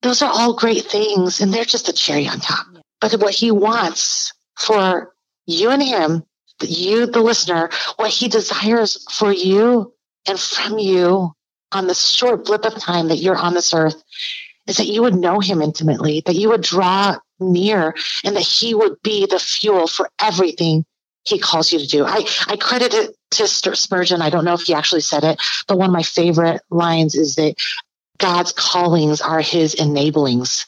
Those 0.03 0.23
are 0.23 0.31
all 0.33 0.55
great 0.55 0.85
things, 0.85 1.41
and 1.41 1.53
they're 1.53 1.65
just 1.65 1.89
a 1.89 1.93
cherry 1.93 2.27
on 2.27 2.41
top. 2.41 2.67
But 3.01 3.15
what 3.15 3.35
he 3.35 3.51
wants 3.51 4.33
for 4.59 5.13
you 5.47 5.71
and 5.71 5.83
him, 5.83 6.25
you, 6.61 7.07
the 7.07 7.21
listener, 7.21 7.71
what 7.97 8.11
he 8.11 8.29
desires 8.29 9.05
for 9.11 9.33
you 9.33 9.93
and 10.29 10.39
from 10.39 10.79
you 10.79 11.33
on 11.73 11.87
the 11.87 11.95
short 11.95 12.45
blip 12.45 12.65
of 12.65 12.75
time 12.77 13.09
that 13.09 13.17
you're 13.17 13.37
on 13.37 13.55
this 13.55 13.75
earth 13.75 14.03
is 14.67 14.77
that 14.77 14.87
you 14.87 15.03
would 15.03 15.15
know 15.15 15.41
him 15.41 15.61
intimately, 15.61 16.23
that 16.27 16.37
you 16.37 16.49
would 16.49 16.63
draw 16.63 17.17
near, 17.41 17.95
and 18.25 18.37
that 18.37 18.43
he 18.43 18.75
would 18.75 19.01
be 19.03 19.27
the 19.27 19.39
fuel 19.39 19.87
for 19.87 20.09
everything 20.21 20.85
he 21.25 21.39
calls 21.39 21.73
you 21.73 21.79
to 21.79 21.87
do. 21.87 22.05
I, 22.05 22.27
I 22.49 22.57
credit 22.57 22.95
it 22.95 23.17
to 23.33 23.47
Spurgeon. 23.47 24.23
I 24.23 24.31
don't 24.31 24.45
know 24.45 24.55
if 24.55 24.63
he 24.63 24.75
actually 24.75 25.01
said 25.01 25.25
it, 25.25 25.41
but 25.69 25.79
one 25.79 25.89
of 25.89 25.93
my 25.95 26.03
favorite 26.03 26.63
lines 26.71 27.15
is 27.15 27.37
that 27.37 27.55
God's 28.19 28.53
callings 28.53 29.21
are 29.21 29.41
his 29.41 29.75
enablings. 29.75 30.67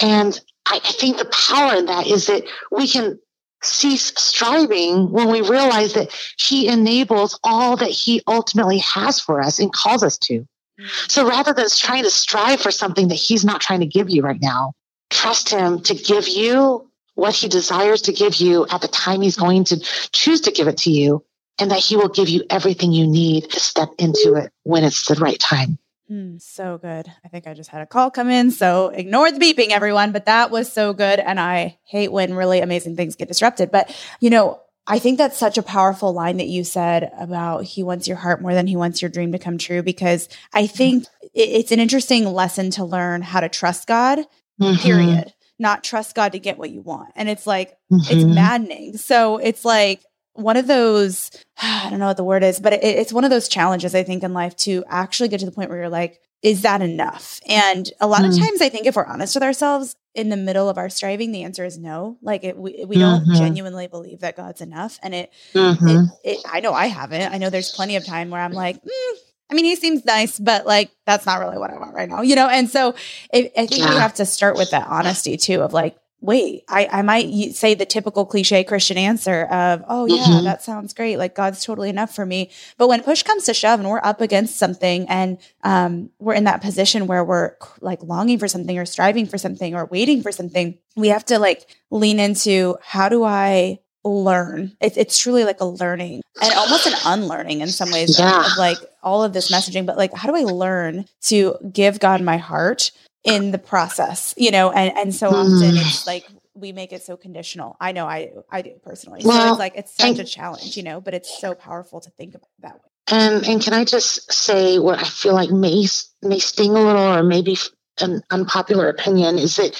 And 0.00 0.38
I, 0.66 0.78
think 0.80 1.18
the 1.18 1.24
power 1.26 1.74
in 1.74 1.86
that 1.86 2.06
is 2.06 2.26
that 2.26 2.44
we 2.70 2.88
can 2.88 3.18
cease 3.62 4.12
striving 4.16 5.10
when 5.10 5.30
we 5.30 5.40
realize 5.40 5.94
that 5.94 6.14
he 6.38 6.68
enables 6.68 7.38
all 7.44 7.76
that 7.76 7.90
he 7.90 8.22
ultimately 8.26 8.78
has 8.78 9.20
for 9.20 9.40
us 9.40 9.58
and 9.58 9.72
calls 9.72 10.02
us 10.02 10.18
to. 10.18 10.46
Mm. 10.80 11.10
So 11.10 11.26
rather 11.26 11.52
than 11.52 11.68
trying 11.70 12.04
to 12.04 12.10
strive 12.10 12.60
for 12.60 12.70
something 12.70 13.08
that 13.08 13.14
he's 13.14 13.44
not 13.44 13.60
trying 13.60 13.80
to 13.80 13.86
give 13.86 14.10
you 14.10 14.22
right 14.22 14.40
now, 14.40 14.72
trust 15.10 15.48
him 15.48 15.80
to 15.82 15.94
give 15.94 16.28
you 16.28 16.85
what 17.16 17.34
he 17.34 17.48
desires 17.48 18.02
to 18.02 18.12
give 18.12 18.36
you 18.36 18.64
at 18.70 18.80
the 18.80 18.88
time 18.88 19.20
he's 19.20 19.36
going 19.36 19.64
to 19.64 19.80
choose 20.12 20.40
to 20.42 20.52
give 20.52 20.68
it 20.68 20.76
to 20.76 20.90
you, 20.90 21.24
and 21.58 21.70
that 21.70 21.80
he 21.80 21.96
will 21.96 22.08
give 22.08 22.28
you 22.28 22.44
everything 22.48 22.92
you 22.92 23.06
need 23.06 23.50
to 23.50 23.58
step 23.58 23.88
into 23.98 24.34
it 24.36 24.52
when 24.62 24.84
it's 24.84 25.06
the 25.06 25.14
right 25.16 25.40
time. 25.40 25.78
Mm, 26.10 26.40
so 26.40 26.78
good. 26.78 27.10
I 27.24 27.28
think 27.28 27.48
I 27.48 27.54
just 27.54 27.70
had 27.70 27.82
a 27.82 27.86
call 27.86 28.12
come 28.12 28.30
in. 28.30 28.52
So 28.52 28.90
ignore 28.90 29.32
the 29.32 29.40
beeping, 29.40 29.70
everyone. 29.70 30.12
But 30.12 30.26
that 30.26 30.52
was 30.52 30.72
so 30.72 30.92
good. 30.92 31.18
And 31.18 31.40
I 31.40 31.78
hate 31.84 32.12
when 32.12 32.34
really 32.34 32.60
amazing 32.60 32.94
things 32.94 33.16
get 33.16 33.26
disrupted. 33.26 33.72
But, 33.72 33.92
you 34.20 34.30
know, 34.30 34.60
I 34.86 35.00
think 35.00 35.18
that's 35.18 35.36
such 35.36 35.58
a 35.58 35.64
powerful 35.64 36.12
line 36.12 36.36
that 36.36 36.46
you 36.46 36.62
said 36.62 37.10
about 37.18 37.64
he 37.64 37.82
wants 37.82 38.06
your 38.06 38.18
heart 38.18 38.40
more 38.40 38.54
than 38.54 38.68
he 38.68 38.76
wants 38.76 39.02
your 39.02 39.08
dream 39.10 39.32
to 39.32 39.38
come 39.38 39.58
true, 39.58 39.82
because 39.82 40.28
I 40.52 40.68
think 40.68 41.06
it's 41.34 41.72
an 41.72 41.80
interesting 41.80 42.24
lesson 42.26 42.70
to 42.72 42.84
learn 42.84 43.22
how 43.22 43.40
to 43.40 43.48
trust 43.48 43.88
God, 43.88 44.20
mm-hmm. 44.60 44.76
period 44.76 45.32
not 45.58 45.84
trust 45.84 46.14
God 46.14 46.32
to 46.32 46.38
get 46.38 46.58
what 46.58 46.70
you 46.70 46.80
want. 46.80 47.12
And 47.16 47.28
it's 47.28 47.46
like, 47.46 47.76
mm-hmm. 47.90 48.12
it's 48.12 48.24
maddening. 48.24 48.96
So 48.96 49.38
it's 49.38 49.64
like 49.64 50.02
one 50.34 50.56
of 50.56 50.66
those, 50.66 51.30
I 51.62 51.88
don't 51.90 51.98
know 51.98 52.06
what 52.06 52.16
the 52.16 52.24
word 52.24 52.42
is, 52.42 52.60
but 52.60 52.74
it, 52.74 52.84
it's 52.84 53.12
one 53.12 53.24
of 53.24 53.30
those 53.30 53.48
challenges, 53.48 53.94
I 53.94 54.02
think, 54.02 54.22
in 54.22 54.32
life 54.32 54.56
to 54.58 54.84
actually 54.88 55.28
get 55.28 55.40
to 55.40 55.46
the 55.46 55.52
point 55.52 55.70
where 55.70 55.78
you're 55.78 55.88
like, 55.88 56.20
is 56.42 56.62
that 56.62 56.82
enough? 56.82 57.40
And 57.48 57.90
a 58.00 58.06
lot 58.06 58.20
mm. 58.20 58.28
of 58.28 58.38
times, 58.38 58.60
I 58.60 58.68
think 58.68 58.86
if 58.86 58.94
we're 58.94 59.06
honest 59.06 59.34
with 59.34 59.42
ourselves 59.42 59.96
in 60.14 60.28
the 60.28 60.36
middle 60.36 60.68
of 60.68 60.78
our 60.78 60.88
striving, 60.88 61.32
the 61.32 61.42
answer 61.42 61.64
is 61.64 61.78
no. 61.78 62.18
Like 62.22 62.44
it, 62.44 62.56
we, 62.56 62.84
we 62.84 62.96
mm-hmm. 62.96 63.24
don't 63.24 63.36
genuinely 63.36 63.86
believe 63.86 64.20
that 64.20 64.36
God's 64.36 64.60
enough. 64.60 64.98
And 65.02 65.14
it, 65.14 65.32
mm-hmm. 65.54 65.88
it, 65.88 66.08
it, 66.24 66.38
I 66.50 66.60
know 66.60 66.72
I 66.72 66.86
haven't. 66.86 67.32
I 67.32 67.38
know 67.38 67.50
there's 67.50 67.72
plenty 67.72 67.96
of 67.96 68.04
time 68.04 68.30
where 68.30 68.40
I'm 68.40 68.52
like, 68.52 68.76
mm, 68.76 69.16
I 69.50 69.54
mean, 69.54 69.64
he 69.64 69.76
seems 69.76 70.04
nice, 70.04 70.38
but 70.38 70.66
like 70.66 70.90
that's 71.04 71.26
not 71.26 71.40
really 71.40 71.58
what 71.58 71.70
I 71.70 71.78
want 71.78 71.94
right 71.94 72.08
now, 72.08 72.22
you 72.22 72.34
know? 72.34 72.48
And 72.48 72.68
so 72.68 72.94
it, 73.32 73.52
I 73.56 73.66
think 73.66 73.82
yeah. 73.82 73.90
we 73.90 73.96
have 73.96 74.14
to 74.14 74.26
start 74.26 74.56
with 74.56 74.70
that 74.70 74.86
honesty 74.88 75.36
too 75.36 75.62
of 75.62 75.72
like, 75.72 75.96
wait, 76.20 76.64
I, 76.68 76.88
I 76.90 77.02
might 77.02 77.54
say 77.54 77.74
the 77.74 77.86
typical 77.86 78.26
cliche 78.26 78.64
Christian 78.64 78.98
answer 78.98 79.44
of, 79.44 79.84
oh, 79.86 80.06
yeah, 80.06 80.24
mm-hmm. 80.24 80.44
that 80.44 80.62
sounds 80.62 80.94
great. 80.94 81.18
Like 81.18 81.36
God's 81.36 81.64
totally 81.64 81.88
enough 81.88 82.14
for 82.14 82.26
me. 82.26 82.50
But 82.78 82.88
when 82.88 83.02
push 83.02 83.22
comes 83.22 83.44
to 83.44 83.54
shove 83.54 83.78
and 83.78 83.88
we're 83.88 84.00
up 84.02 84.20
against 84.20 84.56
something 84.56 85.08
and 85.08 85.38
um, 85.62 86.10
we're 86.18 86.34
in 86.34 86.44
that 86.44 86.62
position 86.62 87.06
where 87.06 87.22
we're 87.22 87.52
like 87.80 88.02
longing 88.02 88.38
for 88.38 88.48
something 88.48 88.76
or 88.76 88.86
striving 88.86 89.26
for 89.26 89.38
something 89.38 89.74
or 89.74 89.86
waiting 89.86 90.22
for 90.22 90.32
something, 90.32 90.78
we 90.96 91.08
have 91.08 91.24
to 91.26 91.38
like 91.38 91.66
lean 91.90 92.18
into 92.18 92.76
how 92.82 93.08
do 93.08 93.22
I 93.22 93.78
learn. 94.08 94.76
It, 94.80 94.96
it's 94.96 95.18
truly 95.18 95.44
like 95.44 95.60
a 95.60 95.64
learning 95.64 96.22
and 96.40 96.54
almost 96.54 96.86
an 96.86 96.94
unlearning 97.04 97.60
in 97.60 97.68
some 97.68 97.90
ways 97.90 98.18
yeah. 98.18 98.40
of 98.40 98.58
like 98.58 98.78
all 99.02 99.24
of 99.24 99.32
this 99.32 99.50
messaging. 99.50 99.86
But 99.86 99.96
like, 99.96 100.14
how 100.14 100.28
do 100.28 100.36
I 100.36 100.42
learn 100.42 101.06
to 101.24 101.56
give 101.72 102.00
God 102.00 102.20
my 102.20 102.36
heart 102.36 102.90
in 103.24 103.50
the 103.50 103.58
process? 103.58 104.34
You 104.36 104.50
know, 104.50 104.70
and 104.70 104.96
and 104.96 105.14
so 105.14 105.28
often 105.28 105.72
mm. 105.72 105.80
it's 105.80 106.06
like 106.06 106.26
we 106.54 106.72
make 106.72 106.92
it 106.92 107.02
so 107.02 107.16
conditional. 107.16 107.76
I 107.80 107.92
know 107.92 108.06
I 108.06 108.32
I 108.50 108.62
do 108.62 108.72
personally. 108.82 109.20
Well, 109.24 109.40
so 109.40 109.50
it's 109.50 109.58
like 109.58 109.76
it's 109.76 109.96
such 109.96 110.18
a 110.18 110.24
challenge, 110.24 110.76
you 110.76 110.82
know, 110.82 111.00
but 111.00 111.14
it's 111.14 111.40
so 111.40 111.54
powerful 111.54 112.00
to 112.00 112.10
think 112.10 112.34
about 112.34 112.48
that 112.60 112.74
way. 112.74 112.90
And 113.08 113.46
and 113.46 113.62
can 113.62 113.72
I 113.72 113.84
just 113.84 114.32
say 114.32 114.78
what 114.78 114.98
I 114.98 115.04
feel 115.04 115.34
like 115.34 115.50
may 115.50 115.86
may 116.22 116.38
sting 116.38 116.70
a 116.70 116.82
little, 116.82 117.02
or 117.02 117.22
maybe 117.22 117.56
an 118.00 118.22
unpopular 118.30 118.88
opinion 118.88 119.38
is 119.38 119.56
that 119.56 119.78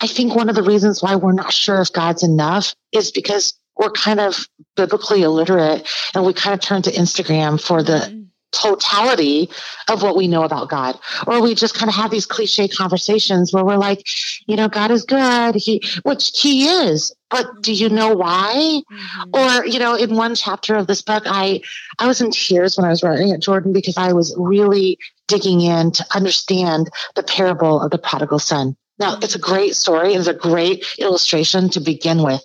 I 0.00 0.06
think 0.06 0.34
one 0.34 0.48
of 0.48 0.54
the 0.54 0.62
reasons 0.62 1.02
why 1.02 1.16
we're 1.16 1.32
not 1.32 1.52
sure 1.52 1.80
if 1.80 1.92
God's 1.92 2.22
enough 2.22 2.74
is 2.92 3.10
because 3.10 3.54
we're 3.80 3.90
kind 3.90 4.20
of 4.20 4.46
biblically 4.76 5.22
illiterate 5.22 5.88
and 6.14 6.24
we 6.24 6.34
kind 6.34 6.54
of 6.54 6.60
turn 6.60 6.82
to 6.82 6.90
Instagram 6.90 7.60
for 7.60 7.82
the 7.82 7.92
mm-hmm. 7.94 8.22
totality 8.52 9.48
of 9.88 10.02
what 10.02 10.16
we 10.16 10.28
know 10.28 10.44
about 10.44 10.68
God. 10.68 10.98
Or 11.26 11.40
we 11.40 11.54
just 11.54 11.74
kind 11.74 11.88
of 11.88 11.94
have 11.94 12.10
these 12.10 12.26
cliche 12.26 12.68
conversations 12.68 13.54
where 13.54 13.64
we're 13.64 13.78
like, 13.78 14.06
you 14.46 14.54
know, 14.54 14.68
God 14.68 14.90
is 14.90 15.04
good. 15.04 15.54
He, 15.54 15.82
which 16.02 16.30
he 16.38 16.68
is, 16.68 17.14
but 17.30 17.46
do 17.62 17.72
you 17.72 17.88
know 17.88 18.14
why? 18.14 18.82
Mm-hmm. 18.92 19.30
Or, 19.32 19.64
you 19.64 19.78
know, 19.78 19.94
in 19.94 20.14
one 20.14 20.34
chapter 20.34 20.74
of 20.74 20.86
this 20.86 21.00
book, 21.00 21.22
I, 21.24 21.62
I 21.98 22.06
was 22.06 22.20
in 22.20 22.30
tears 22.30 22.76
when 22.76 22.84
I 22.84 22.90
was 22.90 23.02
writing 23.02 23.30
it, 23.30 23.40
Jordan, 23.40 23.72
because 23.72 23.96
I 23.96 24.12
was 24.12 24.34
really 24.36 24.98
digging 25.26 25.62
in 25.62 25.92
to 25.92 26.04
understand 26.14 26.90
the 27.14 27.22
parable 27.22 27.80
of 27.80 27.90
the 27.90 27.98
prodigal 27.98 28.40
son. 28.40 28.76
Now, 28.98 29.16
it's 29.22 29.34
a 29.34 29.38
great 29.38 29.74
story. 29.74 30.12
It's 30.12 30.26
a 30.26 30.34
great 30.34 30.84
illustration 30.98 31.70
to 31.70 31.80
begin 31.80 32.22
with. 32.22 32.44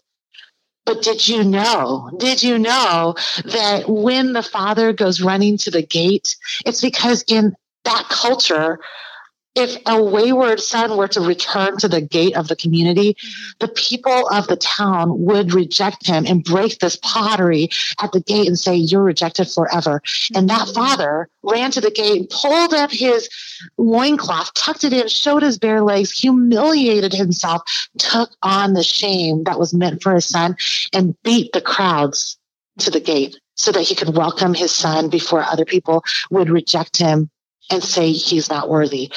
But 0.85 1.01
did 1.01 1.27
you 1.27 1.43
know, 1.43 2.11
did 2.17 2.43
you 2.43 2.59
know 2.59 3.15
that 3.43 3.89
when 3.89 4.33
the 4.33 4.43
father 4.43 4.93
goes 4.93 5.21
running 5.21 5.57
to 5.59 5.71
the 5.71 5.81
gate, 5.81 6.35
it's 6.65 6.81
because 6.81 7.23
in 7.27 7.55
that 7.85 8.07
culture, 8.09 8.79
if 9.55 9.77
a 9.85 10.03
wayward 10.03 10.59
son 10.59 10.97
were 10.97 11.07
to 11.07 11.21
return 11.21 11.77
to 11.77 11.87
the 11.87 12.01
gate 12.01 12.35
of 12.35 12.47
the 12.49 12.55
community, 12.55 13.13
mm-hmm. 13.13 13.51
the 13.59 13.69
people 13.69 14.27
of 14.29 14.47
the 14.47 14.57
town 14.57 15.23
would 15.25 15.53
reject 15.53 16.05
him 16.05 16.25
and 16.27 16.43
break 16.43 16.79
this 16.79 16.97
pottery 17.01 17.69
at 18.01 18.11
the 18.11 18.19
gate 18.19 18.47
and 18.47 18.59
say, 18.59 18.75
You're 18.75 19.03
rejected 19.03 19.49
forever. 19.49 20.01
And 20.35 20.49
that 20.49 20.67
mm-hmm. 20.67 20.73
father 20.73 21.29
ran 21.41 21.71
to 21.71 21.81
the 21.81 21.91
gate, 21.91 22.29
pulled 22.29 22.73
up 22.73 22.91
his 22.91 23.29
loincloth, 23.77 24.53
tucked 24.53 24.83
it 24.83 24.93
in, 24.93 25.07
showed 25.07 25.43
his 25.43 25.57
bare 25.57 25.81
legs, 25.81 26.11
humiliated 26.11 27.13
himself, 27.13 27.61
took 27.97 28.31
on 28.43 28.73
the 28.73 28.83
shame 28.83 29.43
that 29.45 29.59
was 29.59 29.73
meant 29.73 30.03
for 30.03 30.13
his 30.13 30.25
son, 30.25 30.57
and 30.91 31.15
beat 31.23 31.53
the 31.53 31.61
crowds 31.61 32.37
to 32.79 32.91
the 32.91 32.99
gate 32.99 33.39
so 33.55 33.71
that 33.71 33.83
he 33.83 33.95
could 33.95 34.15
welcome 34.17 34.53
his 34.53 34.71
son 34.71 35.09
before 35.09 35.41
other 35.41 35.63
people 35.63 36.03
would 36.29 36.49
reject 36.49 36.97
him 36.97 37.29
and 37.69 37.83
say 37.83 38.11
he's 38.11 38.49
not 38.49 38.69
worthy. 38.69 39.11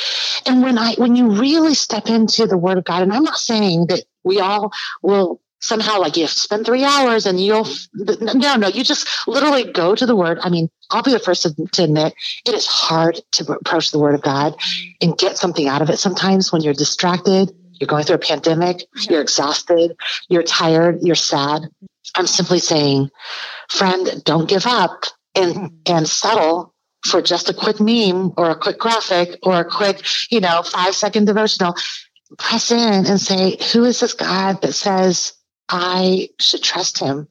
And 0.47 0.63
when 0.63 0.79
I 0.79 0.95
when 0.95 1.17
you 1.17 1.31
really 1.31 1.75
step 1.75 2.09
into 2.09 2.47
the 2.47 2.59
word 2.59 2.79
of 2.79 2.85
God, 2.85 3.03
and 3.03 3.13
I'm 3.13 3.25
not 3.25 3.39
saying 3.39 3.87
that 3.87 4.05
we 4.25 4.41
all 4.41 4.73
will 5.03 5.41
somehow 5.61 5.99
like 5.99 6.17
you 6.17 6.27
spend 6.27 6.65
three 6.65 6.85
hours 6.85 7.27
and 7.27 7.41
you'll 7.41 7.67
no 7.95 8.57
no 8.57 8.69
you 8.69 8.85
just 8.85 9.09
literally 9.27 9.65
go 9.73 9.95
to 9.95 10.07
the 10.07 10.17
word. 10.17 10.39
I 10.43 10.51
mean 10.51 10.71
i'll 10.91 11.03
be 11.03 11.13
the 11.13 11.19
first 11.19 11.43
to, 11.43 11.55
to, 11.73 11.85
admit 11.85 12.15
it 12.47 12.55
is 12.55 12.67
hard 12.67 13.21
to 13.33 13.53
approach 13.53 13.91
the 13.91 13.99
word 13.99 14.15
of 14.15 14.23
god 14.23 14.55
and 15.01 15.19
get 15.19 15.37
something 15.37 15.69
out 15.69 15.83
of 15.83 15.91
it 15.91 15.99
sometimes 15.99 16.53
when 16.53 16.63
you're 16.63 16.75
distracted 16.75 17.53
you're 17.73 17.89
going 17.89 18.05
through 18.05 18.15
a 18.15 18.21
pandemic 18.21 18.85
you're 19.11 19.21
exhausted 19.21 19.97
you're 20.29 20.43
tired 20.43 21.01
you're 21.03 21.15
sad. 21.15 21.63
I'm 22.15 22.27
simply 22.27 22.61
saying 22.61 23.11
friend 23.69 24.23
don't 24.25 24.49
give 24.49 24.67
up 24.67 25.05
and 25.35 25.55
mm-hmm. 25.55 25.67
and 25.87 26.09
settle 26.09 26.75
for 27.07 27.23
just 27.23 27.49
a 27.49 27.55
quick 27.55 27.81
meme 27.81 28.33
or 28.37 28.51
a 28.51 28.57
quick 28.57 28.79
graphic 28.79 29.39
or 29.43 29.61
a 29.61 29.65
quick, 29.65 30.05
you 30.31 30.41
know, 30.41 30.63
five 30.63 30.95
second 30.95 31.27
devotional, 31.27 31.75
press 32.39 32.71
in 32.71 33.07
and 33.07 33.21
say, 33.21 33.57
who 33.73 33.85
is 33.85 34.01
this 34.01 34.15
God 34.15 34.61
that 34.63 34.73
says 34.73 35.33
I 35.69 36.29
should 36.39 36.63
trust 36.63 36.99
him? 36.99 37.29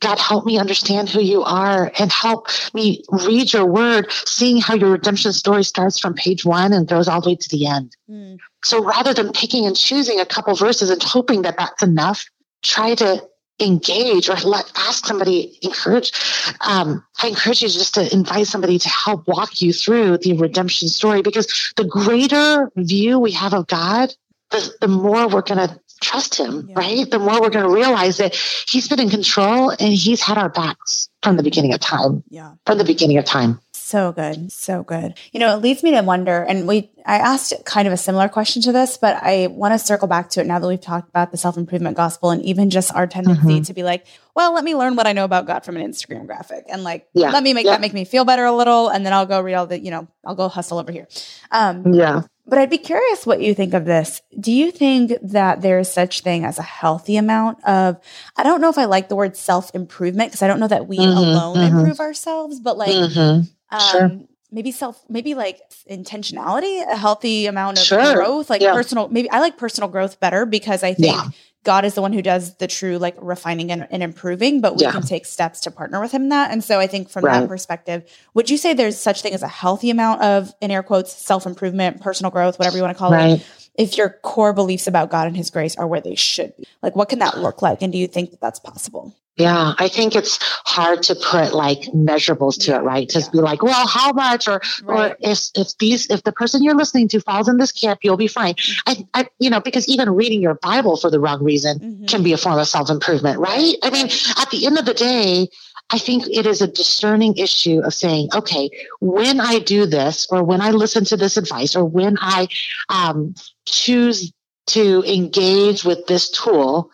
God, 0.00 0.18
help 0.18 0.46
me 0.46 0.58
understand 0.58 1.08
who 1.08 1.20
you 1.20 1.42
are 1.42 1.92
and 1.98 2.10
help 2.10 2.48
me 2.72 3.04
read 3.10 3.52
your 3.52 3.66
word, 3.66 4.10
seeing 4.10 4.60
how 4.60 4.74
your 4.74 4.90
redemption 4.90 5.32
story 5.32 5.64
starts 5.64 5.98
from 5.98 6.14
page 6.14 6.44
one 6.44 6.72
and 6.72 6.88
goes 6.88 7.08
all 7.08 7.20
the 7.20 7.30
way 7.30 7.36
to 7.36 7.48
the 7.50 7.66
end. 7.66 7.94
Mm. 8.08 8.38
So 8.64 8.82
rather 8.82 9.14
than 9.14 9.32
picking 9.32 9.66
and 9.66 9.76
choosing 9.76 10.18
a 10.18 10.26
couple 10.26 10.54
verses 10.54 10.90
and 10.90 11.02
hoping 11.02 11.42
that 11.42 11.56
that's 11.58 11.82
enough, 11.82 12.24
try 12.62 12.94
to 12.96 13.22
engage 13.60 14.28
or 14.28 14.36
let 14.36 14.70
ask 14.76 15.06
somebody 15.06 15.58
encourage 15.62 16.12
um, 16.60 17.04
i 17.22 17.28
encourage 17.28 17.62
you 17.62 17.68
just 17.68 17.94
to 17.94 18.12
invite 18.12 18.46
somebody 18.46 18.78
to 18.78 18.88
help 18.88 19.26
walk 19.28 19.60
you 19.60 19.72
through 19.72 20.18
the 20.18 20.32
redemption 20.34 20.88
story 20.88 21.22
because 21.22 21.72
the 21.76 21.84
greater 21.84 22.70
view 22.76 23.18
we 23.18 23.32
have 23.32 23.54
of 23.54 23.66
god 23.66 24.14
the, 24.50 24.74
the 24.80 24.88
more 24.88 25.28
we're 25.28 25.42
going 25.42 25.68
to 25.68 25.80
trust 26.00 26.34
him 26.34 26.66
yeah. 26.68 26.74
right? 26.76 27.10
The 27.10 27.18
more 27.18 27.40
we're 27.40 27.50
going 27.50 27.66
to 27.66 27.72
realize 27.72 28.16
that 28.16 28.34
he's 28.34 28.88
been 28.88 29.00
in 29.00 29.10
control 29.10 29.70
and 29.70 29.92
he's 29.92 30.22
had 30.22 30.38
our 30.38 30.48
backs 30.48 31.08
from 31.22 31.36
the 31.36 31.42
beginning 31.42 31.74
of 31.74 31.80
time. 31.80 32.24
Yeah. 32.30 32.54
From 32.66 32.78
the 32.78 32.84
beginning 32.84 33.18
of 33.18 33.24
time 33.24 33.60
so 33.90 34.12
good. 34.12 34.52
So 34.52 34.82
good. 34.82 35.18
You 35.32 35.40
know, 35.40 35.54
it 35.56 35.62
leads 35.62 35.82
me 35.82 35.90
to 35.90 36.02
wonder, 36.02 36.42
and 36.42 36.66
we, 36.66 36.90
I 37.04 37.16
asked 37.16 37.52
kind 37.64 37.88
of 37.88 37.92
a 37.92 37.96
similar 37.96 38.28
question 38.28 38.62
to 38.62 38.72
this, 38.72 38.96
but 38.96 39.16
I 39.22 39.48
want 39.48 39.74
to 39.74 39.78
circle 39.78 40.06
back 40.06 40.30
to 40.30 40.40
it 40.40 40.46
now 40.46 40.58
that 40.58 40.66
we've 40.66 40.80
talked 40.80 41.08
about 41.08 41.32
the 41.32 41.36
self 41.36 41.56
improvement 41.56 41.96
gospel 41.96 42.30
and 42.30 42.42
even 42.44 42.70
just 42.70 42.94
our 42.94 43.06
tendency 43.06 43.42
mm-hmm. 43.42 43.62
to 43.62 43.74
be 43.74 43.82
like, 43.82 44.06
well, 44.34 44.54
let 44.54 44.64
me 44.64 44.74
learn 44.74 44.96
what 44.96 45.06
I 45.06 45.12
know 45.12 45.24
about 45.24 45.46
God 45.46 45.64
from 45.64 45.76
an 45.76 45.82
Instagram 45.82 46.26
graphic 46.26 46.64
and 46.68 46.84
like, 46.84 47.08
yeah. 47.14 47.30
let 47.30 47.42
me 47.42 47.52
make 47.52 47.66
yeah. 47.66 47.72
that 47.72 47.80
make 47.80 47.92
me 47.92 48.04
feel 48.04 48.24
better 48.24 48.44
a 48.44 48.52
little. 48.52 48.88
And 48.88 49.04
then 49.04 49.12
I'll 49.12 49.26
go 49.26 49.40
read 49.40 49.54
all 49.54 49.66
the, 49.66 49.78
you 49.78 49.90
know, 49.90 50.06
I'll 50.24 50.34
go 50.34 50.48
hustle 50.48 50.78
over 50.78 50.92
here. 50.92 51.08
Um, 51.50 51.92
yeah. 51.92 52.22
But 52.46 52.58
I'd 52.58 52.70
be 52.70 52.78
curious 52.78 53.24
what 53.26 53.40
you 53.40 53.54
think 53.54 53.74
of 53.74 53.84
this. 53.84 54.22
Do 54.38 54.50
you 54.50 54.72
think 54.72 55.12
that 55.22 55.62
there 55.62 55.78
is 55.78 55.92
such 55.92 56.22
thing 56.22 56.44
as 56.44 56.58
a 56.58 56.62
healthy 56.62 57.16
amount 57.16 57.62
of 57.64 58.00
I 58.36 58.42
don't 58.42 58.60
know 58.60 58.70
if 58.70 58.78
I 58.78 58.86
like 58.86 59.08
the 59.08 59.14
word 59.14 59.36
self 59.36 59.72
improvement 59.72 60.30
because 60.30 60.42
I 60.42 60.48
don't 60.48 60.58
know 60.58 60.66
that 60.66 60.88
we 60.88 60.98
mm-hmm, 60.98 61.16
alone 61.16 61.56
mm-hmm. 61.58 61.78
improve 61.78 62.00
ourselves, 62.00 62.58
but 62.58 62.76
like 62.76 62.90
mm-hmm. 62.90 63.42
Um, 63.70 63.80
sure. 63.80 64.20
Maybe 64.52 64.72
self, 64.72 65.00
maybe 65.08 65.34
like 65.34 65.60
intentionality, 65.88 66.84
a 66.90 66.96
healthy 66.96 67.46
amount 67.46 67.78
of 67.78 67.84
sure. 67.84 68.14
growth, 68.14 68.50
like 68.50 68.60
yeah. 68.60 68.72
personal. 68.72 69.08
Maybe 69.08 69.30
I 69.30 69.38
like 69.38 69.56
personal 69.56 69.88
growth 69.88 70.18
better 70.18 70.44
because 70.44 70.82
I 70.82 70.92
think 70.92 71.14
yeah. 71.14 71.28
God 71.62 71.84
is 71.84 71.94
the 71.94 72.02
one 72.02 72.12
who 72.12 72.22
does 72.22 72.56
the 72.56 72.66
true 72.66 72.98
like 72.98 73.14
refining 73.20 73.70
and, 73.70 73.86
and 73.90 74.02
improving, 74.02 74.60
but 74.60 74.76
we 74.76 74.82
yeah. 74.82 74.90
can 74.90 75.02
take 75.02 75.24
steps 75.24 75.60
to 75.60 75.70
partner 75.70 76.00
with 76.00 76.10
him 76.10 76.22
in 76.22 76.28
that. 76.30 76.50
And 76.50 76.64
so 76.64 76.80
I 76.80 76.88
think 76.88 77.10
from 77.10 77.24
right. 77.24 77.40
that 77.40 77.48
perspective, 77.48 78.10
would 78.34 78.50
you 78.50 78.56
say 78.56 78.74
there's 78.74 78.98
such 78.98 79.22
thing 79.22 79.34
as 79.34 79.42
a 79.42 79.48
healthy 79.48 79.90
amount 79.90 80.22
of 80.22 80.52
in 80.60 80.70
air 80.72 80.82
quotes 80.82 81.12
self 81.12 81.46
improvement, 81.46 82.00
personal 82.00 82.30
growth, 82.30 82.58
whatever 82.58 82.76
you 82.76 82.82
want 82.82 82.96
to 82.96 82.98
call 82.98 83.12
right. 83.12 83.40
it? 83.40 83.46
If 83.76 83.96
your 83.96 84.10
core 84.22 84.52
beliefs 84.52 84.86
about 84.86 85.10
God 85.10 85.26
and 85.26 85.36
His 85.36 85.50
grace 85.50 85.76
are 85.76 85.86
where 85.86 86.00
they 86.00 86.14
should 86.14 86.56
be, 86.56 86.66
like 86.82 86.96
what 86.96 87.08
can 87.08 87.20
that 87.20 87.38
look 87.38 87.62
like? 87.62 87.82
And 87.82 87.92
do 87.92 87.98
you 87.98 88.06
think 88.06 88.30
that 88.30 88.40
that's 88.40 88.60
possible? 88.60 89.14
Yeah, 89.40 89.74
I 89.78 89.88
think 89.88 90.16
it's 90.16 90.38
hard 90.66 91.02
to 91.04 91.14
put 91.14 91.54
like 91.54 91.80
measurables 91.94 92.62
to 92.64 92.76
it, 92.76 92.80
right? 92.80 93.08
To 93.08 93.20
yeah. 93.20 93.28
be 93.32 93.38
like, 93.38 93.62
well, 93.62 93.86
how 93.86 94.12
much, 94.12 94.46
or 94.48 94.60
right. 94.82 95.12
or 95.12 95.16
if 95.20 95.48
if 95.54 95.78
these 95.78 96.10
if 96.10 96.22
the 96.24 96.32
person 96.32 96.62
you're 96.62 96.74
listening 96.74 97.08
to 97.08 97.20
falls 97.20 97.48
in 97.48 97.56
this 97.56 97.72
camp, 97.72 98.00
you'll 98.02 98.18
be 98.18 98.28
fine. 98.28 98.54
I, 98.86 99.06
I 99.14 99.28
you 99.38 99.48
know, 99.48 99.60
because 99.60 99.88
even 99.88 100.10
reading 100.10 100.42
your 100.42 100.54
Bible 100.54 100.98
for 100.98 101.10
the 101.10 101.18
wrong 101.18 101.42
reason 101.42 101.78
mm-hmm. 101.78 102.04
can 102.04 102.22
be 102.22 102.34
a 102.34 102.36
form 102.36 102.58
of 102.58 102.68
self 102.68 102.90
improvement, 102.90 103.38
right? 103.38 103.74
I 103.82 103.90
mean, 103.90 104.10
at 104.36 104.50
the 104.50 104.66
end 104.66 104.78
of 104.78 104.84
the 104.84 104.94
day, 104.94 105.48
I 105.92 105.98
think 105.98 106.24
it 106.28 106.46
is 106.46 106.62
a 106.62 106.66
discerning 106.66 107.36
issue 107.36 107.80
of 107.80 107.92
saying, 107.94 108.28
okay, 108.34 108.70
when 109.00 109.40
I 109.40 109.58
do 109.58 109.86
this, 109.86 110.26
or 110.30 110.44
when 110.44 110.60
I 110.60 110.70
listen 110.70 111.04
to 111.06 111.16
this 111.16 111.36
advice, 111.36 111.74
or 111.74 111.84
when 111.84 112.16
I 112.20 112.48
um, 112.88 113.34
choose 113.66 114.32
to 114.68 115.02
engage 115.04 115.84
with 115.84 116.06
this 116.06 116.30
tool 116.30 116.90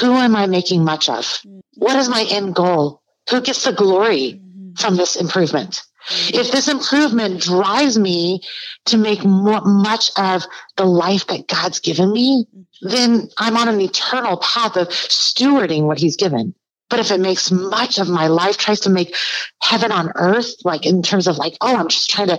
who 0.00 0.12
am 0.12 0.34
I 0.34 0.46
making 0.46 0.84
much 0.84 1.08
of? 1.08 1.24
Mm-hmm. 1.24 1.60
What 1.76 1.96
is 1.96 2.08
my 2.08 2.26
end 2.30 2.54
goal? 2.54 3.02
Who 3.30 3.40
gets 3.40 3.64
the 3.64 3.72
glory 3.72 4.34
mm-hmm. 4.34 4.74
from 4.74 4.96
this 4.96 5.16
improvement? 5.16 5.82
Mm-hmm. 6.08 6.40
If 6.40 6.50
this 6.50 6.68
improvement 6.68 7.40
drives 7.40 7.98
me 7.98 8.42
to 8.86 8.96
make 8.96 9.24
more, 9.24 9.60
much 9.60 10.10
of 10.16 10.44
the 10.76 10.84
life 10.84 11.26
that 11.28 11.46
God's 11.46 11.78
given 11.78 12.12
me, 12.12 12.46
then 12.80 13.28
I'm 13.38 13.56
on 13.56 13.68
an 13.68 13.80
eternal 13.80 14.38
path 14.38 14.76
of 14.76 14.88
stewarding 14.88 15.82
what 15.82 15.98
He's 15.98 16.16
given. 16.16 16.54
But 16.92 17.00
if 17.00 17.10
it 17.10 17.20
makes 17.20 17.50
much 17.50 17.98
of 17.98 18.10
my 18.10 18.26
life, 18.26 18.58
tries 18.58 18.80
to 18.80 18.90
make 18.90 19.16
heaven 19.62 19.90
on 19.90 20.12
earth, 20.14 20.56
like 20.62 20.84
in 20.84 21.02
terms 21.02 21.26
of 21.26 21.38
like, 21.38 21.56
oh, 21.62 21.74
I'm 21.74 21.88
just 21.88 22.10
trying 22.10 22.28
to 22.28 22.38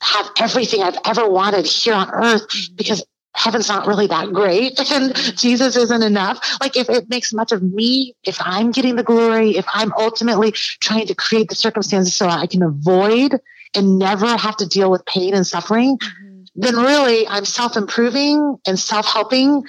have 0.00 0.30
everything 0.38 0.82
I've 0.82 0.96
ever 1.04 1.28
wanted 1.28 1.66
here 1.66 1.92
on 1.92 2.08
earth 2.10 2.46
because 2.74 3.04
heaven's 3.34 3.68
not 3.68 3.86
really 3.86 4.06
that 4.06 4.32
great 4.32 4.80
and 4.90 5.14
Jesus 5.14 5.76
isn't 5.76 6.02
enough. 6.02 6.58
Like 6.62 6.78
if 6.78 6.88
it 6.88 7.10
makes 7.10 7.34
much 7.34 7.52
of 7.52 7.62
me, 7.62 8.14
if 8.24 8.38
I'm 8.40 8.70
getting 8.70 8.96
the 8.96 9.02
glory, 9.02 9.58
if 9.58 9.66
I'm 9.74 9.92
ultimately 9.98 10.52
trying 10.52 11.06
to 11.08 11.14
create 11.14 11.50
the 11.50 11.54
circumstances 11.54 12.14
so 12.14 12.26
I 12.26 12.46
can 12.46 12.62
avoid 12.62 13.38
and 13.76 13.98
never 13.98 14.34
have 14.34 14.56
to 14.56 14.66
deal 14.66 14.90
with 14.90 15.04
pain 15.04 15.34
and 15.34 15.46
suffering, 15.46 15.98
mm-hmm. 15.98 16.42
then 16.54 16.76
really 16.76 17.28
I'm 17.28 17.44
self 17.44 17.76
improving 17.76 18.56
and 18.66 18.78
self 18.78 19.04
helping 19.04 19.62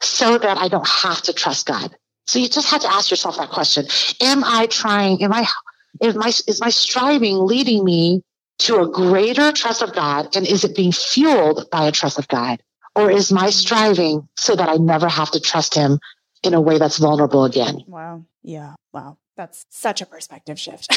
so 0.00 0.38
that 0.38 0.56
I 0.56 0.68
don't 0.68 0.88
have 0.88 1.20
to 1.24 1.34
trust 1.34 1.66
God. 1.66 1.94
So 2.26 2.38
you 2.38 2.48
just 2.48 2.68
have 2.70 2.80
to 2.82 2.92
ask 2.92 3.10
yourself 3.10 3.36
that 3.36 3.50
question. 3.50 3.86
Am 4.20 4.44
I 4.44 4.66
trying, 4.66 5.22
am 5.22 5.32
I, 5.32 5.46
is 6.00 6.14
my, 6.14 6.28
is 6.28 6.60
my 6.60 6.70
striving 6.70 7.38
leading 7.38 7.84
me 7.84 8.22
to 8.60 8.80
a 8.80 8.88
greater 8.88 9.52
trust 9.52 9.82
of 9.82 9.92
God? 9.92 10.34
And 10.34 10.46
is 10.46 10.64
it 10.64 10.74
being 10.74 10.92
fueled 10.92 11.68
by 11.70 11.86
a 11.86 11.92
trust 11.92 12.18
of 12.18 12.28
God? 12.28 12.62
Or 12.94 13.10
is 13.10 13.32
my 13.32 13.50
striving 13.50 14.28
so 14.36 14.54
that 14.54 14.68
I 14.68 14.76
never 14.76 15.08
have 15.08 15.30
to 15.32 15.40
trust 15.40 15.74
him 15.74 15.98
in 16.42 16.54
a 16.54 16.60
way 16.60 16.78
that's 16.78 16.98
vulnerable 16.98 17.44
again? 17.44 17.80
Wow. 17.86 18.24
Yeah. 18.42 18.74
Wow. 18.92 19.18
That's 19.36 19.66
such 19.70 20.00
a 20.00 20.06
perspective 20.06 20.60
shift. 20.60 20.96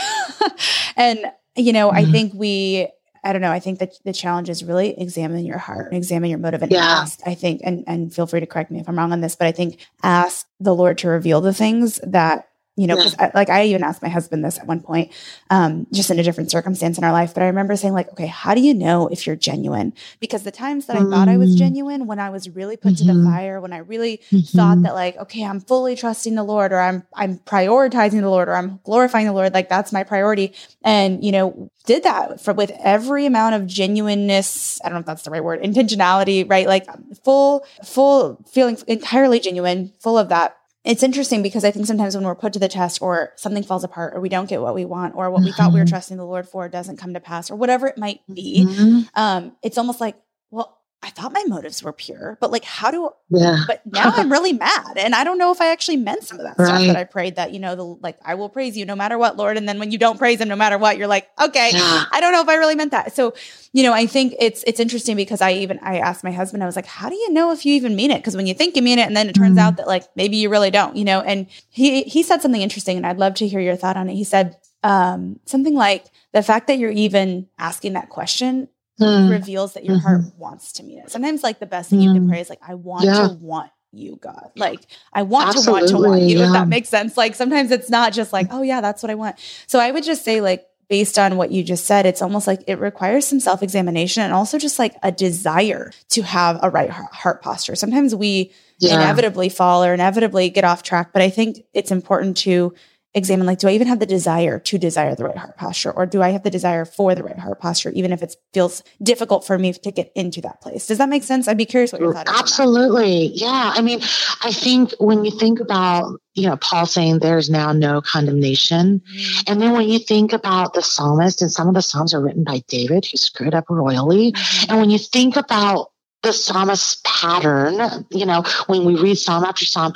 and, 0.95 1.19
you 1.55 1.73
know, 1.73 1.89
mm-hmm. 1.89 1.97
I 1.97 2.11
think 2.11 2.33
we, 2.35 2.87
I 3.27 3.33
don't 3.33 3.41
know. 3.41 3.51
I 3.51 3.59
think 3.59 3.79
that 3.79 3.93
the 4.05 4.13
challenge 4.13 4.49
is 4.49 4.63
really 4.63 4.97
examine 4.99 5.45
your 5.45 5.57
heart, 5.57 5.87
and 5.87 5.97
examine 5.97 6.29
your 6.29 6.39
motive, 6.39 6.63
and 6.63 6.71
yeah. 6.71 6.85
ask. 6.85 7.19
I 7.25 7.35
think, 7.35 7.61
and 7.63 7.83
and 7.85 8.13
feel 8.13 8.25
free 8.25 8.39
to 8.39 8.45
correct 8.45 8.71
me 8.71 8.79
if 8.79 8.87
I'm 8.87 8.97
wrong 8.97 9.11
on 9.11 9.19
this, 9.19 9.35
but 9.35 9.47
I 9.47 9.51
think 9.51 9.85
ask 10.01 10.47
the 10.61 10.73
Lord 10.73 10.97
to 10.99 11.09
reveal 11.09 11.41
the 11.41 11.53
things 11.53 11.99
that 12.03 12.47
you 12.77 12.85
know, 12.85 12.95
because 12.95 13.15
yeah. 13.19 13.31
like 13.33 13.49
I 13.49 13.65
even 13.65 13.83
asked 13.83 14.03
my 14.03 14.07
husband 14.07 14.45
this 14.45 14.59
at 14.59 14.67
one 14.67 14.81
point, 14.81 15.11
um, 15.49 15.87
just 15.91 16.11
in 16.11 16.19
a 16.19 16.23
different 16.23 16.51
circumstance 16.51 16.97
in 16.97 17.03
our 17.03 17.11
life. 17.11 17.33
But 17.33 17.41
I 17.41 17.47
remember 17.47 17.75
saying, 17.75 17.93
like, 17.93 18.09
okay, 18.11 18.27
how 18.27 18.53
do 18.53 18.61
you 18.61 18.75
know 18.75 19.07
if 19.07 19.25
you're 19.25 19.35
genuine? 19.35 19.93
Because 20.19 20.43
the 20.43 20.51
times 20.51 20.85
that 20.85 20.95
mm-hmm. 20.95 21.11
I 21.11 21.17
thought 21.17 21.27
I 21.27 21.37
was 21.37 21.55
mm. 21.55 21.57
genuine, 21.57 22.05
when 22.05 22.19
I 22.19 22.29
was 22.29 22.49
really 22.49 22.77
put 22.77 22.93
mm-hmm. 22.93 23.07
to 23.07 23.13
the 23.13 23.19
mm-hmm. 23.19 23.31
fire, 23.31 23.59
when 23.59 23.73
I 23.73 23.79
really 23.79 24.19
mm-hmm. 24.31 24.57
thought 24.57 24.83
that, 24.83 24.93
like, 24.93 25.17
okay, 25.17 25.43
I'm 25.43 25.59
fully 25.59 25.95
trusting 25.95 26.35
the 26.35 26.43
Lord, 26.43 26.71
or 26.71 26.79
I'm 26.79 27.03
I'm 27.15 27.39
prioritizing 27.39 28.21
the 28.21 28.29
Lord, 28.29 28.47
or 28.47 28.55
I'm 28.55 28.79
glorifying 28.83 29.25
the 29.25 29.33
Lord, 29.33 29.55
like 29.55 29.69
that's 29.69 29.91
my 29.91 30.03
priority. 30.03 30.53
And 30.83 31.23
you 31.25 31.31
know, 31.31 31.71
did 31.87 32.03
that 32.03 32.39
for 32.39 32.53
with 32.53 32.71
every 32.83 33.25
amount 33.25 33.55
of 33.55 33.65
genuineness. 33.65 34.79
I 34.83 34.89
don't 34.89 34.97
know 34.97 34.99
if 34.99 35.05
that's 35.07 35.23
the 35.23 35.31
right 35.31 35.43
word, 35.43 35.63
intentionality, 35.63 36.47
right? 36.47 36.67
Like 36.67 36.85
full, 37.23 37.65
full 37.83 38.43
feeling 38.51 38.77
entirely 38.85 39.39
genuine, 39.39 39.93
full 39.99 40.19
of 40.19 40.29
that 40.29 40.57
it's 40.87 41.03
interesting 41.03 41.43
because 41.43 41.65
I 41.65 41.71
think 41.71 41.85
sometimes 41.85 42.15
when 42.15 42.23
we're 42.23 42.33
put 42.33 42.53
to 42.53 42.59
the 42.59 42.69
test 42.69 43.01
or 43.01 43.33
something 43.35 43.61
falls 43.61 43.83
apart 43.83 44.13
or 44.15 44.21
we 44.21 44.29
don't 44.29 44.47
get 44.47 44.61
what 44.61 44.73
we 44.73 44.85
want 44.85 45.15
or 45.15 45.29
what 45.29 45.39
mm-hmm. 45.39 45.47
we 45.47 45.51
thought 45.51 45.73
we 45.73 45.79
were 45.79 45.85
mm-hmm. 45.85 45.91
trusting 45.91 46.15
the 46.15 46.25
Lord 46.25 46.47
for 46.47 46.69
doesn't 46.69 46.95
come 46.95 47.13
to 47.13 47.19
pass 47.19 47.51
or 47.51 47.57
whatever 47.57 47.87
it 47.87 47.97
might 47.97 48.21
be, 48.33 48.65
mm-hmm. 48.65 49.01
um, 49.13 49.55
it's 49.61 49.77
almost 49.77 49.99
like, 49.99 50.15
well, 50.49 50.76
I 51.03 51.11
thought 51.11 51.31
my 51.31 51.43
motives 51.47 51.83
were 51.83 51.93
pure, 51.93 52.37
but 52.41 52.51
like, 52.51 52.63
how 52.63 52.89
do, 52.89 53.11
yeah. 53.29 53.63
but 53.67 53.81
now 53.85 54.11
I'm 54.15 54.31
really 54.31 54.53
mad. 54.53 54.97
And 54.97 55.13
I 55.13 55.23
don't 55.23 55.37
know 55.37 55.51
if 55.51 55.61
I 55.61 55.71
actually 55.71 55.97
meant 55.97 56.23
some 56.23 56.39
of 56.39 56.45
that 56.45 56.57
right. 56.57 56.67
stuff 56.67 56.87
that 56.87 56.95
I 56.95 57.03
prayed 57.03 57.35
that, 57.35 57.53
you 57.53 57.59
know, 57.59 57.75
the, 57.75 57.83
like, 57.83 58.17
I 58.25 58.33
will 58.33 58.49
praise 58.49 58.75
you 58.75 58.83
no 58.83 58.95
matter 58.95 59.15
what, 59.15 59.37
Lord. 59.37 59.57
And 59.57 59.69
then 59.69 59.77
when 59.77 59.91
you 59.91 59.99
don't 59.99 60.17
praise 60.17 60.41
him, 60.41 60.47
no 60.47 60.55
matter 60.55 60.77
what, 60.79 60.97
you're 60.97 61.07
like, 61.07 61.29
okay, 61.39 61.69
yeah. 61.71 62.05
I 62.11 62.19
don't 62.19 62.31
know 62.31 62.41
if 62.41 62.49
I 62.49 62.55
really 62.55 62.73
meant 62.73 62.91
that. 62.91 63.15
So, 63.15 63.35
you 63.73 63.83
know, 63.83 63.93
I 63.93 64.07
think 64.07 64.33
it's, 64.39 64.63
it's 64.65 64.79
interesting 64.79 65.15
because 65.15 65.39
I 65.39 65.53
even, 65.53 65.77
I 65.83 65.99
asked 65.99 66.23
my 66.23 66.31
husband, 66.31 66.63
I 66.63 66.65
was 66.65 66.75
like, 66.75 66.87
how 66.87 67.09
do 67.09 67.15
you 67.15 67.31
know 67.31 67.51
if 67.51 67.63
you 67.63 67.75
even 67.75 67.95
mean 67.95 68.09
it? 68.09 68.23
Cause 68.23 68.35
when 68.35 68.47
you 68.47 68.55
think 68.55 68.75
you 68.75 68.81
mean 68.81 68.97
it 68.97 69.05
and 69.05 69.15
then 69.15 69.29
it 69.29 69.35
turns 69.35 69.57
mm 69.57 69.61
out 69.61 69.77
that 69.77 69.87
like, 69.87 70.03
maybe 70.15 70.37
you 70.37 70.49
really 70.49 70.69
don't, 70.71 70.95
you 70.95 71.03
know, 71.03 71.21
and 71.21 71.47
he, 71.69 72.03
he 72.03 72.21
said 72.21 72.41
something 72.41 72.61
interesting 72.61 72.97
and 72.97 73.07
I'd 73.07 73.17
love 73.17 73.35
to 73.35 73.47
hear 73.47 73.59
your 73.59 73.75
thought 73.75 73.97
on 73.97 74.09
it. 74.09 74.13
He 74.13 74.23
said, 74.23 74.57
um, 74.83 75.39
something 75.45 75.73
like 75.73 76.05
the 76.31 76.43
fact 76.43 76.67
that 76.67 76.77
you're 76.77 76.91
even 76.91 77.47
asking 77.57 77.93
that 77.93 78.09
question 78.09 78.67
mm. 78.99 79.29
reveals 79.29 79.73
that 79.73 79.85
your 79.85 79.97
mm-hmm. 79.97 80.07
heart 80.07 80.21
wants 80.37 80.73
to 80.73 80.83
meet 80.83 80.99
it. 80.99 81.11
Sometimes 81.11 81.43
like 81.43 81.59
the 81.59 81.65
best 81.65 81.89
thing 81.89 81.99
mm. 81.99 82.03
you 82.03 82.13
can 82.13 82.25
mm. 82.25 82.29
pray 82.29 82.41
is 82.41 82.49
like, 82.49 82.61
I 82.67 82.75
want 82.75 83.05
yeah. 83.05 83.27
to 83.27 83.33
want 83.33 83.71
you, 83.91 84.17
God. 84.21 84.51
Like 84.55 84.81
I 85.13 85.23
want 85.23 85.49
Absolutely, 85.49 85.87
to 85.87 85.93
want 85.95 86.03
to 86.03 86.09
want 86.09 86.21
you, 86.23 86.39
yeah. 86.39 86.47
if 86.47 86.53
that 86.53 86.67
makes 86.67 86.89
sense. 86.89 87.17
Like 87.17 87.35
sometimes 87.35 87.71
it's 87.71 87.89
not 87.89 88.13
just 88.13 88.33
like, 88.33 88.47
oh 88.51 88.61
yeah, 88.61 88.81
that's 88.81 89.01
what 89.03 89.09
I 89.09 89.15
want. 89.15 89.37
So 89.67 89.79
I 89.79 89.91
would 89.91 90.03
just 90.03 90.23
say 90.23 90.41
like 90.41 90.67
based 90.89 91.19
on 91.19 91.37
what 91.37 91.51
you 91.51 91.63
just 91.63 91.85
said, 91.85 92.05
it's 92.05 92.21
almost 92.21 92.47
like 92.47 92.63
it 92.67 92.79
requires 92.79 93.25
some 93.25 93.39
self 93.39 93.61
examination 93.61 94.23
and 94.23 94.33
also 94.33 94.57
just 94.57 94.79
like 94.79 94.95
a 95.03 95.11
desire 95.11 95.91
to 96.09 96.21
have 96.21 96.59
a 96.63 96.69
right 96.69 96.89
heart 96.89 97.41
posture. 97.41 97.75
Sometimes 97.75 98.15
we 98.15 98.51
yeah. 98.79 98.95
inevitably 98.95 99.49
fall 99.49 99.83
or 99.83 99.93
inevitably 99.93 100.49
get 100.49 100.63
off 100.63 100.83
track, 100.83 101.11
but 101.13 101.21
I 101.21 101.29
think 101.29 101.63
it's 101.73 101.91
important 101.91 102.37
to 102.37 102.73
examine 103.17 103.45
like, 103.45 103.59
do 103.59 103.67
I 103.67 103.71
even 103.71 103.87
have 103.87 103.99
the 103.99 104.05
desire 104.05 104.59
to 104.59 104.77
desire 104.77 105.15
the 105.15 105.25
right 105.25 105.37
heart 105.37 105.57
posture? 105.57 105.91
Or 105.91 106.05
do 106.05 106.21
I 106.21 106.29
have 106.29 106.43
the 106.43 106.49
desire 106.49 106.85
for 106.85 107.15
the 107.15 107.23
right 107.23 107.37
heart 107.37 107.59
posture, 107.59 107.89
even 107.91 108.13
if 108.13 108.23
it 108.23 108.35
feels 108.53 108.83
difficult 109.03 109.45
for 109.45 109.57
me 109.57 109.73
to 109.73 109.91
get 109.91 110.11
into 110.15 110.39
that 110.41 110.61
place? 110.61 110.87
Does 110.87 110.99
that 110.99 111.09
make 111.09 111.23
sense? 111.23 111.47
I'd 111.47 111.57
be 111.57 111.65
curious 111.65 111.91
what 111.91 112.01
your 112.01 112.13
thought. 112.13 112.29
Absolutely. 112.29 113.27
Yeah. 113.33 113.73
I 113.75 113.81
mean, 113.81 113.99
I 114.43 114.51
think 114.51 114.93
when 114.99 115.25
you 115.25 115.31
think 115.31 115.59
about, 115.59 116.19
you 116.35 116.47
know, 116.47 116.57
Paul 116.57 116.85
saying 116.85 117.19
there's 117.19 117.49
now 117.49 117.73
no 117.73 118.01
condemnation. 118.01 118.99
Mm-hmm. 118.99 119.51
And 119.51 119.61
then 119.61 119.73
when 119.73 119.89
you 119.89 119.99
think 119.99 120.31
about 120.31 120.73
the 120.73 120.81
psalmist, 120.81 121.41
and 121.41 121.51
some 121.51 121.67
of 121.67 121.73
the 121.73 121.81
psalms 121.81 122.13
are 122.13 122.21
written 122.21 122.43
by 122.43 122.63
David, 122.67 123.05
who 123.05 123.17
screwed 123.17 123.53
up 123.53 123.65
royally. 123.69 124.31
Mm-hmm. 124.31 124.71
And 124.71 124.79
when 124.79 124.89
you 124.89 124.99
think 124.99 125.35
about 125.35 125.91
the 126.23 126.33
psalmist 126.33 127.03
pattern, 127.03 128.05
you 128.11 128.25
know, 128.25 128.43
when 128.67 128.85
we 128.85 128.95
read 128.95 129.17
psalm 129.17 129.43
after 129.43 129.65
psalm, 129.65 129.93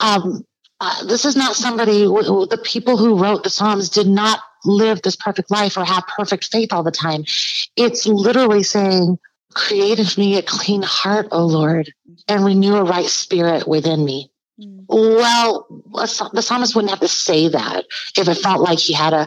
um, 0.00 0.44
uh, 0.80 1.04
this 1.04 1.24
is 1.24 1.36
not 1.36 1.56
somebody, 1.56 2.04
the 2.04 2.60
people 2.62 2.96
who 2.96 3.18
wrote 3.18 3.44
the 3.44 3.50
Psalms 3.50 3.88
did 3.88 4.06
not 4.06 4.40
live 4.64 5.00
this 5.02 5.16
perfect 5.16 5.50
life 5.50 5.76
or 5.76 5.84
have 5.84 6.04
perfect 6.06 6.46
faith 6.46 6.72
all 6.72 6.82
the 6.82 6.90
time. 6.90 7.24
It's 7.76 8.06
literally 8.06 8.62
saying, 8.62 9.18
Create 9.54 9.98
in 9.98 10.06
me 10.18 10.36
a 10.36 10.42
clean 10.42 10.82
heart, 10.82 11.28
O 11.32 11.46
Lord, 11.46 11.90
and 12.28 12.44
renew 12.44 12.76
a 12.76 12.84
right 12.84 13.06
spirit 13.06 13.66
within 13.66 14.04
me. 14.04 14.30
Mm. 14.60 14.84
Well, 14.86 15.66
the 15.94 16.42
psalmist 16.42 16.74
wouldn't 16.74 16.90
have 16.90 17.00
to 17.00 17.08
say 17.08 17.48
that 17.48 17.86
if 18.18 18.28
it 18.28 18.34
felt 18.34 18.60
like 18.60 18.78
he 18.78 18.92
had 18.92 19.14
a 19.14 19.26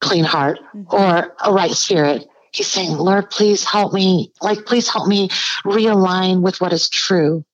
clean 0.00 0.24
heart 0.24 0.58
mm-hmm. 0.74 0.94
or 0.94 1.34
a 1.44 1.52
right 1.52 1.72
spirit. 1.72 2.26
He's 2.52 2.68
saying, 2.68 2.92
Lord, 2.92 3.30
please 3.30 3.64
help 3.64 3.92
me, 3.92 4.32
like, 4.40 4.64
please 4.64 4.88
help 4.88 5.06
me 5.06 5.28
realign 5.64 6.40
with 6.40 6.60
what 6.60 6.72
is 6.72 6.88
true. 6.88 7.44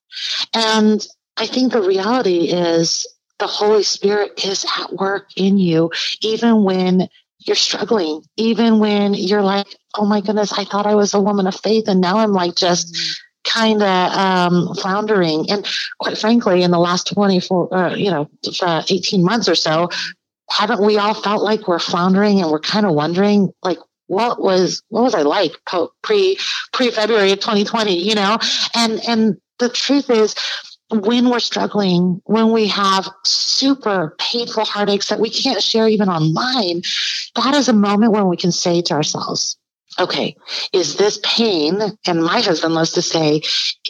And 0.55 1.05
I 1.36 1.47
think 1.47 1.72
the 1.72 1.82
reality 1.82 2.51
is 2.51 3.07
the 3.43 3.49
Holy 3.49 3.82
Spirit 3.82 4.45
is 4.45 4.64
at 4.78 4.93
work 4.93 5.26
in 5.36 5.59
you, 5.59 5.90
even 6.20 6.62
when 6.62 7.09
you're 7.40 7.57
struggling, 7.57 8.22
even 8.36 8.78
when 8.78 9.14
you're 9.14 9.43
like, 9.43 9.66
oh 9.97 10.07
my 10.07 10.20
goodness, 10.20 10.53
I 10.57 10.64
thought 10.64 10.86
I 10.86 10.95
was 10.95 11.12
a 11.12 11.20
woman 11.20 11.49
of 11.49 11.59
faith, 11.59 11.88
and 11.88 12.01
now 12.01 12.18
I'm 12.18 12.32
like 12.32 12.55
just 12.55 12.95
mm-hmm. 12.95 13.51
kind 13.61 13.82
of 13.82 14.12
um, 14.12 14.74
floundering. 14.76 15.51
And 15.51 15.66
quite 15.99 16.18
frankly, 16.18 16.62
in 16.62 16.70
the 16.70 16.78
last 16.78 17.12
24, 17.12 17.74
uh, 17.74 17.95
you 17.97 18.12
know, 18.12 18.30
uh, 18.61 18.84
18 18.88 19.24
months 19.24 19.49
or 19.49 19.57
so, 19.57 19.90
haven't 20.49 20.86
we 20.86 20.97
all 20.99 21.14
felt 21.14 21.43
like 21.43 21.66
we're 21.66 21.80
floundering 21.80 22.40
and 22.40 22.49
we're 22.49 22.61
kind 22.61 22.86
of 22.86 22.95
wondering, 22.95 23.53
like, 23.64 23.78
what 24.07 24.40
was 24.40 24.84
what 24.88 25.03
was 25.03 25.16
I 25.16 25.22
like 25.22 25.57
pre 25.64 26.38
pre 26.72 26.90
February 26.93 27.32
of 27.32 27.40
2020? 27.40 27.99
You 28.09 28.14
know, 28.14 28.38
and 28.76 29.01
and 29.09 29.40
the 29.59 29.68
truth 29.68 30.11
is 30.11 30.36
when 30.93 31.30
we're 31.30 31.40
struggling, 31.40 32.20
when 32.24 32.53
we 32.53 32.68
have 32.68 33.09
super 33.24 34.14
painful 34.18 34.64
heartaches 34.64 35.09
that 35.09 35.20
we 35.20 35.30
can't 35.30 35.62
share 35.62 35.88
even 35.88 36.09
online, 36.09 36.82
that 37.36 37.55
is 37.55 37.68
a 37.68 37.72
moment 37.72 38.12
when 38.12 38.28
we 38.28 38.36
can 38.36 38.53
say 38.53 38.82
to 38.82 38.95
ourselves, 38.95 39.57
okay, 39.99 40.36
is 40.72 40.97
this 40.97 41.18
pain? 41.22 41.80
And 42.07 42.22
my 42.22 42.40
husband 42.40 42.74
loves 42.74 42.93
to 42.93 43.03
say, 43.03 43.43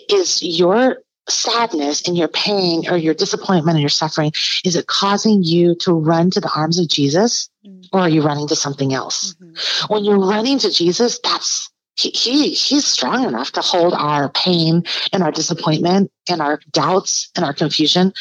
is 0.08 0.42
your 0.42 0.98
sadness 1.28 2.06
and 2.08 2.16
your 2.16 2.28
pain 2.28 2.88
or 2.90 2.96
your 2.96 3.14
disappointment 3.14 3.76
and 3.76 3.80
your 3.80 3.88
suffering, 3.88 4.32
is 4.64 4.76
it 4.76 4.86
causing 4.86 5.42
you 5.42 5.74
to 5.76 5.92
run 5.92 6.30
to 6.30 6.40
the 6.40 6.50
arms 6.54 6.78
of 6.78 6.88
Jesus 6.88 7.48
mm-hmm. 7.64 7.96
or 7.96 8.00
are 8.00 8.08
you 8.08 8.22
running 8.22 8.48
to 8.48 8.56
something 8.56 8.92
else? 8.92 9.34
Mm-hmm. 9.34 9.92
When 9.92 10.04
you're 10.04 10.18
running 10.18 10.58
to 10.60 10.70
Jesus, 10.70 11.20
that's 11.22 11.70
he, 11.96 12.10
he 12.10 12.48
he's 12.50 12.86
strong 12.86 13.24
enough 13.24 13.52
to 13.52 13.60
hold 13.60 13.92
our 13.94 14.28
pain 14.30 14.84
and 15.12 15.22
our 15.22 15.30
disappointment 15.30 16.10
and 16.28 16.40
our 16.40 16.60
doubts 16.70 17.30
and 17.36 17.44
our 17.44 17.52
confusion 17.52 18.12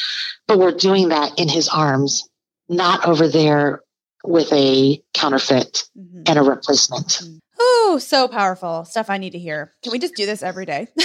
but 0.46 0.58
we're 0.58 0.72
doing 0.72 1.08
that 1.08 1.38
in 1.38 1.48
his 1.48 1.68
arms 1.68 2.28
not 2.68 3.06
over 3.06 3.28
there 3.28 3.82
with 4.24 4.52
a 4.52 5.02
counterfeit 5.14 5.84
mm-hmm. 5.98 6.22
and 6.26 6.38
a 6.38 6.42
replacement 6.42 7.06
mm-hmm. 7.06 7.38
oh 7.60 7.98
so 8.00 8.28
powerful 8.28 8.84
stuff 8.84 9.08
i 9.08 9.18
need 9.18 9.32
to 9.32 9.38
hear 9.38 9.72
can 9.82 9.92
we 9.92 9.98
just 9.98 10.14
do 10.14 10.26
this 10.26 10.42
every 10.42 10.66
day 10.66 10.86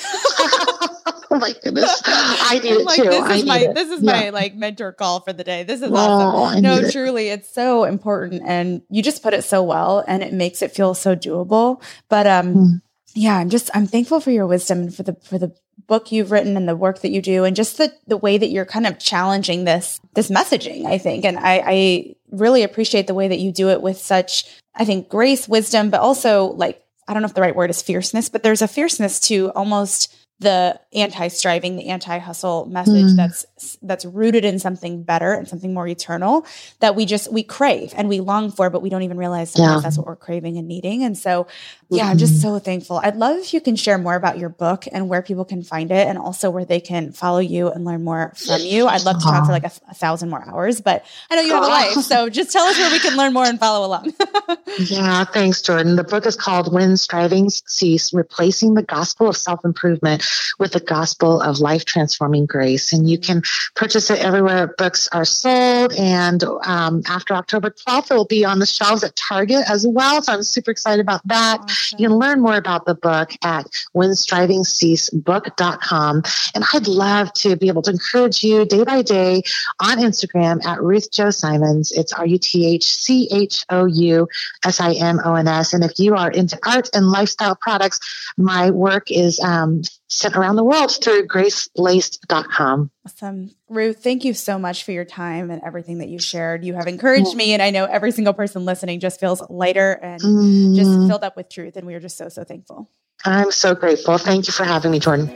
oh 1.32 1.39
my 1.39 1.53
goodness 1.63 2.01
i 2.05 2.59
need 2.63 2.71
it 2.71 2.86
like, 2.86 2.97
too 2.97 3.03
this 3.03 3.30
is 3.30 3.45
my 3.45 3.59
it. 3.59 3.75
this 3.75 3.89
is 3.89 4.01
yeah. 4.01 4.11
my 4.11 4.30
like 4.30 4.55
mentor 4.55 4.91
call 4.91 5.19
for 5.19 5.34
the 5.34 5.43
day 5.43 5.63
this 5.63 5.82
is 5.82 5.89
oh, 5.91 5.95
awesome 5.95 6.61
no 6.61 6.78
it. 6.78 6.91
truly 6.91 7.30
it's 7.30 7.49
so 7.49 7.84
important 7.84 8.41
and 8.45 8.82
you 8.89 9.01
just 9.03 9.23
put 9.23 9.34
it 9.34 9.43
so 9.43 9.63
well 9.63 10.03
and 10.07 10.23
it 10.23 10.34
makes 10.34 10.61
it 10.61 10.71
feel 10.71 10.93
so 10.93 11.15
doable 11.15 11.82
but 12.09 12.28
um 12.28 12.55
mm. 12.55 12.82
yeah 13.13 13.38
i'm 13.38 13.49
just 13.49 13.69
i'm 13.73 13.88
thankful 13.88 14.19
for 14.19 14.32
your 14.32 14.47
wisdom 14.47 14.80
and 14.80 14.95
for 14.95 15.03
the 15.03 15.15
for 15.23 15.38
the 15.38 15.53
book 15.88 16.11
you've 16.11 16.32
written 16.32 16.57
and 16.57 16.67
the 16.67 16.75
work 16.75 17.01
that 17.01 17.11
you 17.11 17.21
do 17.21 17.43
and 17.43 17.55
just 17.55 17.78
the 17.78 17.91
the 18.07 18.17
way 18.17 18.38
that 18.38 18.49
you're 18.49 18.65
kind 18.65 18.86
of 18.86 18.99
challenging 18.99 19.63
this 19.63 19.99
this 20.15 20.30
messaging 20.30 20.86
i 20.86 20.97
think 20.97 21.23
and 21.23 21.38
i 21.38 21.63
i 21.65 22.15
really 22.32 22.63
appreciate 22.63 23.07
the 23.07 23.13
way 23.13 23.28
that 23.28 23.39
you 23.39 23.51
do 23.51 23.69
it 23.69 23.82
with 23.82 23.97
such 23.97 24.43
i 24.75 24.84
think 24.84 25.07
grace 25.07 25.47
wisdom 25.47 25.89
but 25.89 26.01
also 26.01 26.45
like 26.45 26.84
I 27.07 27.13
don't 27.13 27.21
know 27.21 27.28
if 27.28 27.34
the 27.34 27.41
right 27.41 27.55
word 27.55 27.69
is 27.69 27.82
fierceness, 27.82 28.30
but 28.30 28.43
there's 28.43 28.61
a 28.61 28.67
fierceness 28.67 29.19
to 29.21 29.51
almost 29.55 30.13
the 30.39 30.79
anti-striving, 30.93 31.77
the 31.77 31.89
anti-hustle 31.89 32.67
message 32.67 33.13
mm. 33.13 33.15
that's 33.15 33.77
that's 33.81 34.05
rooted 34.05 34.45
in 34.45 34.59
something 34.59 35.01
better 35.01 35.33
and 35.33 35.47
something 35.47 35.73
more 35.73 35.88
eternal 35.88 36.45
that 36.79 36.95
we 36.95 37.05
just 37.05 37.31
we 37.33 37.41
crave 37.41 37.91
and 37.97 38.07
we 38.07 38.19
long 38.19 38.51
for, 38.51 38.69
but 38.69 38.83
we 38.83 38.89
don't 38.89 39.01
even 39.01 39.17
realize 39.17 39.51
sometimes 39.51 39.77
yeah. 39.77 39.81
that's 39.81 39.97
what 39.97 40.05
we're 40.05 40.15
craving 40.15 40.57
and 40.57 40.67
needing. 40.67 41.03
And 41.03 41.17
so, 41.17 41.47
yeah, 41.89 42.03
mm-hmm. 42.03 42.11
I'm 42.11 42.17
just 42.17 42.41
so 42.41 42.59
thankful. 42.59 42.97
I'd 42.97 43.15
love 43.15 43.38
if 43.38 43.53
you 43.53 43.61
can 43.61 43.75
share 43.75 43.97
more 43.97 44.15
about 44.15 44.38
your 44.38 44.49
book 44.49 44.85
and 44.91 45.09
where 45.09 45.21
people 45.21 45.45
can 45.45 45.63
find 45.63 45.91
it, 45.91 46.07
and 46.07 46.17
also 46.17 46.49
where 46.49 46.65
they 46.65 46.79
can 46.79 47.11
follow 47.11 47.39
you 47.39 47.69
and 47.69 47.85
learn 47.85 48.03
more 48.03 48.33
from 48.35 48.61
you. 48.61 48.88
I'd 48.88 49.03
love 49.03 49.17
to 49.19 49.23
talk 49.23 49.45
for 49.45 49.51
like 49.51 49.63
a, 49.63 49.71
a 49.89 49.93
thousand 49.93 50.29
more 50.29 50.43
hours, 50.47 50.81
but 50.81 51.05
I 51.29 51.35
know 51.35 51.41
you 51.41 51.53
have 51.53 51.63
a 51.63 51.67
life, 51.67 51.93
so 51.93 52.29
just 52.29 52.51
tell 52.51 52.65
us 52.65 52.77
where 52.77 52.91
we 52.91 52.99
can 52.99 53.17
learn 53.17 53.33
more 53.33 53.45
and 53.45 53.59
follow 53.59 53.85
along. 53.85 54.13
yeah, 54.79 55.23
thanks, 55.25 55.61
Jordan. 55.61 55.95
The 55.95 56.03
book 56.03 56.25
is 56.25 56.35
called 56.35 56.73
"When 56.73 56.97
Strivings 56.97 57.63
Cease: 57.67 58.13
Replacing 58.13 58.73
the 58.73 58.83
Gospel 58.83 59.27
of 59.27 59.38
Self 59.38 59.63
Improvement." 59.65 60.23
with 60.59 60.71
the 60.71 60.79
gospel 60.79 61.41
of 61.41 61.59
life 61.59 61.85
transforming 61.85 62.45
grace. 62.45 62.93
And 62.93 63.09
you 63.09 63.17
can 63.17 63.41
purchase 63.75 64.09
it 64.09 64.19
everywhere 64.19 64.67
books 64.77 65.07
are 65.11 65.25
sold. 65.25 65.93
And 65.93 66.43
um, 66.63 67.03
after 67.07 67.33
October 67.33 67.69
12th, 67.69 68.11
it 68.11 68.15
will 68.15 68.25
be 68.25 68.45
on 68.45 68.59
the 68.59 68.65
shelves 68.65 69.03
at 69.03 69.15
Target 69.15 69.63
as 69.69 69.85
well. 69.88 70.21
So 70.21 70.33
I'm 70.33 70.43
super 70.43 70.71
excited 70.71 71.01
about 71.01 71.25
that. 71.27 71.59
Awesome. 71.61 71.76
You 71.97 72.09
can 72.09 72.17
learn 72.17 72.41
more 72.41 72.57
about 72.57 72.86
the 72.86 72.95
book 72.95 73.32
at 73.43 73.65
whenstrivingsceasebook.com. 73.95 76.23
And 76.55 76.63
I'd 76.73 76.88
love 76.88 77.32
to 77.34 77.55
be 77.55 77.67
able 77.67 77.82
to 77.84 77.91
encourage 77.91 78.43
you 78.43 78.65
day 78.65 78.84
by 78.84 79.01
day 79.01 79.43
on 79.80 79.99
Instagram 79.99 80.65
at 80.65 80.82
Ruth 80.82 81.11
Chou 81.11 81.32
Simons. 81.32 81.91
It's 81.91 82.13
R 82.13 82.25
U 82.25 82.38
T 82.38 82.65
H 82.65 82.95
C 82.95 83.28
H 83.32 83.65
O 83.69 83.86
U 83.86 84.28
S 84.65 84.80
I 84.80 84.93
M 84.93 85.19
O 85.23 85.36
N 85.36 85.47
S. 85.47 85.73
And 85.73 85.84
if 85.84 85.99
you 85.99 86.15
are 86.15 86.32
into 86.32 86.57
art 86.65 86.89
and 86.93 87.09
lifestyle 87.09 87.55
products, 87.55 87.99
my 88.38 88.71
work 88.71 89.11
is 89.11 89.39
um, 89.39 89.82
sent 90.10 90.36
around 90.36 90.55
the 90.55 90.64
world 90.64 90.91
through 91.03 91.28
gracelaced.com. 91.28 92.91
Awesome. 93.05 93.51
Ruth, 93.70 94.03
thank 94.03 94.24
you 94.24 94.34
so 94.34 94.58
much 94.58 94.84
for 94.84 94.91
your 94.91 95.05
time 95.05 95.51
and 95.51 95.62
everything 95.66 95.99
that 95.99 96.10
you 96.10 96.20
shared. 96.20 96.64
You 96.64 96.74
have 96.76 96.88
encouraged 96.88 97.36
me, 97.36 97.53
and 97.53 97.62
I 97.62 97.72
know 97.72 97.86
every 97.86 98.12
single 98.12 98.34
person 98.34 98.66
listening 98.66 98.99
just 98.99 99.20
feels 99.20 99.41
lighter 99.49 99.93
and 99.93 100.22
mm. 100.22 100.76
just 100.76 100.91
filled 101.08 101.24
up 101.24 101.36
with 101.36 101.49
truth. 101.49 101.76
And 101.76 101.86
we 101.86 101.93
are 101.95 101.99
just 101.99 102.18
so, 102.18 102.30
so 102.30 102.43
thankful. 102.43 102.89
I'm 103.26 103.51
so 103.51 103.76
grateful. 103.76 104.18
Thank 104.18 104.47
you 104.47 104.53
for 104.53 104.64
having 104.64 104.91
me, 104.91 104.99
Jordan. 104.99 105.30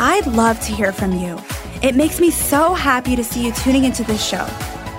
I'd 0.00 0.26
love 0.26 0.60
to 0.60 0.72
hear 0.72 0.92
from 0.92 1.18
you. 1.18 1.40
It 1.82 1.96
makes 1.96 2.20
me 2.20 2.30
so 2.30 2.74
happy 2.74 3.16
to 3.16 3.24
see 3.24 3.46
you 3.46 3.52
tuning 3.52 3.84
into 3.84 4.04
this 4.04 4.24
show. 4.24 4.46